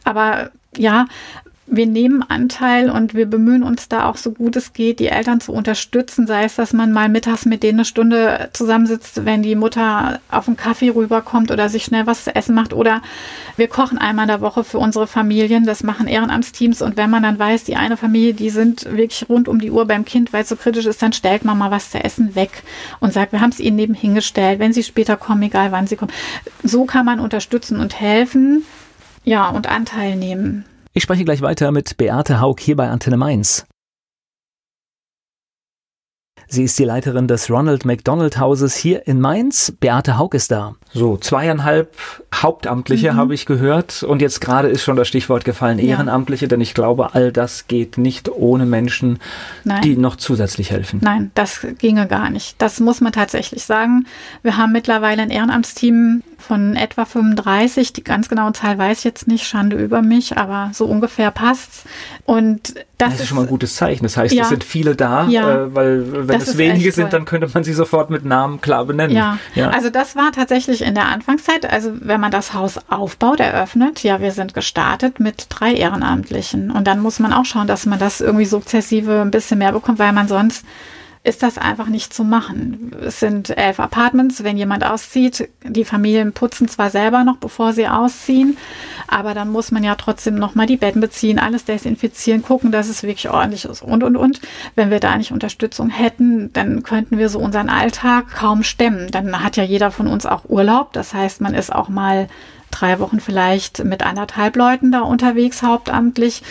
Aber 0.03 0.51
ja, 0.77 1.07
wir 1.71 1.87
nehmen 1.87 2.23
Anteil 2.23 2.91
und 2.91 3.15
wir 3.15 3.27
bemühen 3.27 3.63
uns 3.63 3.89
da 3.89 4.07
auch 4.07 4.17
so 4.17 4.33
gut 4.33 4.57
es 4.57 4.73
geht, 4.73 5.01
die 5.01 5.09
Eltern 5.09 5.41
zu 5.41 5.53
unterstützen, 5.53 6.27
sei 6.27 6.45
es, 6.45 6.57
dass 6.57 6.73
man 6.73 6.93
mal 6.93 7.09
mittags 7.09 7.45
mit 7.45 7.63
denen 7.63 7.79
eine 7.79 7.85
Stunde 7.85 8.49
zusammensitzt, 8.53 9.25
wenn 9.25 9.43
die 9.43 9.55
Mutter 9.55 10.21
auf 10.31 10.49
einen 10.49 10.57
Kaffee 10.57 10.91
rüberkommt 10.91 11.51
oder 11.51 11.69
sich 11.69 11.85
schnell 11.85 12.07
was 12.07 12.25
zu 12.25 12.35
essen 12.35 12.55
macht. 12.55 12.73
Oder 12.73 13.03
wir 13.57 13.69
kochen 13.69 13.99
einmal 13.99 14.25
in 14.25 14.29
der 14.29 14.41
Woche 14.41 14.65
für 14.65 14.79
unsere 14.79 15.07
Familien, 15.07 15.67
das 15.67 15.83
machen 15.83 16.07
Ehrenamtsteams. 16.07 16.81
Und 16.81 16.97
wenn 16.97 17.11
man 17.11 17.23
dann 17.23 17.39
weiß, 17.39 17.65
die 17.65 17.77
eine 17.77 17.97
Familie, 17.97 18.35
die 18.35 18.51
sind 18.51 18.85
wirklich 18.85 19.29
rund 19.29 19.47
um 19.47 19.61
die 19.61 19.71
Uhr 19.71 19.87
beim 19.87 20.05
Kind, 20.05 20.33
weil 20.33 20.43
es 20.43 20.49
so 20.49 20.57
kritisch 20.57 20.87
ist, 20.87 21.03
dann 21.03 21.13
stellt 21.13 21.45
man 21.45 21.59
mal 21.59 21.71
was 21.71 21.91
zu 21.91 22.03
essen 22.03 22.35
weg 22.35 22.63
und 23.01 23.13
sagt, 23.13 23.33
wir 23.33 23.41
haben 23.41 23.51
es 23.51 23.61
ihnen 23.61 23.77
nebenhin 23.77 24.15
gestellt, 24.15 24.59
wenn 24.59 24.73
sie 24.73 24.83
später 24.83 25.17
kommen, 25.17 25.43
egal 25.43 25.71
wann 25.71 25.87
sie 25.87 25.97
kommen. 25.97 26.13
So 26.63 26.87
kann 26.87 27.05
man 27.05 27.21
unterstützen 27.21 27.79
und 27.79 28.01
helfen, 28.01 28.65
ja, 29.25 29.49
und 29.49 29.67
Anteil 29.67 30.17
nehmen. 30.17 30.65
Ich 30.99 31.05
spreche 31.05 31.25
gleich 31.25 31.43
weiter 31.43 31.71
mit 31.71 31.97
Beate 31.97 32.41
Haug 32.41 32.57
hier 32.59 32.75
bei 32.75 32.89
Antenne 32.89 33.17
Mainz. 33.17 33.65
Sie 36.49 36.65
ist 36.65 36.77
die 36.77 36.85
Leiterin 36.85 37.29
des 37.29 37.49
Ronald 37.49 37.85
McDonald 37.85 38.41
Hauses 38.41 38.75
hier 38.75 39.07
in 39.07 39.21
Mainz. 39.21 39.73
Beate 39.79 40.19
Haug 40.19 40.31
ist 40.35 40.51
da. 40.51 40.75
So, 40.93 41.17
zweieinhalb 41.17 41.95
Hauptamtliche 42.35 43.13
mhm. 43.13 43.17
habe 43.17 43.35
ich 43.35 43.47
gehört. 43.47 44.03
Und 44.03 44.21
jetzt 44.21 44.41
gerade 44.41 44.67
ist 44.67 44.83
schon 44.83 44.97
das 44.97 45.07
Stichwort 45.07 45.45
gefallen, 45.45 45.79
Ehrenamtliche, 45.79 46.47
ja. 46.47 46.49
denn 46.49 46.61
ich 46.61 46.75
glaube, 46.75 47.15
all 47.15 47.31
das 47.31 47.69
geht 47.69 47.97
nicht 47.97 48.29
ohne 48.29 48.67
Menschen, 48.67 49.21
Nein. 49.63 49.83
die 49.83 49.97
noch 49.97 50.17
zusätzlich 50.17 50.73
helfen. 50.73 50.99
Nein, 51.01 51.31
das 51.35 51.65
ginge 51.79 52.09
gar 52.09 52.29
nicht. 52.31 52.61
Das 52.61 52.81
muss 52.81 53.01
man 53.01 53.13
tatsächlich 53.13 53.63
sagen. 53.63 54.07
Wir 54.43 54.57
haben 54.57 54.73
mittlerweile 54.73 55.23
ein 55.23 55.31
Ehrenamtsteam 55.31 56.25
von 56.39 56.77
etwa 56.77 57.05
35. 57.05 57.93
Die 57.93 58.05
ganz 58.05 58.29
genaue 58.29 58.53
Zahl 58.53 58.79
weiß 58.79 58.99
ich 58.99 59.05
jetzt 59.05 59.27
nicht, 59.27 59.47
Schande 59.47 59.77
über 59.77 60.03
mich, 60.03 60.39
aber 60.39 60.71
so 60.73 60.87
ungefähr 60.87 61.31
passt's. 61.31 61.85
Und 62.25 62.77
das, 62.97 63.13
das 63.13 63.21
ist, 63.21 63.27
schon 63.29 63.37
mal 63.37 63.43
ein 63.43 63.49
gutes 63.49 63.75
Zeichen. 63.75 64.05
Das 64.05 64.17
heißt, 64.17 64.35
ja, 64.35 64.45
es 64.45 64.49
sind 64.49 64.65
viele 64.65 64.97
da, 64.97 65.27
ja, 65.29 65.65
äh, 65.65 65.75
weil 65.75 66.29
wenn 66.29 66.41
es 66.41 66.57
wenige 66.57 66.93
sind, 66.93 67.13
dann 67.13 67.25
könnte 67.25 67.49
man 67.53 67.65
sie 67.65 67.73
sofort 67.73 68.11
mit 68.11 68.25
Namen 68.25 68.61
klar 68.61 68.85
benennen. 68.85 69.15
Ja. 69.15 69.39
ja, 69.55 69.71
also 69.71 69.91
das 69.91 70.17
war 70.17 70.33
tatsächlich 70.33 70.83
in 70.83 70.95
der 70.95 71.07
Anfangszeit, 71.07 71.71
also 71.71 71.93
wenn 72.01 72.21
man 72.21 72.31
das 72.31 72.55
Haus 72.55 72.79
aufbaut, 72.89 73.41
eröffnet, 73.41 74.03
ja, 74.03 74.21
wir 74.21 74.33
sind 74.33 74.55
gestartet 74.55 75.21
mit 75.21 75.47
drei 75.49 75.75
Ehrenamtlichen. 75.75 76.71
Und 76.71 76.87
dann 76.87 77.01
muss 77.01 77.19
man 77.19 77.33
auch 77.33 77.45
schauen, 77.45 77.67
dass 77.67 77.85
man 77.85 77.99
das 77.99 78.21
irgendwie 78.21 78.47
sukzessive 78.47 79.21
ein 79.21 79.31
bisschen 79.31 79.59
mehr 79.59 79.73
bekommt, 79.73 79.99
weil 79.99 80.13
man 80.13 80.29
sonst 80.29 80.65
ist 81.29 81.43
das 81.43 81.59
einfach 81.59 81.89
nicht 81.89 82.15
zu 82.15 82.25
machen. 82.25 82.91
Es 83.05 83.21
sind 83.21 83.51
elf 83.57 83.79
Apartments. 83.81 84.45
Wenn 84.45 84.57
jemand 84.57 84.83
auszieht, 84.83 85.49
die 85.63 85.85
Familien 85.85 86.33
putzen 86.33 86.69
zwar 86.69 86.89
selber 86.89 87.23
noch, 87.23 87.37
bevor 87.37 87.75
sie 87.75 87.87
ausziehen, 87.87 88.57
aber 89.07 89.35
dann 89.35 89.51
muss 89.51 89.71
man 89.71 89.85
ja 89.85 89.95
trotzdem 89.95 90.37
nochmal 90.37 90.67
die 90.67 90.79
Betten 90.79 91.03
beziehen, 91.03 91.39
alles 91.39 91.67
desinfizieren, 91.67 92.43
gucken, 92.43 92.73
dass 92.73 92.89
es 92.89 93.03
wirklich 93.03 93.29
ordentlich 93.29 93.67
ist 93.67 93.83
und, 93.83 94.03
und, 94.03 94.17
und. 94.17 94.41
Wenn 94.75 94.91
wir 94.91 95.01
da 95.01 95.17
nicht 95.17 95.31
Unterstützung 95.31 95.91
hätten, 95.91 96.51
dann 96.55 96.83
könnten 96.83 97.19
wir 97.19 97.29
so 97.29 97.39
unseren 97.39 97.69
Alltag 97.69 98.29
kaum 98.35 98.63
stemmen. 98.63 99.11
Dann 99.11 99.45
hat 99.45 99.59
ja 99.59 99.65
jeder 99.65 99.91
von 99.91 100.07
uns 100.07 100.25
auch 100.25 100.47
Urlaub. 100.49 100.95
Das 100.95 101.13
heißt, 101.13 101.43
man 101.43 101.53
ist 101.53 101.75
auch 101.75 101.91
mal 101.91 102.29
drei 102.71 103.01
Wochen 103.01 103.21
vielleicht 103.21 103.85
mit 103.85 104.03
anderthalb 104.03 104.57
Leuten 104.57 104.93
da 104.93 105.01
unterwegs, 105.01 105.63
hauptamtlich 105.63 106.43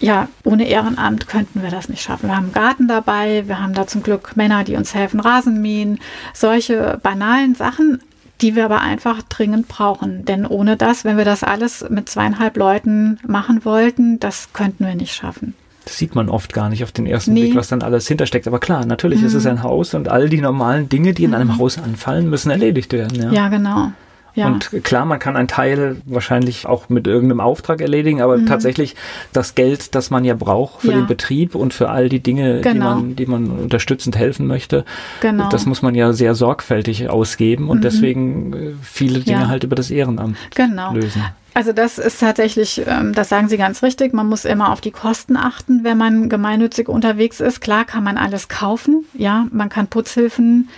ja, 0.00 0.28
ohne 0.44 0.68
Ehrenamt 0.68 1.28
könnten 1.28 1.62
wir 1.62 1.70
das 1.70 1.88
nicht 1.88 2.02
schaffen. 2.02 2.28
Wir 2.28 2.36
haben 2.36 2.44
einen 2.44 2.52
Garten 2.52 2.88
dabei, 2.88 3.44
wir 3.46 3.60
haben 3.60 3.74
da 3.74 3.86
zum 3.86 4.02
Glück 4.02 4.36
Männer, 4.36 4.64
die 4.64 4.76
uns 4.76 4.94
helfen, 4.94 5.20
Rasen 5.20 5.62
mähen, 5.62 5.98
solche 6.34 6.98
banalen 7.02 7.54
Sachen, 7.54 8.00
die 8.40 8.54
wir 8.54 8.66
aber 8.66 8.80
einfach 8.80 9.22
dringend 9.22 9.68
brauchen. 9.68 10.24
Denn 10.24 10.46
ohne 10.46 10.76
das, 10.76 11.04
wenn 11.04 11.16
wir 11.16 11.24
das 11.24 11.42
alles 11.42 11.86
mit 11.88 12.08
zweieinhalb 12.08 12.56
Leuten 12.56 13.18
machen 13.26 13.64
wollten, 13.64 14.20
das 14.20 14.52
könnten 14.52 14.86
wir 14.86 14.94
nicht 14.94 15.14
schaffen. 15.14 15.54
Das 15.84 15.98
sieht 15.98 16.16
man 16.16 16.28
oft 16.28 16.52
gar 16.52 16.68
nicht 16.68 16.82
auf 16.82 16.90
den 16.90 17.06
ersten 17.06 17.32
nee. 17.32 17.42
Blick, 17.42 17.56
was 17.56 17.68
dann 17.68 17.82
alles 17.82 18.08
hintersteckt. 18.08 18.48
Aber 18.48 18.58
klar, 18.58 18.84
natürlich 18.84 19.20
mhm. 19.20 19.26
ist 19.26 19.34
es 19.34 19.44
mhm. 19.44 19.50
ein 19.50 19.62
Haus 19.62 19.94
und 19.94 20.08
all 20.08 20.28
die 20.28 20.40
normalen 20.40 20.88
Dinge, 20.88 21.14
die 21.14 21.24
in 21.24 21.32
einem 21.32 21.48
mhm. 21.48 21.58
Haus 21.58 21.78
anfallen, 21.78 22.28
müssen 22.28 22.50
erledigt 22.50 22.92
werden. 22.92 23.22
Ja, 23.22 23.30
ja 23.30 23.48
genau. 23.48 23.92
Ja. 24.36 24.48
Und 24.48 24.70
klar, 24.84 25.06
man 25.06 25.18
kann 25.18 25.34
einen 25.34 25.48
Teil 25.48 25.96
wahrscheinlich 26.04 26.66
auch 26.66 26.90
mit 26.90 27.06
irgendeinem 27.06 27.40
Auftrag 27.40 27.80
erledigen, 27.80 28.20
aber 28.20 28.36
mhm. 28.36 28.46
tatsächlich 28.46 28.94
das 29.32 29.54
Geld, 29.54 29.94
das 29.94 30.10
man 30.10 30.24
ja 30.26 30.34
braucht 30.34 30.82
für 30.82 30.92
ja. 30.92 30.98
den 30.98 31.06
Betrieb 31.06 31.54
und 31.54 31.72
für 31.72 31.88
all 31.88 32.10
die 32.10 32.20
Dinge, 32.20 32.60
genau. 32.60 32.72
die, 32.72 32.78
man, 32.78 33.16
die 33.16 33.26
man 33.26 33.50
unterstützend 33.50 34.16
helfen 34.16 34.46
möchte, 34.46 34.84
genau. 35.20 35.48
das 35.48 35.64
muss 35.64 35.80
man 35.80 35.94
ja 35.94 36.12
sehr 36.12 36.34
sorgfältig 36.34 37.08
ausgeben 37.08 37.70
und 37.70 37.78
mhm. 37.78 37.82
deswegen 37.82 38.52
äh, 38.52 38.72
viele 38.82 39.20
Dinge 39.20 39.40
ja. 39.40 39.48
halt 39.48 39.64
über 39.64 39.74
das 39.74 39.90
Ehrenamt 39.90 40.36
genau. 40.54 40.92
lösen. 40.92 41.24
Also 41.56 41.72
das 41.72 41.96
ist 41.96 42.20
tatsächlich, 42.20 42.82
ähm, 42.86 43.14
das 43.14 43.30
sagen 43.30 43.48
Sie 43.48 43.56
ganz 43.56 43.82
richtig, 43.82 44.12
man 44.12 44.28
muss 44.28 44.44
immer 44.44 44.70
auf 44.70 44.82
die 44.82 44.90
Kosten 44.90 45.38
achten, 45.38 45.84
wenn 45.84 45.96
man 45.96 46.28
gemeinnützig 46.28 46.86
unterwegs 46.86 47.40
ist. 47.40 47.62
Klar 47.62 47.86
kann 47.86 48.04
man 48.04 48.18
alles 48.18 48.48
kaufen, 48.48 49.06
ja, 49.14 49.46
man 49.50 49.70
kann 49.70 49.86
Putzhilfen 49.86 50.68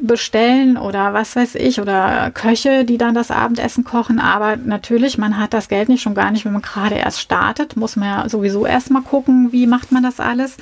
bestellen 0.00 0.76
oder 0.76 1.12
was 1.14 1.34
weiß 1.36 1.54
ich 1.56 1.80
oder 1.80 2.30
Köche, 2.30 2.84
die 2.84 2.98
dann 2.98 3.14
das 3.14 3.30
Abendessen 3.30 3.84
kochen. 3.84 4.20
Aber 4.20 4.56
natürlich, 4.56 5.18
man 5.18 5.38
hat 5.38 5.52
das 5.52 5.68
Geld 5.68 5.88
nicht 5.88 6.02
schon 6.02 6.14
gar 6.14 6.30
nicht, 6.30 6.44
wenn 6.44 6.52
man 6.52 6.62
gerade 6.62 6.94
erst 6.94 7.20
startet, 7.20 7.76
muss 7.76 7.96
man 7.96 8.08
ja 8.08 8.28
sowieso 8.28 8.66
erstmal 8.66 9.02
gucken, 9.02 9.52
wie 9.52 9.66
macht 9.66 9.92
man 9.92 10.02
das 10.02 10.20
alles. 10.20 10.56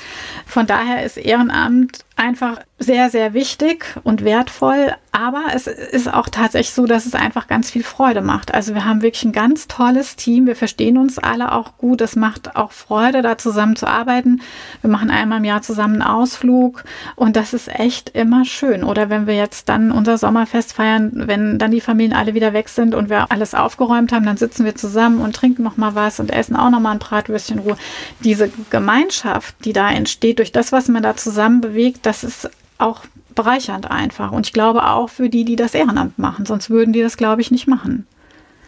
Von 0.46 0.66
daher 0.66 1.04
ist 1.04 1.16
Ehrenamt 1.16 2.05
einfach 2.16 2.58
sehr, 2.78 3.08
sehr 3.08 3.32
wichtig 3.34 3.86
und 4.04 4.24
wertvoll. 4.24 4.94
Aber 5.12 5.44
es 5.54 5.66
ist 5.66 6.12
auch 6.12 6.28
tatsächlich 6.28 6.74
so, 6.74 6.84
dass 6.84 7.06
es 7.06 7.14
einfach 7.14 7.46
ganz 7.46 7.70
viel 7.70 7.82
Freude 7.82 8.20
macht. 8.20 8.52
Also 8.52 8.74
wir 8.74 8.84
haben 8.84 9.00
wirklich 9.00 9.24
ein 9.24 9.32
ganz 9.32 9.66
tolles 9.66 10.16
Team. 10.16 10.46
Wir 10.46 10.56
verstehen 10.56 10.98
uns 10.98 11.18
alle 11.18 11.52
auch 11.52 11.78
gut. 11.78 12.02
Es 12.02 12.16
macht 12.16 12.54
auch 12.54 12.72
Freude, 12.72 13.22
da 13.22 13.38
zusammen 13.38 13.76
zu 13.76 13.86
arbeiten. 13.86 14.42
Wir 14.82 14.90
machen 14.90 15.10
einmal 15.10 15.38
im 15.38 15.44
Jahr 15.44 15.62
zusammen 15.62 16.02
einen 16.02 16.10
Ausflug 16.10 16.84
und 17.14 17.36
das 17.36 17.54
ist 17.54 17.68
echt 17.68 18.10
immer 18.10 18.44
schön. 18.44 18.84
Oder 18.84 19.08
wenn 19.08 19.26
wir 19.26 19.36
jetzt 19.36 19.70
dann 19.70 19.90
unser 19.90 20.18
Sommerfest 20.18 20.74
feiern, 20.74 21.12
wenn 21.14 21.58
dann 21.58 21.70
die 21.70 21.80
Familien 21.80 22.14
alle 22.14 22.34
wieder 22.34 22.52
weg 22.52 22.68
sind 22.68 22.94
und 22.94 23.08
wir 23.08 23.30
alles 23.32 23.54
aufgeräumt 23.54 24.12
haben, 24.12 24.26
dann 24.26 24.36
sitzen 24.36 24.66
wir 24.66 24.74
zusammen 24.74 25.22
und 25.22 25.34
trinken 25.34 25.62
noch 25.62 25.78
mal 25.78 25.94
was 25.94 26.20
und 26.20 26.30
essen 26.30 26.56
auch 26.56 26.70
noch 26.70 26.80
mal 26.80 26.92
ein 26.92 26.98
Bratwürstchen 26.98 27.60
Ruhe. 27.60 27.78
Diese 28.20 28.50
Gemeinschaft, 28.68 29.54
die 29.64 29.72
da 29.72 29.90
entsteht 29.90 30.40
durch 30.40 30.52
das, 30.52 30.72
was 30.72 30.88
man 30.88 31.02
da 31.02 31.16
zusammen 31.16 31.62
bewegt, 31.62 32.04
das 32.06 32.24
ist 32.24 32.48
auch 32.78 33.02
bereichernd 33.34 33.90
einfach. 33.90 34.32
Und 34.32 34.46
ich 34.46 34.52
glaube 34.52 34.84
auch 34.84 35.08
für 35.08 35.28
die, 35.28 35.44
die 35.44 35.56
das 35.56 35.74
Ehrenamt 35.74 36.18
machen. 36.18 36.46
Sonst 36.46 36.70
würden 36.70 36.92
die 36.92 37.02
das, 37.02 37.16
glaube 37.16 37.42
ich, 37.42 37.50
nicht 37.50 37.66
machen. 37.66 38.06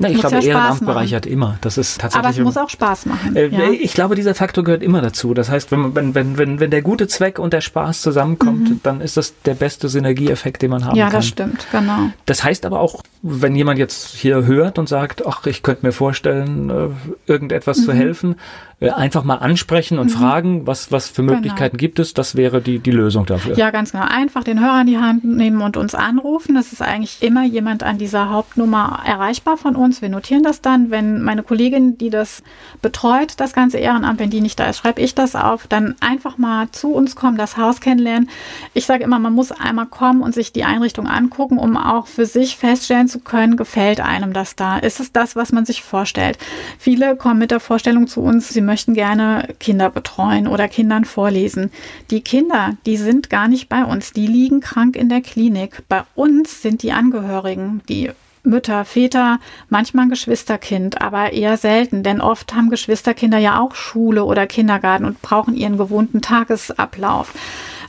Na, 0.01 0.09
ich 0.09 0.21
glaube, 0.21 0.37
ja 0.37 0.43
Ehrenamt 0.43 0.87
bereichert 0.87 1.27
immer. 1.27 1.59
Das 1.61 1.77
ist 1.77 2.01
tatsächlich. 2.01 2.25
Aber 2.25 2.39
es 2.39 2.45
muss 2.45 2.57
auch 2.57 2.71
Spaß 2.71 3.07
machen. 3.07 3.35
Äh, 3.35 3.49
ja. 3.49 3.71
Ich 3.71 3.95
glaube, 3.95 4.15
dieser 4.15 4.35
Faktor 4.35 4.63
gehört 4.63 4.83
immer 4.83 5.01
dazu. 5.01 5.35
Das 5.35 5.51
heißt, 5.51 5.73
wenn, 5.73 5.95
wenn, 5.97 6.15
wenn, 6.15 6.39
wenn, 6.39 6.61
wenn 6.61 6.71
der 6.71 6.83
gute 6.83 7.09
Zweck 7.09 7.41
und 7.41 7.53
der 7.53 7.63
Spaß 7.63 8.03
zusammenkommt, 8.03 8.71
mhm. 8.71 8.81
dann 8.85 9.01
ist 9.01 9.17
das 9.17 9.35
der 9.43 9.55
beste 9.55 9.89
Synergieeffekt, 9.89 10.63
den 10.63 10.71
man 10.71 10.85
haben 10.85 10.97
ja, 10.97 11.07
kann. 11.07 11.15
Ja, 11.15 11.19
das 11.19 11.27
stimmt, 11.27 11.67
genau. 11.73 12.11
Das 12.27 12.45
heißt 12.45 12.65
aber 12.65 12.79
auch, 12.79 13.03
wenn 13.23 13.57
jemand 13.57 13.81
jetzt 13.81 14.15
hier 14.15 14.47
hört 14.47 14.79
und 14.79 14.89
sagt, 14.89 15.27
ach, 15.27 15.45
ich 15.47 15.65
könnte 15.65 15.85
mir 15.85 15.93
vorstellen, 15.93 16.71
äh, 16.71 16.89
irgendetwas 17.27 17.79
mhm. 17.79 17.83
zu 17.83 17.93
helfen, 17.93 18.37
äh, 18.81 18.91
einfach 18.91 19.25
mal 19.25 19.37
ansprechen 19.37 19.99
und 19.99 20.07
mhm. 20.07 20.19
fragen, 20.19 20.67
was, 20.67 20.93
was 20.93 21.09
für 21.09 21.23
genau. 21.23 21.35
Möglichkeiten 21.35 21.77
genau. 21.77 21.81
gibt 21.81 21.99
es, 21.99 22.15
das 22.15 22.37
wäre 22.37 22.61
die, 22.61 22.79
die 22.79 22.93
Lösung 22.93 23.27
dafür. 23.27 23.57
Ja, 23.57 23.71
ganz 23.71 23.91
genau. 23.91 24.05
Einfach 24.05 24.45
den 24.45 24.61
Hörer 24.61 24.83
in 24.83 24.87
die 24.87 24.99
Hand 24.99 25.25
nehmen 25.25 25.63
und 25.63 25.77
uns 25.77 25.97
anrufen. 25.97 26.57
Es 26.57 26.73
ist 26.73 26.81
eigentlich 26.81 27.23
immer 27.23 27.45
jemand 27.45 27.83
an 27.83 27.99
dieser 27.99 28.31
Hauptnummer 28.31 29.03
erreichbar 29.05 29.57
von 29.57 29.75
uns. 29.75 30.01
Wir 30.01 30.09
notieren 30.09 30.45
das 30.45 30.61
dann. 30.61 30.91
Wenn 30.93 31.23
meine 31.23 31.43
Kollegin, 31.43 31.99
die 31.99 32.11
das 32.11 32.45
betreut, 32.81 33.35
das 33.39 33.53
ganze 33.53 33.79
Ehrenamt, 33.79 34.21
wenn 34.21 34.31
die 34.31 34.41
nicht 34.41 34.61
da 34.61 34.67
ist, 34.67 34.79
schreibe 34.79 35.01
ich 35.01 35.15
das 35.15 35.35
auf. 35.35 35.67
Dann 35.67 35.97
einfach 35.99 36.39
mal 36.39 36.71
zu 36.71 36.93
uns 36.93 37.17
kommen, 37.17 37.37
das 37.37 37.57
Haus 37.57 37.81
kennenlernen. 37.81 38.31
Ich 38.75 38.87
sage 38.87 39.03
immer, 39.03 39.19
man 39.19 39.33
muss 39.33 39.51
einmal 39.51 39.87
kommen 39.87 40.23
und 40.23 40.35
sich 40.35 40.53
die 40.53 40.65
Einrichtung 40.65 41.09
angucken, 41.09 41.59
um 41.59 41.77
auch 41.77 42.07
für 42.07 42.27
sich 42.27 42.57
feststellen 42.57 43.09
zu 43.09 43.19
können, 43.19 43.57
gefällt 43.57 44.01
einem 44.01 44.33
das 44.33 44.55
da? 44.55 44.79
Ist 44.79 45.01
es 45.01 45.11
das, 45.11 45.35
was 45.35 45.51
man 45.51 45.67
sich 45.67 45.83
vorstellt? 45.83 46.39
Viele 46.79 47.17
kommen 47.17 47.39
mit 47.39 47.51
der 47.51 47.59
Vorstellung 47.61 48.07
zu 48.07 48.21
uns, 48.21 48.49
sie 48.49 48.68
möchten 48.69 48.93
gerne 48.93 49.49
Kinder 49.59 49.89
betreuen 49.89 50.47
oder 50.47 50.69
Kindern 50.69 51.07
vorlesen. 51.07 51.73
Die 52.11 52.21
Kinder, 52.21 52.77
die 52.85 52.99
sind 52.99 53.31
gar 53.31 53.49
nicht 53.49 53.71
bei 53.71 53.83
uns, 53.83 54.13
die 54.13 54.27
liegen 54.27 54.61
krank 54.61 54.95
in 54.95 55.09
der 55.09 55.23
Klinik. 55.23 55.83
Bei 55.89 56.03
uns 56.15 56.61
sind 56.61 56.83
die 56.83 56.93
Angehörigen, 56.93 57.81
die 57.89 58.11
Mütter, 58.43 58.85
Väter, 58.85 59.41
manchmal 59.71 60.05
ein 60.05 60.11
Geschwisterkind, 60.11 61.01
aber 61.01 61.33
eher 61.33 61.57
selten, 61.57 62.03
denn 62.03 62.21
oft 62.21 62.55
haben 62.55 62.69
Geschwisterkinder 62.69 63.39
ja 63.39 63.59
auch 63.59 63.75
Schule 63.75 64.25
oder 64.25 64.47
Kindergarten 64.47 65.07
und 65.07 65.23
brauchen 65.23 65.55
ihren 65.57 65.79
gewohnten 65.79 66.21
Tagesablauf. 66.21 67.33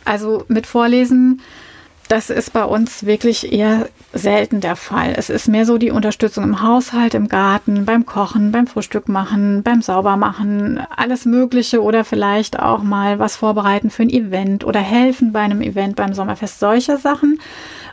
Also 0.06 0.46
mit 0.48 0.66
Vorlesen 0.66 1.42
das 2.10 2.32
ist 2.32 2.54
bei 2.54 2.66
uns 2.66 3.06
wirklich 3.06 3.54
eher 3.54 3.88
selten 4.14 4.62
der 4.62 4.76
Fall. 4.76 5.14
Es 5.16 5.30
ist 5.30 5.48
mehr 5.48 5.64
so 5.66 5.78
die 5.78 5.92
Unterstützung 5.92 6.44
im 6.44 6.64
Haushalt, 6.64 7.14
im 7.14 7.30
Garten, 7.30 7.86
beim 7.86 8.08
Kochen, 8.08 8.52
beim 8.52 8.66
Frühstück 8.66 9.08
machen, 9.08 9.62
beim 9.62 9.84
Saubermachen, 9.84 10.82
alles 10.96 11.26
Mögliche 11.26 11.84
oder 11.84 12.04
vielleicht 12.04 12.60
auch 12.60 12.82
mal 12.82 13.20
was 13.20 13.36
vorbereiten 13.36 13.92
für 13.92 14.02
ein 14.02 14.10
Event 14.10 14.64
oder 14.66 14.80
helfen 14.80 15.32
bei 15.32 15.42
einem 15.42 15.62
Event 15.62 15.96
beim 15.98 16.16
Sommerfest. 16.16 16.60
Solche 16.60 16.98
Sachen 16.98 17.40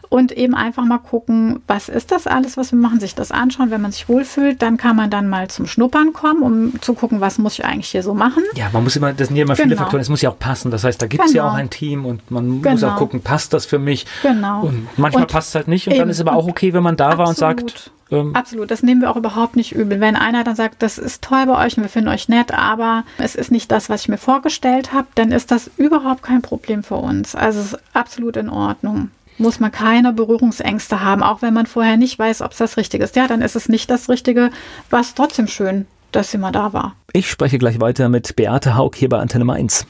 und 0.08 0.32
eben 0.32 0.54
einfach 0.54 0.84
mal 0.84 0.98
gucken, 0.98 1.60
was 1.66 1.88
ist 1.88 2.12
das 2.12 2.26
alles, 2.26 2.56
was 2.56 2.72
wir 2.72 2.78
machen, 2.78 3.00
sich 3.00 3.14
das 3.14 3.32
anschauen. 3.32 3.70
Wenn 3.70 3.80
man 3.80 3.92
sich 3.92 4.08
wohlfühlt, 4.08 4.62
dann 4.62 4.76
kann 4.76 4.96
man 4.96 5.10
dann 5.10 5.28
mal 5.28 5.48
zum 5.48 5.66
Schnuppern 5.66 6.12
kommen, 6.12 6.42
um 6.42 6.80
zu 6.80 6.94
gucken, 6.94 7.20
was 7.20 7.38
muss 7.38 7.58
ich 7.58 7.64
eigentlich 7.64 7.88
hier 7.88 8.02
so 8.02 8.14
machen. 8.14 8.42
Ja, 8.54 8.68
man 8.72 8.84
muss 8.84 8.96
immer, 8.96 9.12
das 9.12 9.28
sind 9.28 9.36
ja 9.36 9.42
immer 9.42 9.54
genau. 9.54 9.64
viele 9.64 9.76
Faktoren, 9.76 10.00
es 10.00 10.08
muss 10.08 10.22
ja 10.22 10.30
auch 10.30 10.38
passen. 10.38 10.70
Das 10.70 10.84
heißt, 10.84 11.00
da 11.00 11.06
gibt 11.06 11.24
es 11.24 11.32
genau. 11.32 11.44
ja 11.44 11.50
auch 11.50 11.54
ein 11.54 11.70
Team 11.70 12.06
und 12.06 12.30
man 12.30 12.62
genau. 12.62 12.70
muss 12.72 12.84
auch 12.84 12.96
gucken, 12.96 13.20
passt 13.20 13.52
das 13.52 13.66
für 13.66 13.78
mich? 13.78 14.06
Genau. 14.22 14.62
Und 14.62 14.88
manchmal 14.96 15.26
passt 15.26 15.50
es 15.50 15.54
halt 15.54 15.68
nicht 15.68 15.86
und 15.86 15.94
eben. 15.94 16.00
dann 16.00 16.10
ist 16.10 16.16
es 16.16 16.26
aber 16.26 16.36
auch 16.36 16.46
okay, 16.46 16.72
wenn 16.72 16.82
man 16.82 16.96
da 16.96 17.06
Absolut. 17.06 17.18
war 17.18 17.28
und 17.28 17.36
sagt, 17.36 17.90
ähm, 18.10 18.34
Absolut, 18.36 18.70
das 18.70 18.82
nehmen 18.82 19.00
wir 19.00 19.10
auch 19.10 19.16
überhaupt 19.16 19.56
nicht 19.56 19.74
übel. 19.74 20.00
Wenn 20.00 20.16
einer 20.16 20.44
dann 20.44 20.54
sagt, 20.54 20.82
das 20.82 20.98
ist 20.98 21.22
toll 21.22 21.46
bei 21.46 21.66
euch 21.66 21.76
und 21.76 21.82
wir 21.82 21.90
finden 21.90 22.08
euch 22.08 22.28
nett, 22.28 22.52
aber 22.52 23.04
es 23.18 23.34
ist 23.34 23.50
nicht 23.50 23.70
das, 23.72 23.88
was 23.88 24.02
ich 24.02 24.08
mir 24.08 24.18
vorgestellt 24.18 24.92
habe, 24.92 25.08
dann 25.16 25.32
ist 25.32 25.50
das 25.50 25.70
überhaupt 25.76 26.22
kein 26.22 26.42
Problem 26.42 26.82
für 26.82 26.96
uns. 26.96 27.34
Also 27.34 27.60
es 27.60 27.72
ist 27.72 27.78
absolut 27.94 28.36
in 28.36 28.48
Ordnung 28.48 29.10
muss 29.38 29.60
man 29.60 29.72
keine 29.72 30.12
Berührungsängste 30.12 31.02
haben, 31.02 31.22
auch 31.22 31.42
wenn 31.42 31.54
man 31.54 31.66
vorher 31.66 31.96
nicht 31.96 32.18
weiß, 32.18 32.42
ob 32.42 32.52
es 32.52 32.58
das 32.58 32.76
Richtige 32.76 33.04
ist. 33.04 33.16
Ja, 33.16 33.26
dann 33.26 33.42
ist 33.42 33.56
es 33.56 33.68
nicht 33.68 33.90
das 33.90 34.08
Richtige, 34.08 34.50
war 34.90 35.00
es 35.00 35.14
trotzdem 35.14 35.46
schön, 35.46 35.86
dass 36.12 36.30
sie 36.30 36.38
mal 36.38 36.52
da 36.52 36.72
war. 36.72 36.94
Ich 37.12 37.30
spreche 37.30 37.58
gleich 37.58 37.80
weiter 37.80 38.08
mit 38.08 38.36
Beate 38.36 38.76
Haug 38.76 38.92
hier 38.94 39.08
bei 39.08 39.18
Antenne 39.18 39.44
Mainz. 39.44 39.86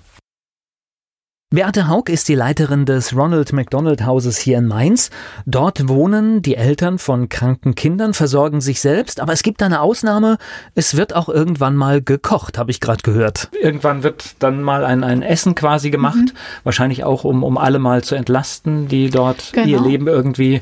Beate 1.57 1.89
Haug 1.89 2.11
ist 2.11 2.29
die 2.29 2.35
Leiterin 2.35 2.85
des 2.85 3.17
Ronald 3.17 3.55
McDonald 3.55 4.05
Hauses 4.05 4.37
hier 4.37 4.59
in 4.59 4.67
Mainz. 4.67 5.09
Dort 5.47 5.89
wohnen 5.89 6.43
die 6.43 6.55
Eltern 6.55 6.99
von 6.99 7.31
kranken 7.31 7.75
Kindern, 7.75 8.13
versorgen 8.13 8.61
sich 8.61 8.83
selbst, 8.83 9.21
aber 9.21 9.33
es 9.33 9.43
gibt 9.43 9.63
eine 9.63 9.81
Ausnahme. 9.81 10.37
Es 10.75 10.99
wird 10.99 11.15
auch 11.15 11.31
irgendwann 11.31 11.75
mal 11.75 12.03
gekocht, 12.03 12.59
habe 12.59 12.71
ich 12.71 12.81
gerade 12.81 13.03
gehört. 13.03 13.49
Irgendwann 13.59 14.03
wird 14.03 14.35
dann 14.39 14.63
mal 14.63 14.85
ein, 14.85 15.03
ein 15.03 15.23
Essen 15.23 15.55
quasi 15.55 15.89
gemacht, 15.89 16.19
mhm. 16.19 16.33
wahrscheinlich 16.65 17.05
auch, 17.05 17.25
um, 17.25 17.43
um 17.43 17.57
alle 17.57 17.79
mal 17.79 18.05
zu 18.05 18.17
entlasten, 18.17 18.87
die 18.89 19.09
dort 19.09 19.55
genau. 19.55 19.67
ihr 19.67 19.81
Leben 19.81 20.09
irgendwie 20.09 20.61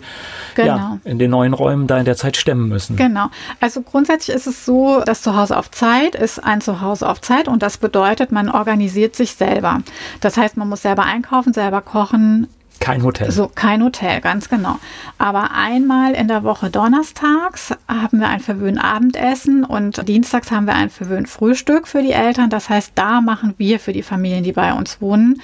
genau. 0.55 0.77
ja, 0.77 0.99
in 1.03 1.19
den 1.19 1.33
neuen 1.33 1.55
Räumen 1.55 1.89
da 1.89 1.99
in 1.99 2.05
der 2.05 2.17
Zeit 2.17 2.37
stemmen 2.37 2.69
müssen. 2.69 2.95
Genau. 2.95 3.31
Also 3.59 3.83
grundsätzlich 3.83 4.37
ist 4.37 4.47
es 4.47 4.65
so, 4.65 5.03
das 5.05 5.23
Zuhause 5.23 5.57
auf 5.57 5.73
Zeit 5.73 6.15
ist 6.15 6.39
ein 6.39 6.61
Zuhause 6.61 7.09
auf 7.09 7.21
Zeit 7.21 7.49
und 7.49 7.65
das 7.65 7.79
bedeutet, 7.79 8.31
man 8.31 8.49
organisiert 8.49 9.17
sich 9.17 9.35
selber. 9.35 9.81
Das 10.21 10.37
heißt, 10.37 10.57
man 10.57 10.69
muss 10.69 10.75
muss 10.75 10.84
selber 10.85 11.05
einkaufen, 11.05 11.53
selber 11.53 11.81
kochen. 11.81 12.47
Kein 12.79 13.03
Hotel. 13.03 13.31
So, 13.31 13.49
kein 13.49 13.83
Hotel, 13.83 14.21
ganz 14.21 14.49
genau. 14.49 14.79
Aber 15.17 15.53
einmal 15.53 16.13
in 16.13 16.29
der 16.29 16.45
Woche 16.45 16.71
donnerstags 16.71 17.75
haben 17.89 18.21
wir 18.21 18.29
ein 18.29 18.41
verwöhnt 18.41 18.83
Abendessen 18.83 19.65
und 19.65 20.07
dienstags 20.07 20.51
haben 20.51 20.67
wir 20.67 20.75
ein 20.75 20.91
verwöhnt 20.91 21.29
Frühstück 21.29 21.89
für 21.89 22.03
die 22.03 22.13
Eltern. 22.13 22.51
Das 22.51 22.69
heißt, 22.69 22.93
da 22.95 23.21
machen 23.21 23.55
wir 23.57 23.81
für 23.81 23.93
die 23.93 24.03
Familien, 24.03 24.45
die 24.45 24.53
bei 24.53 24.75
uns 24.75 25.01
wohnen, 25.01 25.41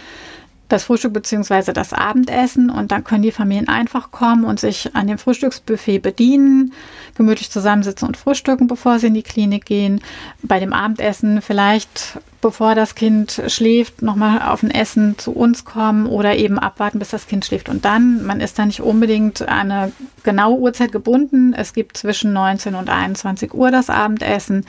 das 0.70 0.84
Frühstück 0.84 1.12
bzw. 1.12 1.72
das 1.72 1.92
Abendessen 1.92 2.70
und 2.70 2.92
dann 2.92 3.04
können 3.04 3.22
die 3.22 3.32
Familien 3.32 3.68
einfach 3.68 4.10
kommen 4.10 4.44
und 4.44 4.60
sich 4.60 4.94
an 4.94 5.06
dem 5.06 5.18
Frühstücksbuffet 5.18 5.98
bedienen, 5.98 6.72
gemütlich 7.16 7.50
zusammensitzen 7.50 8.08
und 8.08 8.16
frühstücken, 8.16 8.68
bevor 8.68 8.98
sie 8.98 9.08
in 9.08 9.14
die 9.14 9.22
Klinik 9.22 9.66
gehen. 9.66 10.00
Bei 10.42 10.60
dem 10.60 10.72
Abendessen 10.72 11.42
vielleicht, 11.42 12.18
bevor 12.40 12.74
das 12.74 12.94
Kind 12.94 13.42
schläft, 13.48 14.00
nochmal 14.00 14.42
auf 14.42 14.62
ein 14.62 14.70
Essen 14.70 15.18
zu 15.18 15.32
uns 15.32 15.64
kommen 15.64 16.06
oder 16.06 16.36
eben 16.36 16.58
abwarten, 16.58 17.00
bis 17.00 17.10
das 17.10 17.26
Kind 17.26 17.44
schläft. 17.44 17.68
Und 17.68 17.84
dann, 17.84 18.24
man 18.24 18.40
ist 18.40 18.58
da 18.58 18.64
nicht 18.64 18.80
unbedingt 18.80 19.42
an 19.42 19.72
eine 19.72 19.92
genaue 20.22 20.58
Uhrzeit 20.58 20.92
gebunden. 20.92 21.52
Es 21.52 21.72
gibt 21.72 21.96
zwischen 21.96 22.32
19 22.32 22.76
und 22.76 22.88
21 22.88 23.52
Uhr 23.54 23.70
das 23.70 23.90
Abendessen. 23.90 24.64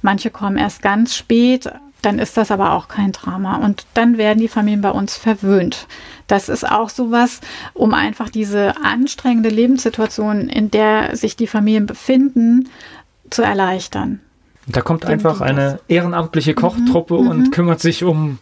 Manche 0.00 0.30
kommen 0.30 0.56
erst 0.56 0.80
ganz 0.80 1.16
spät 1.16 1.70
dann 2.02 2.18
ist 2.18 2.36
das 2.36 2.50
aber 2.50 2.72
auch 2.72 2.88
kein 2.88 3.12
Drama. 3.12 3.56
Und 3.56 3.86
dann 3.94 4.18
werden 4.18 4.38
die 4.38 4.48
Familien 4.48 4.80
bei 4.80 4.90
uns 4.90 5.16
verwöhnt. 5.16 5.86
Das 6.26 6.48
ist 6.48 6.68
auch 6.70 6.88
sowas, 6.88 7.40
um 7.74 7.94
einfach 7.94 8.28
diese 8.28 8.74
anstrengende 8.82 9.48
Lebenssituation, 9.48 10.48
in 10.48 10.70
der 10.70 11.16
sich 11.16 11.36
die 11.36 11.46
Familien 11.46 11.86
befinden, 11.86 12.68
zu 13.30 13.42
erleichtern. 13.42 14.20
Da 14.66 14.82
kommt 14.82 15.04
einfach 15.04 15.40
eine 15.40 15.80
ehrenamtliche 15.88 16.54
Kochtruppe 16.54 17.20
mhm, 17.20 17.28
und 17.28 17.38
mhm. 17.38 17.50
kümmert 17.50 17.80
sich 17.80 18.04
um 18.04 18.38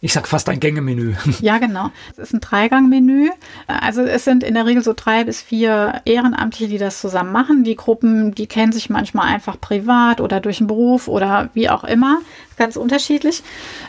ich 0.00 0.12
sag 0.12 0.28
fast 0.28 0.48
ein 0.48 0.60
Gängemenü. 0.60 1.14
Ja, 1.40 1.58
genau. 1.58 1.90
Es 2.12 2.18
ist 2.18 2.34
ein 2.34 2.40
Dreigangmenü. 2.40 3.30
Also 3.66 4.02
es 4.02 4.24
sind 4.24 4.44
in 4.44 4.54
der 4.54 4.66
Regel 4.66 4.82
so 4.82 4.92
drei 4.94 5.24
bis 5.24 5.42
vier 5.42 6.02
Ehrenamtliche, 6.04 6.68
die 6.68 6.78
das 6.78 7.00
zusammen 7.00 7.32
machen. 7.32 7.64
Die 7.64 7.76
Gruppen, 7.76 8.34
die 8.34 8.46
kennen 8.46 8.72
sich 8.72 8.90
manchmal 8.90 9.28
einfach 9.28 9.60
privat 9.60 10.20
oder 10.20 10.40
durch 10.40 10.58
den 10.58 10.66
Beruf 10.66 11.08
oder 11.08 11.50
wie 11.54 11.68
auch 11.68 11.84
immer 11.84 12.18
ganz 12.58 12.76
unterschiedlich. 12.76 13.42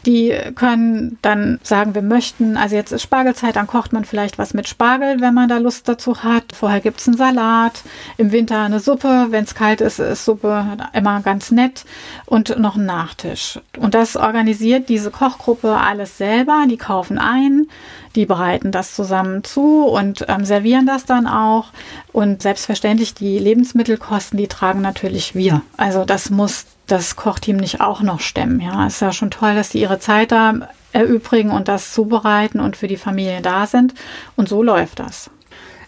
Die 0.06 0.34
können 0.56 1.18
dann 1.22 1.60
sagen, 1.64 1.96
wir 1.96 2.02
möchten, 2.02 2.56
also 2.56 2.76
jetzt 2.76 2.92
ist 2.92 3.02
Spargelzeit, 3.02 3.56
dann 3.56 3.68
kocht 3.68 3.92
man 3.92 4.06
vielleicht 4.06 4.38
was 4.38 4.54
mit 4.54 4.68
Spargel, 4.68 5.20
wenn 5.20 5.34
man 5.34 5.50
da 5.50 5.58
Lust 5.58 5.88
dazu 5.88 6.24
hat. 6.24 6.54
Vorher 6.54 6.80
gibt 6.80 7.00
es 7.00 7.08
einen 7.08 7.18
Salat, 7.18 7.82
im 8.18 8.32
Winter 8.32 8.62
eine 8.62 8.80
Suppe, 8.80 9.28
wenn 9.30 9.44
es 9.44 9.56
kalt 9.56 9.82
ist, 9.82 10.00
ist 10.00 10.26
Suppe 10.26 10.78
immer 10.94 11.22
ganz 11.22 11.52
nett 11.52 11.86
und 12.26 12.58
noch 12.58 12.76
ein 12.76 12.86
Nachtisch. 12.86 13.60
Und 13.78 13.94
das 13.94 14.16
organisiert 14.16 14.90
diese 14.90 15.12
Kochgruppe 15.12 15.76
alles 15.76 16.18
selber, 16.18 16.66
die 16.70 16.78
kaufen 16.78 17.18
ein, 17.18 17.68
die 18.16 18.26
bereiten 18.26 18.72
das 18.72 18.96
zusammen 18.96 19.44
zu 19.44 19.86
und 19.86 20.26
ähm, 20.28 20.46
servieren 20.46 20.86
das 20.86 21.06
dann 21.06 21.28
auch. 21.28 21.68
Und 22.12 22.42
selbstverständlich 22.42 23.14
die 23.14 23.38
Lebensmittelkosten, 23.40 24.38
die 24.38 24.48
tragen 24.48 24.82
natürlich 24.82 25.36
wir. 25.36 25.62
Also 25.78 26.06
das 26.06 26.30
muss 26.30 26.66
das 26.88 27.16
Kochteam 27.16 27.58
nicht 27.58 27.82
auch 27.82 28.02
noch 28.02 28.20
stemmen. 28.20 28.60
Ja, 28.60 28.88
es 28.88 28.96
ist 28.96 29.02
ja 29.02 29.12
schon 29.12 29.32
toll, 29.32 29.56
dass 29.56 29.70
die 29.70 29.82
ihre 29.82 30.00
Zeit 30.00 30.32
da 30.32 30.70
erübrigen 30.92 31.52
und 31.52 31.68
das 31.68 31.94
zubereiten 31.94 32.60
und 32.60 32.76
für 32.76 32.88
die 32.88 32.98
Familie 32.98 33.42
da 33.42 33.68
sind. 33.68 33.94
Und 34.36 34.50
so 34.50 34.64
läuft 34.64 35.00
das. 35.00 35.30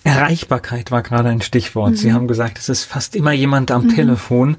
Erreichbarkeit 0.04 0.92
war 0.92 1.04
gerade 1.04 1.30
ein 1.30 1.42
Stichwort. 1.42 1.92
Mhm. 1.92 1.96
Sie 1.96 2.14
haben 2.14 2.28
gesagt, 2.28 2.58
es 2.58 2.70
ist 2.70 2.86
fast 2.86 3.16
immer 3.16 3.32
jemand 3.32 3.72
am 3.72 3.84
mhm. 3.84 3.96
Telefon. 3.96 4.58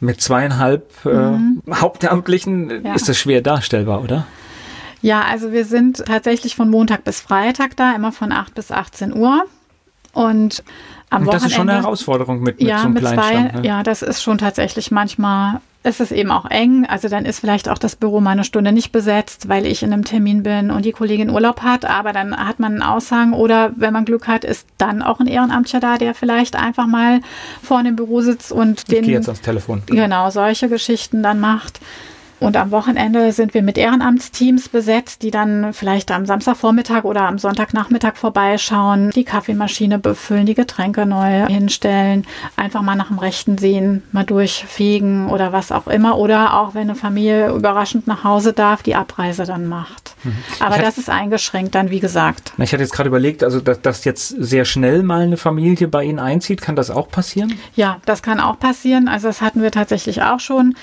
Mit 0.00 0.20
zweieinhalb 0.20 0.90
äh, 1.06 1.08
mhm. 1.08 1.62
Hauptamtlichen 1.70 2.84
ja. 2.84 2.94
ist 2.94 3.08
das 3.08 3.16
schwer 3.18 3.40
darstellbar, 3.40 4.02
oder? 4.02 4.26
Ja, 5.04 5.20
also 5.20 5.52
wir 5.52 5.66
sind 5.66 6.02
tatsächlich 6.06 6.56
von 6.56 6.70
Montag 6.70 7.04
bis 7.04 7.20
Freitag 7.20 7.76
da, 7.76 7.94
immer 7.94 8.10
von 8.10 8.32
8 8.32 8.54
bis 8.54 8.72
18 8.72 9.14
Uhr. 9.14 9.44
Und 10.14 10.64
am 11.10 11.26
und 11.26 11.34
das 11.34 11.44
ist 11.44 11.52
schon 11.52 11.68
eine 11.68 11.82
Herausforderung 11.82 12.40
mit, 12.40 12.58
mit 12.58 12.66
ja, 12.66 12.78
so 12.78 12.84
einem 12.84 12.94
mit. 12.94 13.02
Zwei, 13.04 13.34
ne? 13.34 13.60
Ja, 13.64 13.82
das 13.82 14.00
ist 14.00 14.22
schon 14.22 14.38
tatsächlich 14.38 14.90
manchmal 14.90 15.60
ist 15.82 16.00
es 16.00 16.10
eben 16.10 16.30
auch 16.30 16.46
eng. 16.46 16.86
Also 16.86 17.08
dann 17.08 17.26
ist 17.26 17.40
vielleicht 17.40 17.68
auch 17.68 17.76
das 17.76 17.96
Büro 17.96 18.22
mal 18.22 18.30
eine 18.30 18.44
Stunde 18.44 18.72
nicht 18.72 18.92
besetzt, 18.92 19.50
weil 19.50 19.66
ich 19.66 19.82
in 19.82 19.92
einem 19.92 20.06
Termin 20.06 20.42
bin 20.42 20.70
und 20.70 20.86
die 20.86 20.92
Kollegin 20.92 21.28
Urlaub 21.28 21.60
hat. 21.60 21.84
Aber 21.84 22.14
dann 22.14 22.34
hat 22.34 22.58
man 22.58 22.72
einen 22.72 22.82
Aussagen 22.82 23.34
oder 23.34 23.72
wenn 23.76 23.92
man 23.92 24.06
Glück 24.06 24.26
hat, 24.26 24.42
ist 24.44 24.66
dann 24.78 25.02
auch 25.02 25.20
ein 25.20 25.26
Ehrenamtlicher 25.26 25.80
da, 25.80 25.98
der 25.98 26.14
vielleicht 26.14 26.56
einfach 26.56 26.86
mal 26.86 27.20
vor 27.62 27.82
dem 27.82 27.94
Büro 27.94 28.22
sitzt 28.22 28.52
und 28.52 28.78
ich 28.78 28.84
den. 28.84 29.04
Ich 29.04 29.10
jetzt 29.10 29.28
ans 29.28 29.42
Telefon. 29.42 29.82
Genau, 29.84 30.30
solche 30.30 30.70
Geschichten 30.70 31.22
dann 31.22 31.40
macht. 31.40 31.80
Und 32.44 32.56
am 32.56 32.70
Wochenende 32.70 33.32
sind 33.32 33.54
wir 33.54 33.62
mit 33.62 33.78
Ehrenamtsteams 33.78 34.68
besetzt, 34.68 35.22
die 35.22 35.30
dann 35.30 35.72
vielleicht 35.72 36.10
am 36.10 36.26
Samstagvormittag 36.26 37.04
oder 37.04 37.22
am 37.22 37.38
Sonntagnachmittag 37.38 38.16
vorbeischauen, 38.16 39.10
die 39.10 39.24
Kaffeemaschine 39.24 39.98
befüllen, 39.98 40.46
die 40.46 40.54
Getränke 40.54 41.06
neu 41.06 41.46
hinstellen, 41.46 42.26
einfach 42.56 42.82
mal 42.82 42.96
nach 42.96 43.08
dem 43.08 43.18
Rechten 43.18 43.56
sehen, 43.56 44.02
mal 44.12 44.24
durchfegen 44.24 45.28
oder 45.28 45.52
was 45.52 45.72
auch 45.72 45.86
immer. 45.86 46.18
Oder 46.18 46.54
auch 46.54 46.74
wenn 46.74 46.82
eine 46.82 46.94
Familie 46.94 47.50
überraschend 47.50 48.06
nach 48.06 48.24
Hause 48.24 48.52
darf, 48.52 48.82
die 48.82 48.94
Abreise 48.94 49.44
dann 49.44 49.66
macht. 49.66 50.14
Mhm. 50.24 50.36
Aber 50.60 50.78
das 50.78 50.98
ist 50.98 51.08
eingeschränkt 51.08 51.74
dann, 51.74 51.90
wie 51.90 52.00
gesagt. 52.00 52.52
Ich 52.58 52.72
hatte 52.72 52.82
jetzt 52.82 52.92
gerade 52.92 53.08
überlegt, 53.08 53.42
also 53.42 53.60
dass, 53.60 53.80
dass 53.80 54.04
jetzt 54.04 54.28
sehr 54.28 54.64
schnell 54.64 55.02
mal 55.02 55.22
eine 55.22 55.36
Familie 55.36 55.88
bei 55.88 56.04
Ihnen 56.04 56.18
einzieht, 56.18 56.60
kann 56.60 56.76
das 56.76 56.90
auch 56.90 57.08
passieren? 57.08 57.58
Ja, 57.74 57.98
das 58.04 58.22
kann 58.22 58.40
auch 58.40 58.58
passieren. 58.58 59.08
Also 59.08 59.28
das 59.28 59.40
hatten 59.40 59.62
wir 59.62 59.70
tatsächlich 59.70 60.22
auch 60.22 60.40
schon 60.40 60.74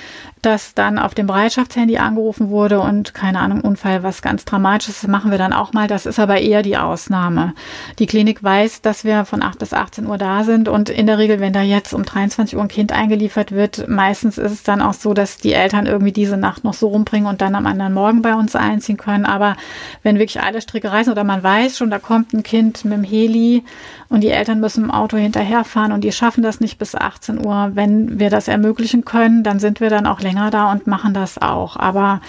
dass 0.41 0.73
dann 0.73 0.97
auf 0.97 1.13
dem 1.13 1.27
Bereitschaftshandy 1.51 1.97
angerufen 1.97 2.49
wurde 2.49 2.79
und 2.79 3.13
keine 3.13 3.39
Ahnung, 3.39 3.59
Unfall, 3.61 4.03
was 4.03 4.21
ganz 4.21 4.45
Dramatisches 4.45 5.05
machen 5.07 5.31
wir 5.31 5.37
dann 5.37 5.51
auch 5.51 5.73
mal. 5.73 5.87
Das 5.87 6.05
ist 6.05 6.17
aber 6.17 6.39
eher 6.39 6.61
die 6.61 6.77
Ausnahme. 6.77 7.53
Die 7.99 8.05
Klinik 8.05 8.41
weiß, 8.41 8.81
dass 8.81 9.03
wir 9.03 9.25
von 9.25 9.43
8 9.43 9.59
bis 9.59 9.73
18 9.73 10.07
Uhr 10.07 10.17
da 10.17 10.45
sind 10.45 10.69
und 10.69 10.89
in 10.89 11.07
der 11.07 11.17
Regel, 11.17 11.41
wenn 11.41 11.51
da 11.51 11.61
jetzt 11.61 11.93
um 11.93 12.03
23 12.03 12.55
Uhr 12.55 12.61
ein 12.61 12.69
Kind 12.69 12.93
eingeliefert 12.93 13.51
wird, 13.51 13.89
meistens 13.89 14.37
ist 14.37 14.51
es 14.51 14.63
dann 14.63 14.81
auch 14.81 14.93
so, 14.93 15.13
dass 15.13 15.37
die 15.37 15.51
Eltern 15.51 15.87
irgendwie 15.87 16.13
diese 16.13 16.37
Nacht 16.37 16.63
noch 16.63 16.73
so 16.73 16.87
rumbringen 16.87 17.27
und 17.27 17.41
dann 17.41 17.55
am 17.55 17.65
anderen 17.65 17.93
Morgen 17.93 18.21
bei 18.21 18.33
uns 18.33 18.55
einziehen 18.55 18.97
können. 18.97 19.25
Aber 19.25 19.57
wenn 20.03 20.19
wirklich 20.19 20.41
alle 20.41 20.61
Stricke 20.61 20.89
reißen 20.89 21.11
oder 21.11 21.25
man 21.25 21.43
weiß 21.43 21.77
schon, 21.77 21.89
da 21.89 21.99
kommt 21.99 22.33
ein 22.33 22.43
Kind 22.43 22.85
mit 22.85 22.93
dem 22.93 23.03
Heli 23.03 23.63
und 24.07 24.21
die 24.21 24.29
Eltern 24.29 24.59
müssen 24.59 24.85
im 24.85 24.91
Auto 24.91 25.17
hinterherfahren 25.17 25.91
und 25.91 26.03
die 26.03 26.11
schaffen 26.11 26.43
das 26.43 26.61
nicht 26.61 26.77
bis 26.77 26.95
18 26.95 27.45
Uhr, 27.45 27.71
wenn 27.73 28.19
wir 28.19 28.29
das 28.29 28.47
ermöglichen 28.47 29.03
können, 29.03 29.43
dann 29.43 29.59
sind 29.59 29.81
wir 29.81 29.89
dann 29.89 30.05
auch 30.05 30.21
länger 30.21 30.49
da 30.49 30.71
und 30.71 30.87
machen 30.87 31.13
das 31.13 31.40
auch. 31.41 31.77
Aber 31.77 32.21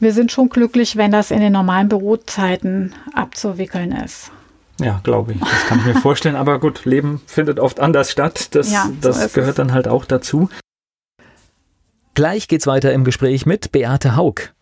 wir 0.00 0.12
sind 0.12 0.32
schon 0.32 0.48
glücklich, 0.48 0.96
wenn 0.96 1.10
das 1.12 1.30
in 1.30 1.40
den 1.40 1.52
normalen 1.52 1.88
Bürozeiten 1.88 2.94
abzuwickeln 3.14 3.92
ist. 3.92 4.30
Ja, 4.80 5.00
glaube 5.02 5.32
ich. 5.32 5.40
Das 5.40 5.66
kann 5.66 5.78
ich 5.78 5.86
mir 5.86 5.94
vorstellen. 6.00 6.36
Aber 6.36 6.60
gut, 6.60 6.84
Leben 6.84 7.22
findet 7.26 7.58
oft 7.60 7.80
anders 7.80 8.10
statt. 8.10 8.54
Das, 8.54 8.70
ja, 8.70 8.86
so 8.86 9.10
das 9.10 9.32
gehört 9.32 9.50
es. 9.50 9.56
dann 9.56 9.72
halt 9.72 9.88
auch 9.88 10.04
dazu. 10.04 10.50
Gleich 12.14 12.48
geht's 12.48 12.66
weiter 12.66 12.92
im 12.92 13.04
Gespräch 13.04 13.46
mit 13.46 13.72
Beate 13.72 14.16
Haug. 14.16 14.52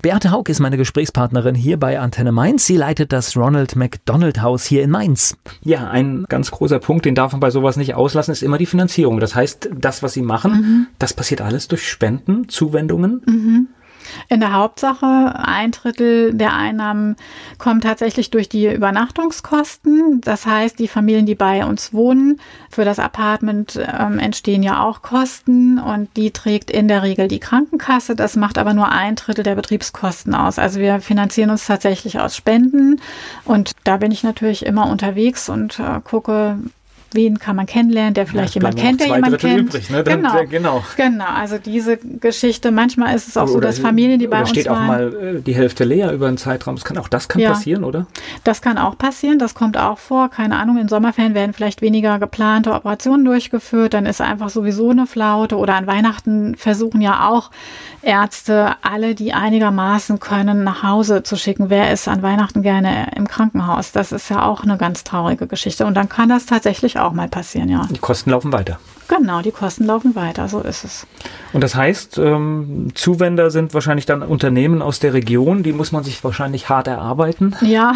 Beate 0.00 0.30
Haug 0.30 0.44
ist 0.48 0.60
meine 0.60 0.76
Gesprächspartnerin 0.76 1.56
hier 1.56 1.76
bei 1.76 1.98
Antenne 1.98 2.30
Mainz. 2.30 2.64
Sie 2.66 2.76
leitet 2.76 3.12
das 3.12 3.36
Ronald 3.36 3.74
McDonald 3.74 4.42
Haus 4.42 4.64
hier 4.64 4.84
in 4.84 4.90
Mainz. 4.90 5.36
Ja, 5.64 5.90
ein 5.90 6.24
ganz 6.28 6.52
großer 6.52 6.78
Punkt, 6.78 7.04
den 7.04 7.16
darf 7.16 7.32
man 7.32 7.40
bei 7.40 7.50
sowas 7.50 7.76
nicht 7.76 7.96
auslassen, 7.96 8.30
ist 8.30 8.44
immer 8.44 8.58
die 8.58 8.66
Finanzierung. 8.66 9.18
Das 9.18 9.34
heißt, 9.34 9.70
das, 9.76 10.04
was 10.04 10.12
Sie 10.12 10.22
machen, 10.22 10.52
mhm. 10.52 10.86
das 11.00 11.14
passiert 11.14 11.40
alles 11.40 11.66
durch 11.66 11.88
Spenden, 11.88 12.48
Zuwendungen. 12.48 13.22
Mhm. 13.26 13.66
In 14.28 14.40
der 14.40 14.52
Hauptsache 14.52 15.34
ein 15.36 15.70
Drittel 15.70 16.34
der 16.34 16.54
Einnahmen 16.54 17.16
kommt 17.58 17.84
tatsächlich 17.84 18.30
durch 18.30 18.48
die 18.48 18.72
Übernachtungskosten. 18.72 20.20
Das 20.20 20.46
heißt, 20.46 20.78
die 20.78 20.88
Familien, 20.88 21.26
die 21.26 21.34
bei 21.34 21.64
uns 21.64 21.92
wohnen, 21.92 22.40
für 22.70 22.84
das 22.84 22.98
Apartment 22.98 23.78
ähm, 23.98 24.18
entstehen 24.18 24.62
ja 24.62 24.82
auch 24.82 25.02
Kosten 25.02 25.78
und 25.78 26.16
die 26.16 26.30
trägt 26.30 26.70
in 26.70 26.88
der 26.88 27.02
Regel 27.02 27.28
die 27.28 27.40
Krankenkasse. 27.40 28.14
Das 28.14 28.36
macht 28.36 28.58
aber 28.58 28.74
nur 28.74 28.88
ein 28.90 29.16
Drittel 29.16 29.44
der 29.44 29.54
Betriebskosten 29.54 30.34
aus. 30.34 30.58
Also 30.58 30.80
wir 30.80 31.00
finanzieren 31.00 31.50
uns 31.50 31.66
tatsächlich 31.66 32.20
aus 32.20 32.36
Spenden 32.36 33.00
und 33.44 33.72
da 33.84 33.96
bin 33.96 34.12
ich 34.12 34.22
natürlich 34.22 34.66
immer 34.66 34.88
unterwegs 34.88 35.48
und 35.48 35.78
äh, 35.78 36.00
gucke, 36.02 36.58
wen 37.12 37.38
kann 37.38 37.56
man 37.56 37.66
kennenlernen, 37.66 38.14
der 38.14 38.26
vielleicht 38.26 38.54
ja, 38.54 38.60
jemand 38.60 38.76
kennt, 38.76 39.00
der 39.00 39.06
jemand 39.08 39.32
Drittel 39.32 39.56
kennt. 39.56 39.68
Übrig, 39.68 39.90
ne? 39.90 40.04
Dann, 40.04 40.22
genau. 40.22 40.44
genau. 40.48 40.84
Genau, 40.96 41.24
also 41.24 41.58
diese 41.58 41.96
Geschichte, 41.96 42.70
manchmal 42.70 43.14
ist 43.14 43.28
es 43.28 43.36
auch 43.36 43.44
oder, 43.44 43.52
so, 43.52 43.60
dass 43.60 43.78
Familien, 43.78 44.18
die 44.18 44.26
bei 44.26 44.40
uns 44.40 44.50
steht 44.50 44.68
auch 44.68 44.78
mal 44.78 45.36
äh, 45.38 45.40
die 45.40 45.54
Hälfte 45.54 45.84
leer 45.84 46.12
über 46.12 46.28
einen 46.28 46.36
Zeitraum. 46.36 46.76
Das 46.76 46.84
kann, 46.84 46.98
auch 46.98 47.08
das 47.08 47.28
kann 47.28 47.40
ja, 47.40 47.50
passieren, 47.50 47.84
oder? 47.84 48.06
Das 48.44 48.62
kann 48.62 48.78
auch 48.78 48.98
passieren, 48.98 49.38
das 49.38 49.54
kommt 49.54 49.76
auch 49.76 49.98
vor. 49.98 50.28
Keine 50.28 50.56
Ahnung, 50.56 50.78
in 50.78 50.88
Sommerferien 50.88 51.34
werden 51.34 51.52
vielleicht 51.52 51.82
weniger 51.82 52.18
geplante 52.18 52.72
Operationen 52.72 53.24
durchgeführt, 53.24 53.94
dann 53.94 54.06
ist 54.06 54.20
einfach 54.20 54.48
sowieso 54.48 54.90
eine 54.90 55.06
Flaute 55.06 55.56
oder 55.56 55.74
an 55.74 55.86
Weihnachten 55.86 56.56
versuchen 56.56 57.00
ja 57.00 57.28
auch 57.28 57.50
Ärzte, 58.02 58.76
alle, 58.82 59.14
die 59.14 59.32
einigermaßen 59.32 60.20
können, 60.20 60.64
nach 60.64 60.82
Hause 60.82 61.22
zu 61.22 61.36
schicken. 61.36 61.68
Wer 61.68 61.92
ist 61.92 62.08
an 62.08 62.22
Weihnachten 62.22 62.62
gerne 62.62 63.10
im 63.16 63.26
Krankenhaus? 63.26 63.92
Das 63.92 64.12
ist 64.12 64.30
ja 64.30 64.46
auch 64.46 64.62
eine 64.62 64.78
ganz 64.78 65.04
traurige 65.04 65.46
Geschichte. 65.46 65.84
Und 65.84 65.94
dann 65.94 66.08
kann 66.08 66.28
das 66.28 66.46
tatsächlich 66.46 66.97
auch 66.98 67.12
mal 67.12 67.28
passieren, 67.28 67.68
ja. 67.68 67.86
Die 67.90 67.98
Kosten 67.98 68.30
laufen 68.30 68.52
weiter. 68.52 68.78
Genau, 69.08 69.40
die 69.40 69.52
Kosten 69.52 69.84
laufen 69.84 70.14
weiter, 70.14 70.48
so 70.48 70.60
ist 70.60 70.84
es. 70.84 71.06
Und 71.54 71.62
das 71.62 71.74
heißt, 71.74 72.18
ähm, 72.18 72.90
Zuwender 72.94 73.50
sind 73.50 73.72
wahrscheinlich 73.72 74.04
dann 74.04 74.22
Unternehmen 74.22 74.82
aus 74.82 75.00
der 75.00 75.14
Region, 75.14 75.62
die 75.62 75.72
muss 75.72 75.92
man 75.92 76.04
sich 76.04 76.22
wahrscheinlich 76.22 76.68
hart 76.68 76.88
erarbeiten. 76.88 77.56
Ja, 77.62 77.94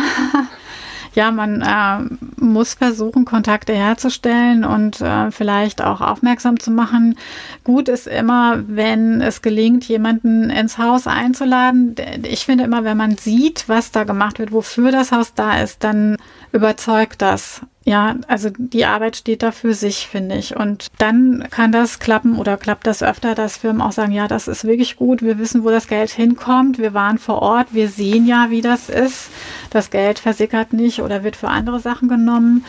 ja, 1.15 1.31
man 1.31 1.61
äh, 1.61 2.43
muss 2.43 2.75
versuchen, 2.75 3.27
Kontakte 3.27 3.75
herzustellen 3.75 4.65
und 4.65 5.03
äh, 5.03 5.31
vielleicht 5.31 5.83
auch 5.83 6.01
aufmerksam 6.01 6.59
zu 6.59 6.71
machen. 6.71 7.19
Gut 7.63 7.91
ist 7.91 8.07
immer, 8.07 8.63
wenn 8.67 9.21
es 9.21 9.43
gelingt, 9.43 9.85
jemanden 9.85 10.49
ins 10.49 10.79
Haus 10.79 11.07
einzuladen. 11.07 11.95
Ich 12.23 12.47
finde 12.47 12.65
immer, 12.65 12.85
wenn 12.85 12.97
man 12.97 13.19
sieht, 13.19 13.69
was 13.69 13.93
da 13.93 14.05
gemacht 14.05 14.39
wird, 14.39 14.51
wofür 14.51 14.91
das 14.93 15.13
Haus 15.13 15.35
da 15.35 15.61
ist, 15.61 15.85
dann 15.85 16.17
überzeugt 16.53 17.21
das. 17.21 17.61
Ja, 17.85 18.15
also 18.29 18.51
die 18.57 18.85
Arbeit 18.85 19.17
steht 19.17 19.43
da 19.43 19.51
für 19.51 19.75
sich, 19.75 20.07
finde 20.07 20.37
ich. 20.37 20.55
Und 20.55 20.87
dann 20.99 21.49
kann 21.51 21.73
das 21.73 21.99
klappen 21.99 22.39
oder 22.39 22.57
klappt 22.57 22.87
das 22.87 23.03
öfter, 23.03 23.35
dass 23.35 23.57
Firmen 23.57 23.83
auch 23.83 23.91
sagen, 23.91 24.13
ja, 24.13 24.29
das 24.29 24.47
ist 24.47 24.65
wirklich 24.65 24.97
gut, 24.97 25.21
wir 25.21 25.37
wissen, 25.39 25.65
wo 25.65 25.71
das 25.71 25.89
Geld 25.89 26.11
hinkommt, 26.11 26.79
wir 26.79 26.95
waren 26.95 27.19
vor 27.19 27.43
Ort, 27.43 27.69
wir 27.73 27.89
sehen 27.89 28.25
ja, 28.25 28.51
wie 28.51 28.61
das 28.61 28.89
ist. 28.89 29.31
Das 29.71 29.91
Geld 29.91 30.21
versickert 30.21 30.73
nicht 30.73 31.01
oder 31.01 31.25
wird 31.25 31.35
für 31.35 31.49
andere 31.49 31.81
Sachen 31.81 32.09
genommen. 32.09 32.65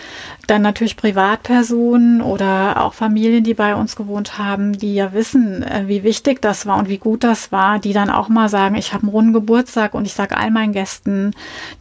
Dann 0.48 0.64
natürlich 0.64 0.98
Privatpersonen 0.98 2.22
oder 2.22 2.82
auch 2.82 2.94
Familien, 2.94 3.44
die 3.44 3.54
bei 3.54 3.76
uns 3.76 3.96
gewohnt 3.96 4.40
haben, 4.40 4.74
die 4.74 4.96
ja 4.96 5.14
wissen, 5.14 5.62
äh, 5.62 5.84
wie 5.86 6.04
wichtig 6.04 6.42
das 6.42 6.66
war 6.66 6.80
und 6.80 6.90
wie 6.90 6.98
gut 6.98 7.24
das 7.24 7.52
war, 7.52 7.78
die 7.78 7.94
dann 7.94 8.10
auch 8.10 8.30
mal 8.30 8.50
sagen, 8.50 8.76
ich 8.76 8.94
habe 8.94 9.04
einen 9.04 9.12
runden 9.12 9.34
Geburtstag 9.34 9.94
und 9.94 10.06
ich 10.06 10.14
sage 10.14 10.38
all 10.38 10.50
meinen 10.50 10.74
Gästen, 10.74 11.32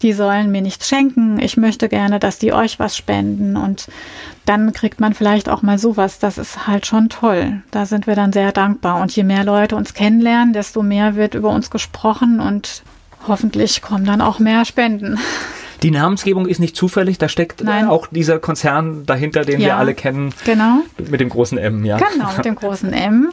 die 0.03 0.13
sollen 0.13 0.51
mir 0.51 0.61
nichts 0.61 0.89
schenken. 0.89 1.39
Ich 1.39 1.57
möchte 1.57 1.89
gerne, 1.89 2.19
dass 2.19 2.39
die 2.39 2.53
euch 2.53 2.79
was 2.79 2.97
spenden 2.97 3.22
und 3.57 3.89
dann 4.45 4.73
kriegt 4.73 5.01
man 5.01 5.15
vielleicht 5.15 5.49
auch 5.49 5.63
mal 5.63 5.79
sowas. 5.79 6.19
Das 6.19 6.39
ist 6.39 6.67
halt 6.67 6.87
schon 6.87 7.09
toll. 7.09 7.63
Da 7.71 7.87
sind 7.87 8.07
wir 8.07 8.15
dann 8.15 8.33
sehr 8.33 8.53
dankbar. 8.53 9.01
Und 9.01 9.15
je 9.15 9.23
mehr 9.23 9.45
Leute 9.45 9.77
uns 9.77 9.95
kennenlernen, 9.95 10.53
desto 10.53 10.83
mehr 10.83 11.15
wird 11.15 11.35
über 11.35 11.51
uns 11.51 11.71
gesprochen 11.71 12.41
und 12.41 12.83
hoffentlich 13.29 13.83
kommen 13.83 14.05
dann 14.05 14.21
auch 14.21 14.39
mehr 14.39 14.65
Spenden. 14.65 15.19
Die 15.83 15.91
Namensgebung 15.91 16.47
ist 16.47 16.61
nicht 16.61 16.77
zufällig, 16.77 17.19
da 17.19 17.29
steckt 17.29 17.65
Nein. 17.65 17.89
auch 17.89 18.07
dieser 18.07 18.39
Konzern 18.39 19.05
dahinter, 19.05 19.45
den 19.45 19.61
ja, 19.61 19.67
wir 19.67 19.77
alle 19.79 19.95
kennen. 19.95 20.33
Genau. 20.45 20.79
Mit 21.11 21.21
dem 21.21 21.29
großen 21.29 21.59
M, 21.59 21.85
ja. 21.85 21.97
Genau, 21.97 22.33
mit 22.37 22.45
dem 22.45 22.55
großen 22.55 22.93
M. 22.93 23.33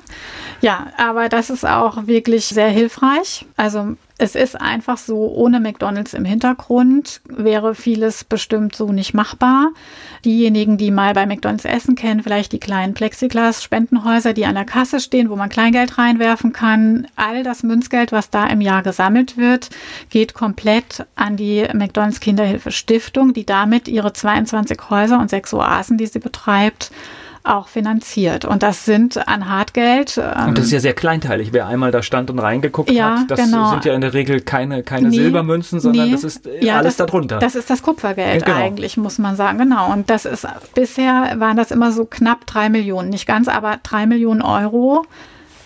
Ja, 0.62 0.88
aber 0.97 1.30
das 1.30 1.49
ist 1.49 1.66
auch 1.66 2.07
wirklich 2.07 2.45
sehr 2.45 2.70
hilfreich. 2.70 3.45
Also 3.55 3.95
es 4.22 4.36
ist 4.36 4.60
einfach 4.60 4.97
so, 4.97 5.34
ohne 5.34 5.62
McDonald's 5.62 6.14
im 6.14 6.26
Hintergrund 6.26 7.22
wäre 7.30 7.74
vieles 7.74 8.26
bestimmt 8.26 8.76
so 8.76 8.91
nicht 8.91 9.14
machbar. 9.14 9.70
Diejenigen, 10.26 10.78
die 10.78 10.91
mal 10.91 11.14
bei 11.14 11.26
McDonald's 11.26 11.64
essen 11.64 11.95
kennen, 11.95 12.22
vielleicht 12.22 12.51
die 12.51 12.60
kleinen 12.60 12.93
Plexiglas-Spendenhäuser, 12.93 14.34
die 14.34 14.45
an 14.45 14.55
der 14.55 14.66
Kasse 14.66 14.99
stehen, 14.99 15.30
wo 15.30 15.38
man 15.38 15.47
Kleingeld 15.47 15.97
reinwerfen 15.97 16.51
kann. 16.51 17.07
All 17.16 17.43
das 17.43 17.64
Münzgeld, 17.64 18.12
was 18.12 18.30
da 18.30 18.45
im 18.47 18.60
Jahr 18.60 18.84
gesammelt 18.84 19.38
wird, 19.38 19.70
geht 20.10 20.34
komplett 20.34 21.05
an 21.16 21.38
die 21.38 21.66
McDonald's 21.74 22.20
Kinderhilfe 22.20 22.72
Stiftung, 22.72 23.34
die 23.34 23.45
damit 23.45 23.88
ihre 23.88 24.12
22 24.12 24.78
Häuser 24.89 25.20
und 25.20 25.30
sechs 25.30 25.53
Oasen, 25.53 25.97
die 25.97 26.07
sie 26.07 26.20
betreibt, 26.20 26.91
auch 27.43 27.67
finanziert. 27.67 28.45
Und 28.45 28.63
das 28.63 28.85
sind 28.85 29.27
an 29.27 29.49
Hartgeld. 29.49 30.17
Ähm, 30.17 30.49
und 30.49 30.57
das 30.57 30.65
ist 30.65 30.71
ja 30.71 30.79
sehr 30.79 30.93
kleinteilig. 30.93 31.49
Wer 31.51 31.67
einmal 31.67 31.91
da 31.91 32.01
stand 32.01 32.29
und 32.29 32.39
reingeguckt 32.39 32.91
ja, 32.91 33.19
hat, 33.19 33.31
das 33.31 33.39
genau. 33.39 33.71
sind 33.71 33.85
ja 33.85 33.93
in 33.93 34.01
der 34.01 34.13
Regel 34.13 34.41
keine, 34.41 34.83
keine 34.83 35.09
nee, 35.09 35.17
Silbermünzen, 35.17 35.79
sondern 35.79 36.07
nee, 36.07 36.11
das 36.11 36.23
ist 36.23 36.47
ja, 36.61 36.77
alles 36.77 36.97
das, 36.97 37.07
darunter. 37.07 37.39
Das 37.39 37.55
ist 37.55 37.69
das 37.69 37.81
Kupfergeld 37.81 38.45
genau. 38.45 38.57
eigentlich, 38.57 38.97
muss 38.97 39.17
man 39.17 39.35
sagen. 39.35 39.57
Genau. 39.57 39.91
Und 39.91 40.09
das 40.09 40.25
ist, 40.25 40.47
bisher 40.75 41.35
waren 41.37 41.57
das 41.57 41.71
immer 41.71 41.91
so 41.91 42.05
knapp 42.05 42.45
drei 42.45 42.69
Millionen. 42.69 43.09
Nicht 43.09 43.25
ganz, 43.25 43.47
aber 43.47 43.79
drei 43.83 44.05
Millionen 44.05 44.41
Euro. 44.41 45.05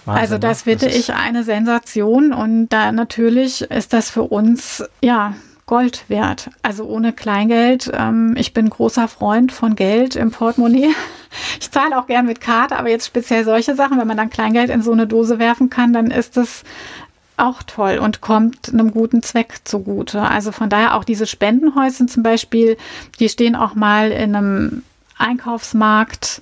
Wahnsinn, 0.06 0.22
also 0.22 0.38
das 0.38 0.64
finde 0.64 0.88
ich 0.88 1.14
eine 1.14 1.44
Sensation 1.44 2.34
und 2.34 2.68
da 2.70 2.92
natürlich 2.92 3.62
ist 3.62 3.94
das 3.94 4.10
für 4.10 4.24
uns 4.24 4.84
ja 5.02 5.34
Gold 5.66 6.06
wert. 6.10 6.50
Also 6.62 6.86
ohne 6.86 7.14
Kleingeld. 7.14 7.92
Ähm, 7.94 8.36
ich 8.38 8.54
bin 8.54 8.70
großer 8.70 9.08
Freund 9.08 9.52
von 9.52 9.76
Geld 9.76 10.16
im 10.16 10.32
Portemonnaie. 10.32 10.90
Ich 11.60 11.72
zahle 11.72 11.98
auch 11.98 12.06
gern 12.06 12.28
mit 12.28 12.42
Karte, 12.42 12.78
aber 12.78 12.92
jetzt 12.92 13.08
speziell 13.08 13.44
solche 13.44 13.74
Sachen, 13.74 13.98
wenn 13.98 14.06
man 14.06 14.18
dann 14.18 14.30
Kleingeld 14.30 14.70
in 14.70 14.84
so 14.84 14.92
eine 14.92 15.08
Dose 15.08 15.40
werfen 15.40 15.72
kann, 15.72 15.92
dann 15.92 16.12
ist 16.12 16.38
es 16.38 16.64
auch 17.38 17.64
toll 17.64 17.98
und 17.98 18.22
kommt 18.22 18.70
einem 18.72 18.92
guten 18.92 19.24
Zweck 19.24 19.62
zugute. 19.64 20.22
Also 20.22 20.52
von 20.52 20.70
daher 20.70 20.96
auch 20.96 21.04
diese 21.04 21.26
Spendenhäuschen 21.26 22.08
zum 22.08 22.22
Beispiel, 22.22 22.78
die 23.20 23.30
stehen 23.30 23.56
auch 23.56 23.74
mal 23.74 24.12
in 24.12 24.36
einem 24.36 24.84
Einkaufsmarkt, 25.18 26.42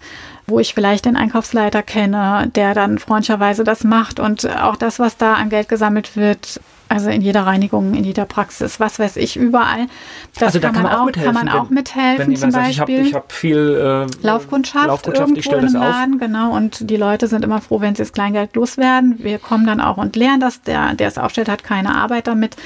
wo 0.51 0.59
ich 0.59 0.73
vielleicht 0.73 1.05
den 1.05 1.15
Einkaufsleiter 1.15 1.81
kenne, 1.81 2.51
der 2.53 2.73
dann 2.73 2.99
freundlicherweise 2.99 3.63
das 3.63 3.83
macht 3.83 4.19
und 4.19 4.47
auch 4.57 4.75
das, 4.75 4.99
was 4.99 5.17
da 5.17 5.33
an 5.33 5.49
Geld 5.49 5.69
gesammelt 5.69 6.15
wird, 6.15 6.59
also 6.91 7.09
in 7.09 7.21
jeder 7.21 7.45
Reinigung, 7.45 7.93
in 7.93 8.03
jeder 8.03 8.25
Praxis, 8.25 8.81
was 8.81 8.99
weiß 8.99 9.15
ich, 9.15 9.37
überall. 9.37 9.87
Das 10.33 10.43
also 10.43 10.59
da 10.59 10.71
kann, 10.71 10.83
man, 10.83 10.91
auch, 10.93 11.05
mithelfen. 11.05 11.33
Kann 11.33 11.45
man 11.45 11.55
auch 11.55 11.69
mithelfen. 11.69 12.27
Wenn 12.27 12.35
zum 12.35 12.51
sagt, 12.51 12.65
Beispiel. 12.65 12.99
ich 12.99 13.13
habe 13.13 13.23
hab 13.23 13.31
viel 13.31 14.07
äh, 14.11 14.25
Laufkundschaft, 14.27 14.87
Laufkundschaft 14.87 15.37
ich 15.37 15.45
stelle 15.45 15.61
das 15.61 15.73
Laden, 15.73 16.15
auf. 16.15 16.19
Genau, 16.19 16.53
und 16.53 16.89
die 16.89 16.97
Leute 16.97 17.27
sind 17.27 17.45
immer 17.45 17.61
froh, 17.61 17.79
wenn 17.79 17.95
sie 17.95 18.01
das 18.01 18.11
Kleingeld 18.11 18.53
loswerden. 18.57 19.15
Wir 19.19 19.39
kommen 19.39 19.65
dann 19.65 19.79
auch 19.79 19.95
und 19.95 20.17
lernen 20.17 20.41
das. 20.41 20.63
Der, 20.63 20.93
der 20.93 21.07
es 21.07 21.17
aufstellt, 21.17 21.47
hat 21.47 21.63
keine 21.63 21.95
Arbeit 21.95 22.27
damit. 22.27 22.57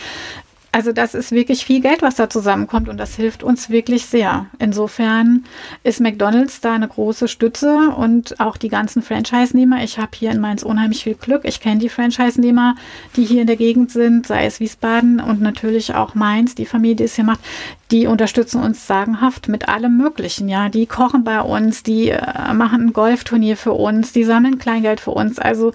Also 0.76 0.92
das 0.92 1.14
ist 1.14 1.32
wirklich 1.32 1.64
viel 1.64 1.80
Geld, 1.80 2.02
was 2.02 2.16
da 2.16 2.30
zusammenkommt 2.30 2.90
und 2.90 2.98
das 2.98 3.16
hilft 3.16 3.44
uns 3.44 3.70
wirklich 3.70 4.08
sehr. 4.08 4.48
Insofern 4.60 5.46
ist 5.84 6.02
McDonald's 6.02 6.60
da 6.60 6.74
eine 6.74 6.90
große 6.90 7.30
Stütze 7.30 7.92
und 7.96 8.42
auch 8.42 8.58
die 8.58 8.68
ganzen 8.68 9.02
Franchise-Nehmer. 9.02 9.86
Ich 9.86 10.00
habe 10.00 10.12
hier 10.16 10.32
in 10.32 10.42
Mainz 10.42 10.64
unheimlich 10.64 11.06
viel 11.06 11.16
Glück. 11.16 11.46
Ich 11.46 11.62
kenne 11.62 11.80
die 11.80 11.88
Franchise-Nehmer, 11.88 12.76
die 13.16 13.24
hier 13.24 13.40
in 13.40 13.48
der 13.48 13.56
Gegend 13.56 13.90
sind, 13.90 14.28
sei 14.28 14.48
es 14.48 14.60
Wiesbaden 14.60 15.22
und 15.22 15.40
natürlich 15.40 15.96
auch 15.96 16.14
Mainz, 16.14 16.56
die 16.56 16.66
Familie, 16.66 16.98
die 16.98 17.04
es 17.06 17.16
hier 17.16 17.24
macht. 17.24 17.40
Die 17.92 18.06
unterstützen 18.06 18.62
uns 18.62 18.86
sagenhaft 18.86 19.48
mit 19.48 19.70
allem 19.70 19.96
Möglichen. 19.96 20.50
Ja, 20.50 20.68
die 20.68 20.88
kochen 20.88 21.24
bei 21.24 21.40
uns, 21.40 21.84
die 21.84 22.10
äh, 22.10 22.54
machen 22.54 22.88
ein 22.88 22.92
Golfturnier 22.92 23.56
für 23.56 23.72
uns, 23.72 24.12
die 24.12 24.26
sammeln 24.26 24.60
Kleingeld 24.60 25.00
für 25.00 25.12
uns. 25.12 25.40
Also 25.40 25.72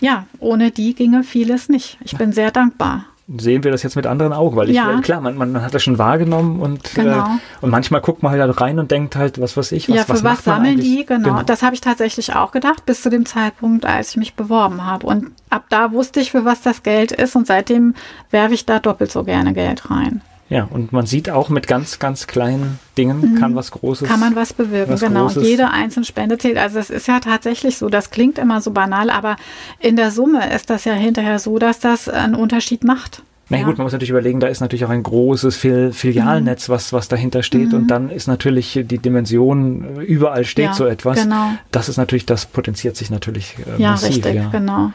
ja, 0.00 0.24
ohne 0.38 0.70
die 0.70 0.94
ginge 0.94 1.22
vieles 1.22 1.68
nicht. 1.68 1.98
Ich 2.02 2.16
bin 2.16 2.32
sehr 2.32 2.50
dankbar 2.50 3.04
sehen 3.28 3.64
wir 3.64 3.70
das 3.70 3.82
jetzt 3.82 3.96
mit 3.96 4.06
anderen 4.06 4.32
Augen, 4.32 4.56
weil 4.56 4.68
ich, 4.70 4.76
ja. 4.76 5.00
klar, 5.00 5.20
man, 5.20 5.36
man 5.36 5.62
hat 5.62 5.72
das 5.74 5.82
schon 5.82 5.98
wahrgenommen 5.98 6.60
und, 6.60 6.96
äh, 6.98 7.02
genau. 7.02 7.26
äh, 7.26 7.38
und 7.60 7.70
manchmal 7.70 8.00
guckt 8.00 8.22
man 8.22 8.32
halt 8.32 8.60
rein 8.60 8.78
und 8.78 8.90
denkt 8.90 9.16
halt, 9.16 9.40
was 9.40 9.56
weiß 9.56 9.72
ich, 9.72 9.88
was 9.88 9.96
Ja, 9.96 10.04
für 10.04 10.12
was, 10.12 10.24
was 10.24 10.44
sammeln 10.44 10.80
die, 10.80 11.04
genau. 11.06 11.28
genau. 11.30 11.42
Das 11.42 11.62
habe 11.62 11.74
ich 11.74 11.80
tatsächlich 11.80 12.34
auch 12.34 12.50
gedacht, 12.50 12.84
bis 12.84 13.02
zu 13.02 13.10
dem 13.10 13.24
Zeitpunkt, 13.24 13.84
als 13.84 14.10
ich 14.10 14.16
mich 14.16 14.34
beworben 14.34 14.84
habe. 14.84 15.06
Und 15.06 15.30
ab 15.50 15.64
da 15.68 15.92
wusste 15.92 16.20
ich, 16.20 16.32
für 16.32 16.44
was 16.44 16.62
das 16.62 16.82
Geld 16.82 17.12
ist 17.12 17.36
und 17.36 17.46
seitdem 17.46 17.94
werfe 18.30 18.54
ich 18.54 18.66
da 18.66 18.78
doppelt 18.80 19.12
so 19.12 19.24
gerne 19.24 19.52
Geld 19.52 19.90
rein. 19.90 20.22
Ja, 20.48 20.64
und 20.64 20.92
man 20.92 21.06
sieht 21.06 21.30
auch 21.30 21.48
mit 21.48 21.66
ganz, 21.66 21.98
ganz 21.98 22.26
kleinen 22.26 22.78
Dingen 22.98 23.32
mhm. 23.32 23.38
kann 23.38 23.54
was 23.54 23.70
Großes. 23.70 24.06
Kann 24.06 24.20
man 24.20 24.36
was 24.36 24.52
bewirken, 24.52 24.92
was 24.92 25.00
genau. 25.00 25.22
Großes. 25.22 25.44
Jede 25.44 25.70
einzelne 25.70 26.04
Spende 26.04 26.36
zählt. 26.36 26.58
Also 26.58 26.78
es 26.78 26.90
ist 26.90 27.08
ja 27.08 27.20
tatsächlich 27.20 27.78
so, 27.78 27.88
das 27.88 28.10
klingt 28.10 28.38
immer 28.38 28.60
so 28.60 28.70
banal, 28.70 29.08
aber 29.08 29.36
in 29.80 29.96
der 29.96 30.10
Summe 30.10 30.52
ist 30.52 30.68
das 30.68 30.84
ja 30.84 30.92
hinterher 30.92 31.38
so, 31.38 31.58
dass 31.58 31.80
das 31.80 32.08
einen 32.08 32.34
Unterschied 32.34 32.84
macht. 32.84 33.22
Na 33.48 33.58
ja. 33.58 33.64
gut, 33.64 33.76
man 33.76 33.84
muss 33.84 33.92
natürlich 33.92 34.10
überlegen, 34.10 34.40
da 34.40 34.46
ist 34.46 34.60
natürlich 34.60 34.84
auch 34.84 34.90
ein 34.90 35.02
großes 35.02 35.56
Fil 35.56 35.92
Filialnetz, 35.92 36.68
mhm. 36.68 36.72
was, 36.72 36.92
was 36.92 37.08
dahinter 37.08 37.42
steht. 37.42 37.68
Mhm. 37.68 37.74
Und 37.74 37.88
dann 37.88 38.10
ist 38.10 38.26
natürlich 38.26 38.80
die 38.84 38.98
Dimension, 38.98 40.00
überall 40.00 40.44
steht 40.44 40.66
ja, 40.66 40.74
so 40.74 40.86
etwas. 40.86 41.22
Genau. 41.22 41.50
Das 41.70 41.88
ist 41.88 41.96
natürlich, 41.96 42.24
das 42.24 42.46
potenziert 42.46 42.96
sich 42.96 43.10
natürlich 43.10 43.56
äh, 43.58 43.80
ja, 43.82 43.90
massiv. 43.92 44.08
Richtig, 44.08 44.34
ja, 44.34 44.42
richtig, 44.42 44.52
genau. 44.52 44.92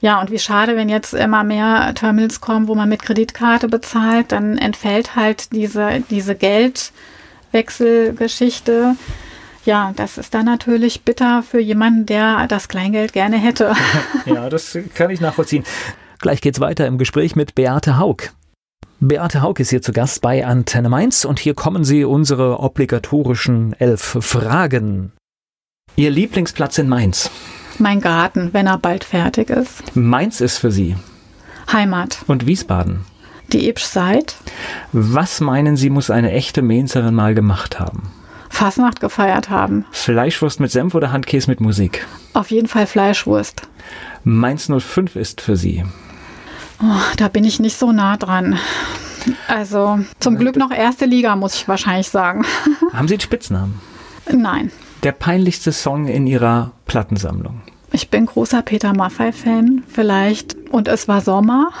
Ja, 0.00 0.20
und 0.20 0.30
wie 0.30 0.38
schade, 0.38 0.76
wenn 0.76 0.88
jetzt 0.88 1.12
immer 1.12 1.42
mehr 1.42 1.92
Terminals 1.94 2.40
kommen, 2.40 2.68
wo 2.68 2.74
man 2.74 2.88
mit 2.88 3.02
Kreditkarte 3.02 3.68
bezahlt, 3.68 4.32
dann 4.32 4.56
entfällt 4.56 5.16
halt 5.16 5.52
diese, 5.52 6.02
diese 6.08 6.34
Geldwechselgeschichte. 6.36 8.94
Ja, 9.64 9.92
das 9.96 10.16
ist 10.16 10.34
dann 10.34 10.44
natürlich 10.46 11.02
bitter 11.02 11.42
für 11.42 11.60
jemanden, 11.60 12.06
der 12.06 12.46
das 12.46 12.68
Kleingeld 12.68 13.12
gerne 13.12 13.38
hätte. 13.38 13.74
ja, 14.24 14.48
das 14.48 14.78
kann 14.94 15.10
ich 15.10 15.20
nachvollziehen. 15.20 15.64
Gleich 16.20 16.40
geht's 16.40 16.60
weiter 16.60 16.86
im 16.86 16.98
Gespräch 16.98 17.36
mit 17.36 17.54
Beate 17.54 17.98
Haug. 17.98 18.32
Beate 19.00 19.42
Haug 19.42 19.54
ist 19.58 19.70
hier 19.70 19.82
zu 19.82 19.92
Gast 19.92 20.22
bei 20.22 20.44
Antenne 20.44 20.88
Mainz 20.88 21.24
und 21.24 21.38
hier 21.38 21.54
kommen 21.54 21.84
sie 21.84 22.04
unsere 22.04 22.58
obligatorischen 22.60 23.74
elf 23.78 24.18
Fragen. 24.20 25.12
Ihr 25.94 26.10
Lieblingsplatz 26.10 26.78
in 26.78 26.88
Mainz? 26.88 27.30
Mein 27.78 28.00
Garten, 28.00 28.50
wenn 28.52 28.66
er 28.66 28.78
bald 28.78 29.04
fertig 29.04 29.50
ist. 29.50 29.94
Mainz 29.94 30.40
ist 30.40 30.58
für 30.58 30.72
Sie. 30.72 30.96
Heimat. 31.72 32.18
Und 32.26 32.46
Wiesbaden. 32.46 33.04
Die 33.52 33.68
Ipschzeit. 33.68 34.36
Was 34.92 35.40
meinen 35.40 35.76
Sie, 35.76 35.88
muss 35.88 36.10
eine 36.10 36.32
echte 36.32 36.60
Mainzerin 36.60 37.14
mal 37.14 37.34
gemacht 37.34 37.78
haben? 37.78 38.10
Fasnacht 38.50 39.00
gefeiert 39.00 39.48
haben. 39.50 39.84
Fleischwurst 39.92 40.58
mit 40.58 40.70
Senf 40.72 40.94
oder 40.94 41.12
Handkäse 41.12 41.48
mit 41.48 41.60
Musik? 41.60 42.06
Auf 42.34 42.50
jeden 42.50 42.66
Fall 42.66 42.86
Fleischwurst. 42.86 43.62
Mainz 44.24 44.68
05 44.68 45.16
ist 45.16 45.40
für 45.40 45.56
Sie. 45.56 45.84
Oh, 46.82 47.00
da 47.16 47.28
bin 47.28 47.44
ich 47.44 47.60
nicht 47.60 47.78
so 47.78 47.92
nah 47.92 48.16
dran. 48.16 48.58
Also 49.46 50.00
zum 50.18 50.36
Glück 50.36 50.56
noch 50.56 50.70
erste 50.70 51.04
Liga, 51.04 51.36
muss 51.36 51.54
ich 51.54 51.68
wahrscheinlich 51.68 52.08
sagen. 52.08 52.44
Haben 52.92 53.08
Sie 53.08 53.14
einen 53.14 53.20
Spitznamen? 53.20 53.80
Nein 54.30 54.72
der 55.02 55.12
peinlichste 55.12 55.72
Song 55.72 56.06
in 56.06 56.26
Ihrer 56.26 56.72
Plattensammlung? 56.86 57.62
Ich 57.98 58.10
bin 58.10 58.26
großer 58.26 58.62
Peter 58.62 58.94
Maffay-Fan, 58.94 59.82
vielleicht. 59.88 60.54
Und 60.70 60.86
es 60.86 61.08
war 61.08 61.20
Sommer. 61.20 61.72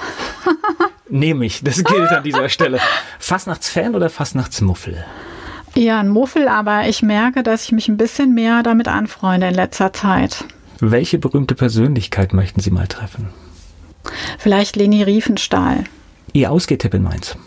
Nehme 1.08 1.46
ich, 1.46 1.62
das 1.62 1.84
gilt 1.84 2.08
an 2.08 2.24
dieser 2.24 2.48
Stelle. 2.48 2.80
Fastnachtsfan 3.20 3.94
oder 3.94 4.10
Fastnachtsmuffel? 4.10 5.04
Ja, 5.76 6.00
ein 6.00 6.08
Muffel, 6.08 6.48
aber 6.48 6.88
ich 6.88 7.02
merke, 7.02 7.44
dass 7.44 7.66
ich 7.66 7.70
mich 7.70 7.86
ein 7.86 7.96
bisschen 7.96 8.34
mehr 8.34 8.64
damit 8.64 8.88
anfreunde 8.88 9.46
in 9.46 9.54
letzter 9.54 9.92
Zeit. 9.92 10.44
Welche 10.80 11.18
berühmte 11.18 11.54
Persönlichkeit 11.54 12.32
möchten 12.32 12.58
Sie 12.58 12.72
mal 12.72 12.88
treffen? 12.88 13.28
Vielleicht 14.38 14.74
Leni 14.74 15.04
Riefenstahl. 15.04 15.84
Ihr 16.32 16.50
Ausgehtipp 16.50 16.94
in 16.94 17.04
Mainz? 17.04 17.38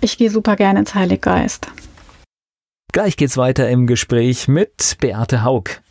Ich 0.00 0.18
gehe 0.18 0.30
super 0.30 0.54
gerne 0.54 0.78
ins 0.78 0.94
Heiliggeist. 0.94 1.66
Gleich 2.92 3.16
geht's 3.16 3.36
weiter 3.36 3.68
im 3.68 3.88
Gespräch 3.88 4.46
mit 4.46 4.98
Beate 5.00 5.42
Haug. 5.42 5.82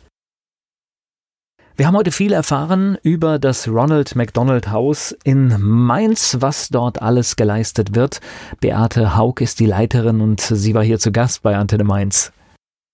Wir 1.74 1.86
haben 1.86 1.96
heute 1.96 2.10
viel 2.10 2.34
erfahren 2.34 2.98
über 3.02 3.38
das 3.38 3.66
Ronald 3.66 4.14
McDonald 4.14 4.70
Haus 4.70 5.16
in 5.24 5.56
Mainz, 5.58 6.36
was 6.40 6.68
dort 6.68 7.00
alles 7.00 7.36
geleistet 7.36 7.94
wird. 7.94 8.20
Beate 8.60 9.16
Haug 9.16 9.40
ist 9.40 9.58
die 9.58 9.64
Leiterin 9.64 10.20
und 10.20 10.42
sie 10.42 10.74
war 10.74 10.84
hier 10.84 10.98
zu 10.98 11.12
Gast 11.12 11.42
bei 11.42 11.56
Antenne 11.56 11.84
Mainz. 11.84 12.30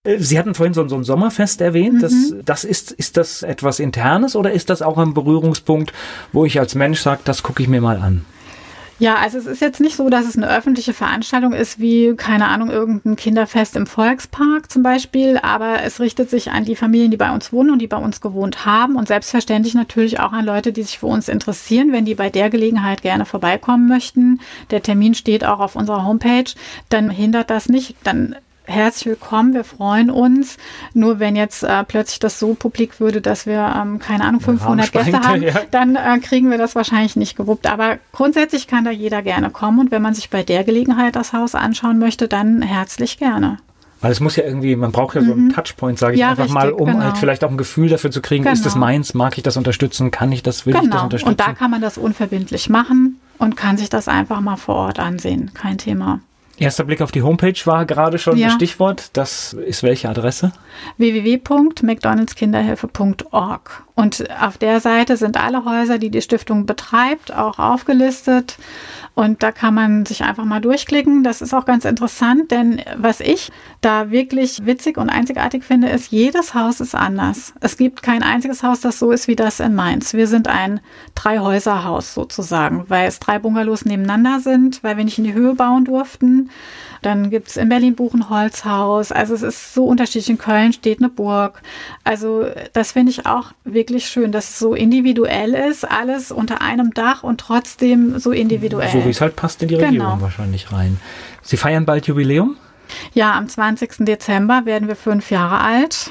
Äh, 0.05 0.19
sie 0.21 0.39
hatten 0.39 0.55
vorhin 0.55 0.75
so, 0.75 0.87
so 0.87 0.95
ein 0.95 1.03
Sommerfest 1.03 1.61
erwähnt. 1.61 1.97
Mhm. 1.97 2.01
Das, 2.01 2.35
das 2.45 2.65
ist, 2.65 2.93
ist 2.93 3.17
das 3.17 3.43
etwas 3.43 3.81
Internes 3.81 4.37
oder 4.37 4.53
ist 4.53 4.71
das 4.71 4.81
auch 4.81 4.97
ein 4.97 5.13
Berührungspunkt, 5.13 5.93
wo 6.33 6.45
ich 6.45 6.61
als 6.61 6.77
Mensch 6.77 7.01
sage, 7.01 7.23
das 7.25 7.43
gucke 7.43 7.65
ich 7.65 7.69
mir 7.69 7.81
mal 7.81 7.97
an? 7.97 8.25
Ja, 9.01 9.15
also 9.17 9.39
es 9.39 9.47
ist 9.47 9.61
jetzt 9.61 9.81
nicht 9.81 9.95
so, 9.95 10.11
dass 10.11 10.27
es 10.27 10.37
eine 10.37 10.49
öffentliche 10.49 10.93
Veranstaltung 10.93 11.53
ist, 11.53 11.79
wie, 11.79 12.17
keine 12.17 12.49
Ahnung, 12.49 12.69
irgendein 12.69 13.15
Kinderfest 13.15 13.77
im 13.77 13.87
Volkspark 13.87 14.73
zum 14.73 14.83
Beispiel, 14.83 15.39
aber 15.41 15.83
es 15.85 16.01
richtet 16.01 16.31
sich 16.31 16.51
an 16.51 16.65
die 16.65 16.75
Familien, 16.75 17.13
die 17.13 17.17
bei 17.17 17.33
uns 17.33 17.53
wohnen 17.53 17.71
und 17.71 17.79
die 17.79 17.87
bei 17.87 17.97
uns 17.97 18.21
gewohnt 18.21 18.67
haben 18.67 18.97
und 18.97 19.07
selbstverständlich 19.07 19.75
natürlich 19.75 20.19
auch 20.19 20.33
an 20.33 20.45
Leute, 20.45 20.73
die 20.73 20.83
sich 20.83 20.99
für 20.99 21.07
uns 21.07 21.29
interessieren, 21.29 21.93
wenn 21.93 22.07
die 22.07 22.17
bei 22.17 22.29
der 22.29 22.51
Gelegenheit 22.51 23.03
gerne 23.03 23.25
vorbeikommen 23.25 23.87
möchten. 23.87 24.41
Der 24.73 24.83
Termin 24.83 25.15
steht 25.15 25.45
auch 25.45 25.61
auf 25.61 25.77
unserer 25.77 26.05
Homepage, 26.05 26.51
dann 26.89 27.09
hindert 27.09 27.51
das 27.51 27.69
nicht, 27.69 27.95
dann 28.03 28.35
herzlich 28.69 29.07
willkommen, 29.07 29.55
wir 29.55 29.65
freuen 29.65 30.11
uns. 30.11 30.59
Nur 30.95 31.19
wenn 31.19 31.37
jetzt 31.37 31.65
äh, 31.65 31.85
plötzlich 31.85 32.19
das 32.19 32.39
so 32.39 32.55
publik 32.55 33.01
würde, 33.01 33.21
dass 33.21 33.47
wir, 33.47 33.75
ähm, 33.81 33.99
keine 33.99 34.25
Ahnung, 34.25 34.41
500 34.41 34.93
Gäste 34.93 35.21
haben, 35.21 35.43
ja. 35.43 35.55
dann 35.71 35.97
äh, 35.97 36.19
kriegen 36.21 36.51
wir 36.51 36.59
das 36.59 36.75
wahrscheinlich 36.75 37.17
nicht 37.17 37.37
gewuppt. 37.37 37.67
Aber 37.67 37.99
grundsätzlich 38.13 38.67
kann 38.67 38.85
da 38.85 38.91
jeder 38.91 39.23
gerne 39.23 39.51
kommen 39.51 39.79
und 39.81 39.91
wenn 39.91 40.03
man 40.03 40.15
sich 40.15 40.31
bei 40.31 40.43
der 40.43 40.65
Gelegenheit 40.65 41.17
das 41.17 41.33
Haus 41.33 41.55
anschauen 41.55 41.99
möchte, 41.99 42.29
dann 42.29 42.63
herzlich 42.63 43.19
gerne. 43.19 43.59
Weil 44.01 44.13
es 44.13 44.21
muss 44.21 44.37
ja 44.37 44.45
irgendwie, 44.45 44.77
man 44.77 44.93
braucht 44.93 45.17
ja 45.17 45.23
so 45.23 45.33
einen 45.33 45.47
mhm. 45.47 45.53
Touchpoint, 45.53 45.99
sage 45.99 46.15
ich 46.15 46.21
ja, 46.21 46.31
einfach 46.31 46.45
richtig, 46.45 46.55
mal, 46.55 46.71
um 46.71 46.87
genau. 46.87 47.03
halt 47.03 47.19
vielleicht 47.19 47.43
auch 47.43 47.51
ein 47.51 47.57
Gefühl 47.57 47.89
dafür 47.89 48.13
zu 48.13 48.23
kriegen, 48.23 48.45
genau. 48.45 48.53
ist 48.53 48.65
das 48.65 48.75
genau. 48.75 48.87
meins, 48.87 49.13
mag 49.15 49.37
ich 49.37 49.43
das 49.43 49.57
unterstützen, 49.57 50.13
kann 50.13 50.31
ich 50.31 50.45
das, 50.45 50.67
will 50.67 50.73
genau. 50.73 50.85
ich 50.85 50.91
das 50.91 50.93
genau. 50.93 51.05
unterstützen? 51.05 51.31
Und 51.31 51.41
da 51.41 51.53
kann 51.53 51.71
man 51.71 51.81
das 51.81 51.99
unverbindlich 51.99 52.69
machen 52.69 53.19
und 53.39 53.57
kann 53.57 53.77
sich 53.77 53.91
das 53.91 54.07
einfach 54.07 54.41
mal 54.41 54.57
vor 54.57 54.77
Ort 54.77 55.01
ansehen, 55.01 55.51
kein 55.53 55.79
Thema. 55.79 56.21
Erster 56.59 56.85
Blick 56.85 57.01
auf 57.01 57.13
die 57.13 57.23
Homepage 57.23 57.55
war 57.65 57.87
gerade 57.87 58.19
schon 58.19 58.37
ja. 58.37 58.51
Stichwort. 58.51 59.11
Das 59.15 59.53
ist 59.53 59.83
welche 59.83 60.09
Adresse? 60.09 60.53
www.mcdonaldskinderhilfe.org. 60.97 63.85
Und 63.99 64.31
auf 64.41 64.59
der 64.59 64.79
Seite 64.79 65.17
sind 65.17 65.37
alle 65.37 65.65
Häuser, 65.65 65.99
die 65.99 66.11
die 66.11 66.23
Stiftung 66.23 66.67
betreibt, 66.67 67.35
auch 67.35 67.59
aufgelistet. 67.59 68.57
Und 69.15 69.43
da 69.43 69.51
kann 69.51 69.75
man 69.75 70.07
sich 70.07 70.23
einfach 70.23 70.45
mal 70.45 70.61
durchklicken. 70.61 71.25
Das 71.25 71.43
ist 71.43 71.53
auch 71.53 71.65
ganz 71.65 71.85
interessant, 71.85 72.53
denn 72.53 72.81
was 72.97 73.19
ich 73.19 73.51
da 73.81 74.13
wirklich 74.13 74.65
witzig 74.65 74.99
und 74.99 75.11
einzigartig 75.11 75.65
finde, 75.65 75.89
ist, 75.89 76.13
jedes 76.13 76.55
Haus 76.55 76.79
ist 76.79 76.95
anders. 76.95 77.55
Es 77.59 77.77
gibt 77.77 78.05
kein 78.05 78.23
einziges 78.23 78.63
Haus, 78.63 78.79
das 78.79 79.01
so 79.01 79.11
ist 79.11 79.27
wie 79.27 79.35
das 79.35 79.59
in 79.59 79.75
Mainz. 79.75 80.15
Wir 80.15 80.29
sind 80.29 80.47
ein 80.47 80.79
Drei-Häuser-Haus 81.17 82.15
sozusagen, 82.15 82.85
weil 82.87 83.09
es 83.09 83.19
drei 83.19 83.41
Bungalows 83.41 83.85
nebeneinander 83.85 84.39
sind, 84.39 84.85
weil 84.85 84.97
wir 84.97 85.05
nicht 85.05 85.19
in 85.19 85.25
die 85.25 85.35
Höhe 85.35 85.55
bauen 85.55 85.85
durften. 85.85 86.51
Dann 87.03 87.31
gibt 87.31 87.49
es 87.49 87.57
in 87.57 87.69
Berlin 87.69 87.95
Buchenholzhaus. 87.95 89.13
Also 89.13 89.35
es 89.35 89.43
ist 89.43 89.75
so 89.75 89.85
unterschiedlich. 89.85 90.31
In 90.31 90.39
Köln 90.39 90.73
steht 90.73 91.01
eine 91.01 91.09
Burg. 91.09 91.63
Also 92.05 92.47
das 92.73 92.93
finde 92.93 93.11
ich 93.11 93.27
auch 93.27 93.53
wirklich 93.65 94.07
schön, 94.07 94.33
dass 94.33 94.51
es 94.51 94.59
so 94.59 94.75
individuell 94.75 95.55
ist, 95.55 95.85
alles 95.85 96.33
unter 96.33 96.61
einem 96.61 96.95
Dach 96.95 97.23
und 97.23 97.41
trotzdem 97.41 98.19
so 98.19 98.33
individuell. 98.33 98.91
So 98.91 99.05
wie 99.05 99.11
es 99.11 99.21
halt 99.21 99.37
passt 99.37 99.63
in 99.63 99.69
die 99.69 99.75
Region 99.77 99.93
genau. 99.93 100.21
wahrscheinlich 100.21 100.73
rein. 100.73 101.01
Sie 101.43 101.57
feiern 101.57 101.87
bald 101.87 102.07
Jubiläum? 102.07 102.57
Ja, 103.13 103.35
am 103.35 103.49
20. 103.49 104.07
Dezember 104.07 104.63
werden 104.65 104.89
wir 104.89 104.97
fünf 104.97 105.31
Jahre 105.31 105.61
alt. 105.61 106.11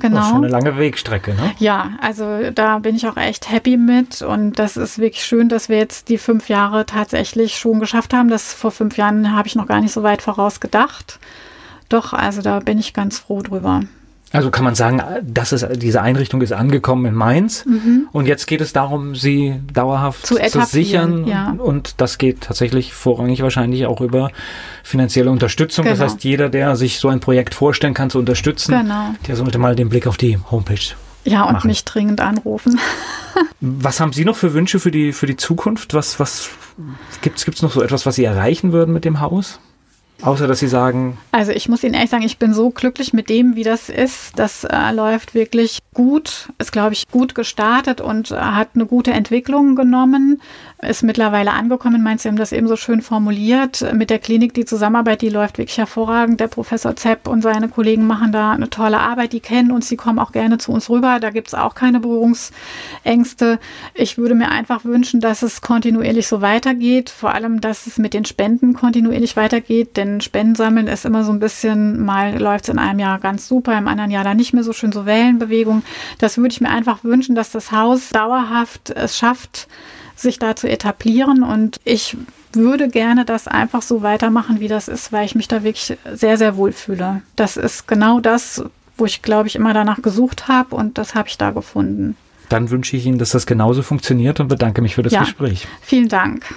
Genau. 0.00 0.20
Oh, 0.20 0.28
schon 0.30 0.44
eine 0.44 0.48
lange 0.48 0.78
Wegstrecke, 0.78 1.34
ne? 1.34 1.52
Ja, 1.58 1.92
also 2.00 2.50
da 2.54 2.78
bin 2.78 2.94
ich 2.94 3.06
auch 3.08 3.16
echt 3.16 3.50
happy 3.50 3.76
mit 3.76 4.22
und 4.22 4.58
das 4.58 4.76
ist 4.76 4.98
wirklich 4.98 5.24
schön, 5.24 5.48
dass 5.48 5.68
wir 5.68 5.78
jetzt 5.78 6.08
die 6.08 6.18
fünf 6.18 6.48
Jahre 6.48 6.86
tatsächlich 6.86 7.58
schon 7.58 7.80
geschafft 7.80 8.14
haben. 8.14 8.28
Das 8.28 8.52
vor 8.52 8.70
fünf 8.70 8.96
Jahren 8.96 9.34
habe 9.36 9.48
ich 9.48 9.56
noch 9.56 9.66
gar 9.66 9.80
nicht 9.80 9.92
so 9.92 10.02
weit 10.02 10.22
voraus 10.22 10.60
gedacht. 10.60 11.18
Doch, 11.88 12.12
also 12.12 12.42
da 12.42 12.60
bin 12.60 12.78
ich 12.78 12.94
ganz 12.94 13.18
froh 13.18 13.42
drüber. 13.42 13.82
Also 14.32 14.50
kann 14.50 14.64
man 14.64 14.74
sagen, 14.74 15.02
dass 15.22 15.52
es, 15.52 15.66
diese 15.78 16.02
Einrichtung 16.02 16.42
ist 16.42 16.52
angekommen 16.52 17.06
in 17.06 17.14
Mainz 17.14 17.64
mhm. 17.64 18.08
und 18.12 18.26
jetzt 18.26 18.46
geht 18.46 18.60
es 18.60 18.74
darum, 18.74 19.14
sie 19.14 19.54
dauerhaft 19.72 20.26
zu, 20.26 20.36
zu 20.36 20.62
sichern 20.64 21.26
ja. 21.26 21.54
und 21.56 21.94
das 22.00 22.18
geht 22.18 22.42
tatsächlich 22.42 22.92
vorrangig 22.92 23.42
wahrscheinlich 23.42 23.86
auch 23.86 24.02
über 24.02 24.30
finanzielle 24.82 25.30
Unterstützung. 25.30 25.84
Genau. 25.84 25.96
Das 25.96 26.04
heißt, 26.04 26.24
jeder, 26.24 26.50
der 26.50 26.76
sich 26.76 26.98
so 26.98 27.08
ein 27.08 27.20
Projekt 27.20 27.54
vorstellen 27.54 27.94
kann 27.94 28.10
zu 28.10 28.18
unterstützen, 28.18 28.72
genau. 28.72 29.14
der 29.26 29.36
sollte 29.36 29.58
mal 29.58 29.74
den 29.74 29.88
Blick 29.88 30.06
auf 30.06 30.18
die 30.18 30.38
Homepage 30.50 30.94
ja, 31.24 31.44
und 31.44 31.54
machen. 31.54 31.68
mich 31.68 31.84
dringend 31.84 32.20
anrufen. 32.20 32.78
was 33.60 34.00
haben 34.00 34.12
Sie 34.12 34.24
noch 34.24 34.36
für 34.36 34.52
Wünsche 34.54 34.78
für 34.78 34.90
die, 34.90 35.12
für 35.12 35.26
die 35.26 35.36
Zukunft? 35.36 35.94
Was, 35.94 36.20
was 36.20 36.50
gibt 37.22 37.38
es 37.38 37.62
noch 37.62 37.72
so 37.72 37.82
etwas, 37.82 38.06
was 38.06 38.16
Sie 38.16 38.24
erreichen 38.24 38.72
würden 38.72 38.92
mit 38.92 39.04
dem 39.04 39.20
Haus? 39.20 39.60
Außer 40.22 40.48
dass 40.48 40.58
Sie 40.58 40.68
sagen. 40.68 41.16
Also 41.30 41.52
ich 41.52 41.68
muss 41.68 41.84
Ihnen 41.84 41.94
ehrlich 41.94 42.10
sagen, 42.10 42.24
ich 42.24 42.38
bin 42.38 42.52
so 42.52 42.70
glücklich 42.70 43.12
mit 43.12 43.28
dem, 43.28 43.54
wie 43.54 43.62
das 43.62 43.88
ist. 43.88 44.32
Das 44.36 44.64
äh, 44.64 44.92
läuft 44.92 45.34
wirklich 45.34 45.78
gut, 45.94 46.48
ist, 46.58 46.72
glaube 46.72 46.94
ich, 46.94 47.06
gut 47.10 47.34
gestartet 47.34 48.00
und 48.00 48.32
äh, 48.32 48.36
hat 48.36 48.70
eine 48.74 48.86
gute 48.86 49.12
Entwicklung 49.12 49.76
genommen 49.76 50.42
ist 50.80 51.02
mittlerweile 51.02 51.52
angekommen. 51.52 52.02
Meinst 52.02 52.24
du, 52.24 52.28
haben 52.28 52.36
das 52.36 52.52
eben 52.52 52.68
so 52.68 52.76
schön 52.76 53.02
formuliert. 53.02 53.84
Mit 53.94 54.10
der 54.10 54.20
Klinik, 54.20 54.54
die 54.54 54.64
Zusammenarbeit, 54.64 55.22
die 55.22 55.28
läuft 55.28 55.58
wirklich 55.58 55.78
hervorragend. 55.78 56.38
Der 56.38 56.46
Professor 56.46 56.94
Zepp 56.94 57.26
und 57.26 57.42
seine 57.42 57.68
Kollegen 57.68 58.06
machen 58.06 58.30
da 58.30 58.52
eine 58.52 58.70
tolle 58.70 59.00
Arbeit. 59.00 59.32
Die 59.32 59.40
kennen 59.40 59.72
uns, 59.72 59.88
die 59.88 59.96
kommen 59.96 60.20
auch 60.20 60.30
gerne 60.30 60.58
zu 60.58 60.70
uns 60.70 60.88
rüber. 60.88 61.18
Da 61.20 61.30
gibt 61.30 61.48
es 61.48 61.54
auch 61.54 61.74
keine 61.74 61.98
Berührungsängste. 61.98 63.58
Ich 63.94 64.18
würde 64.18 64.36
mir 64.36 64.50
einfach 64.50 64.84
wünschen, 64.84 65.20
dass 65.20 65.42
es 65.42 65.62
kontinuierlich 65.62 66.28
so 66.28 66.42
weitergeht. 66.42 67.10
Vor 67.10 67.34
allem, 67.34 67.60
dass 67.60 67.88
es 67.88 67.98
mit 67.98 68.14
den 68.14 68.24
Spenden 68.24 68.74
kontinuierlich 68.74 69.36
weitergeht. 69.36 69.96
Denn 69.96 70.20
Spenden 70.20 70.54
sammeln 70.54 70.86
ist 70.86 71.04
immer 71.04 71.24
so 71.24 71.32
ein 71.32 71.40
bisschen, 71.40 72.04
mal 72.04 72.38
läuft 72.38 72.64
es 72.64 72.68
in 72.68 72.78
einem 72.78 73.00
Jahr 73.00 73.18
ganz 73.18 73.48
super, 73.48 73.76
im 73.76 73.88
anderen 73.88 74.12
Jahr 74.12 74.22
dann 74.22 74.36
nicht 74.36 74.52
mehr 74.54 74.62
so 74.62 74.72
schön, 74.72 74.92
so 74.92 75.06
Wellenbewegung. 75.06 75.82
Das 76.18 76.36
würde 76.36 76.52
ich 76.52 76.60
mir 76.60 76.70
einfach 76.70 77.02
wünschen, 77.02 77.34
dass 77.34 77.50
das 77.50 77.72
Haus 77.72 78.10
dauerhaft 78.10 78.90
es 78.90 79.18
schafft, 79.18 79.66
sich 80.18 80.38
da 80.38 80.56
zu 80.56 80.68
etablieren. 80.68 81.42
Und 81.42 81.78
ich 81.84 82.16
würde 82.52 82.88
gerne 82.88 83.24
das 83.24 83.48
einfach 83.48 83.82
so 83.82 84.02
weitermachen, 84.02 84.60
wie 84.60 84.68
das 84.68 84.88
ist, 84.88 85.12
weil 85.12 85.24
ich 85.24 85.34
mich 85.34 85.48
da 85.48 85.62
wirklich 85.62 85.96
sehr, 86.12 86.36
sehr 86.36 86.56
wohl 86.56 86.72
fühle. 86.72 87.22
Das 87.36 87.56
ist 87.56 87.86
genau 87.86 88.20
das, 88.20 88.62
wo 88.96 89.04
ich, 89.04 89.22
glaube 89.22 89.48
ich, 89.48 89.56
immer 89.56 89.74
danach 89.74 90.02
gesucht 90.02 90.48
habe 90.48 90.74
und 90.74 90.98
das 90.98 91.14
habe 91.14 91.28
ich 91.28 91.38
da 91.38 91.50
gefunden. 91.50 92.16
Dann 92.48 92.70
wünsche 92.70 92.96
ich 92.96 93.04
Ihnen, 93.04 93.18
dass 93.18 93.30
das 93.30 93.46
genauso 93.46 93.82
funktioniert 93.82 94.40
und 94.40 94.48
bedanke 94.48 94.80
mich 94.80 94.94
für 94.94 95.02
das 95.02 95.12
ja, 95.12 95.20
Gespräch. 95.20 95.68
Vielen 95.82 96.08
Dank. 96.08 96.54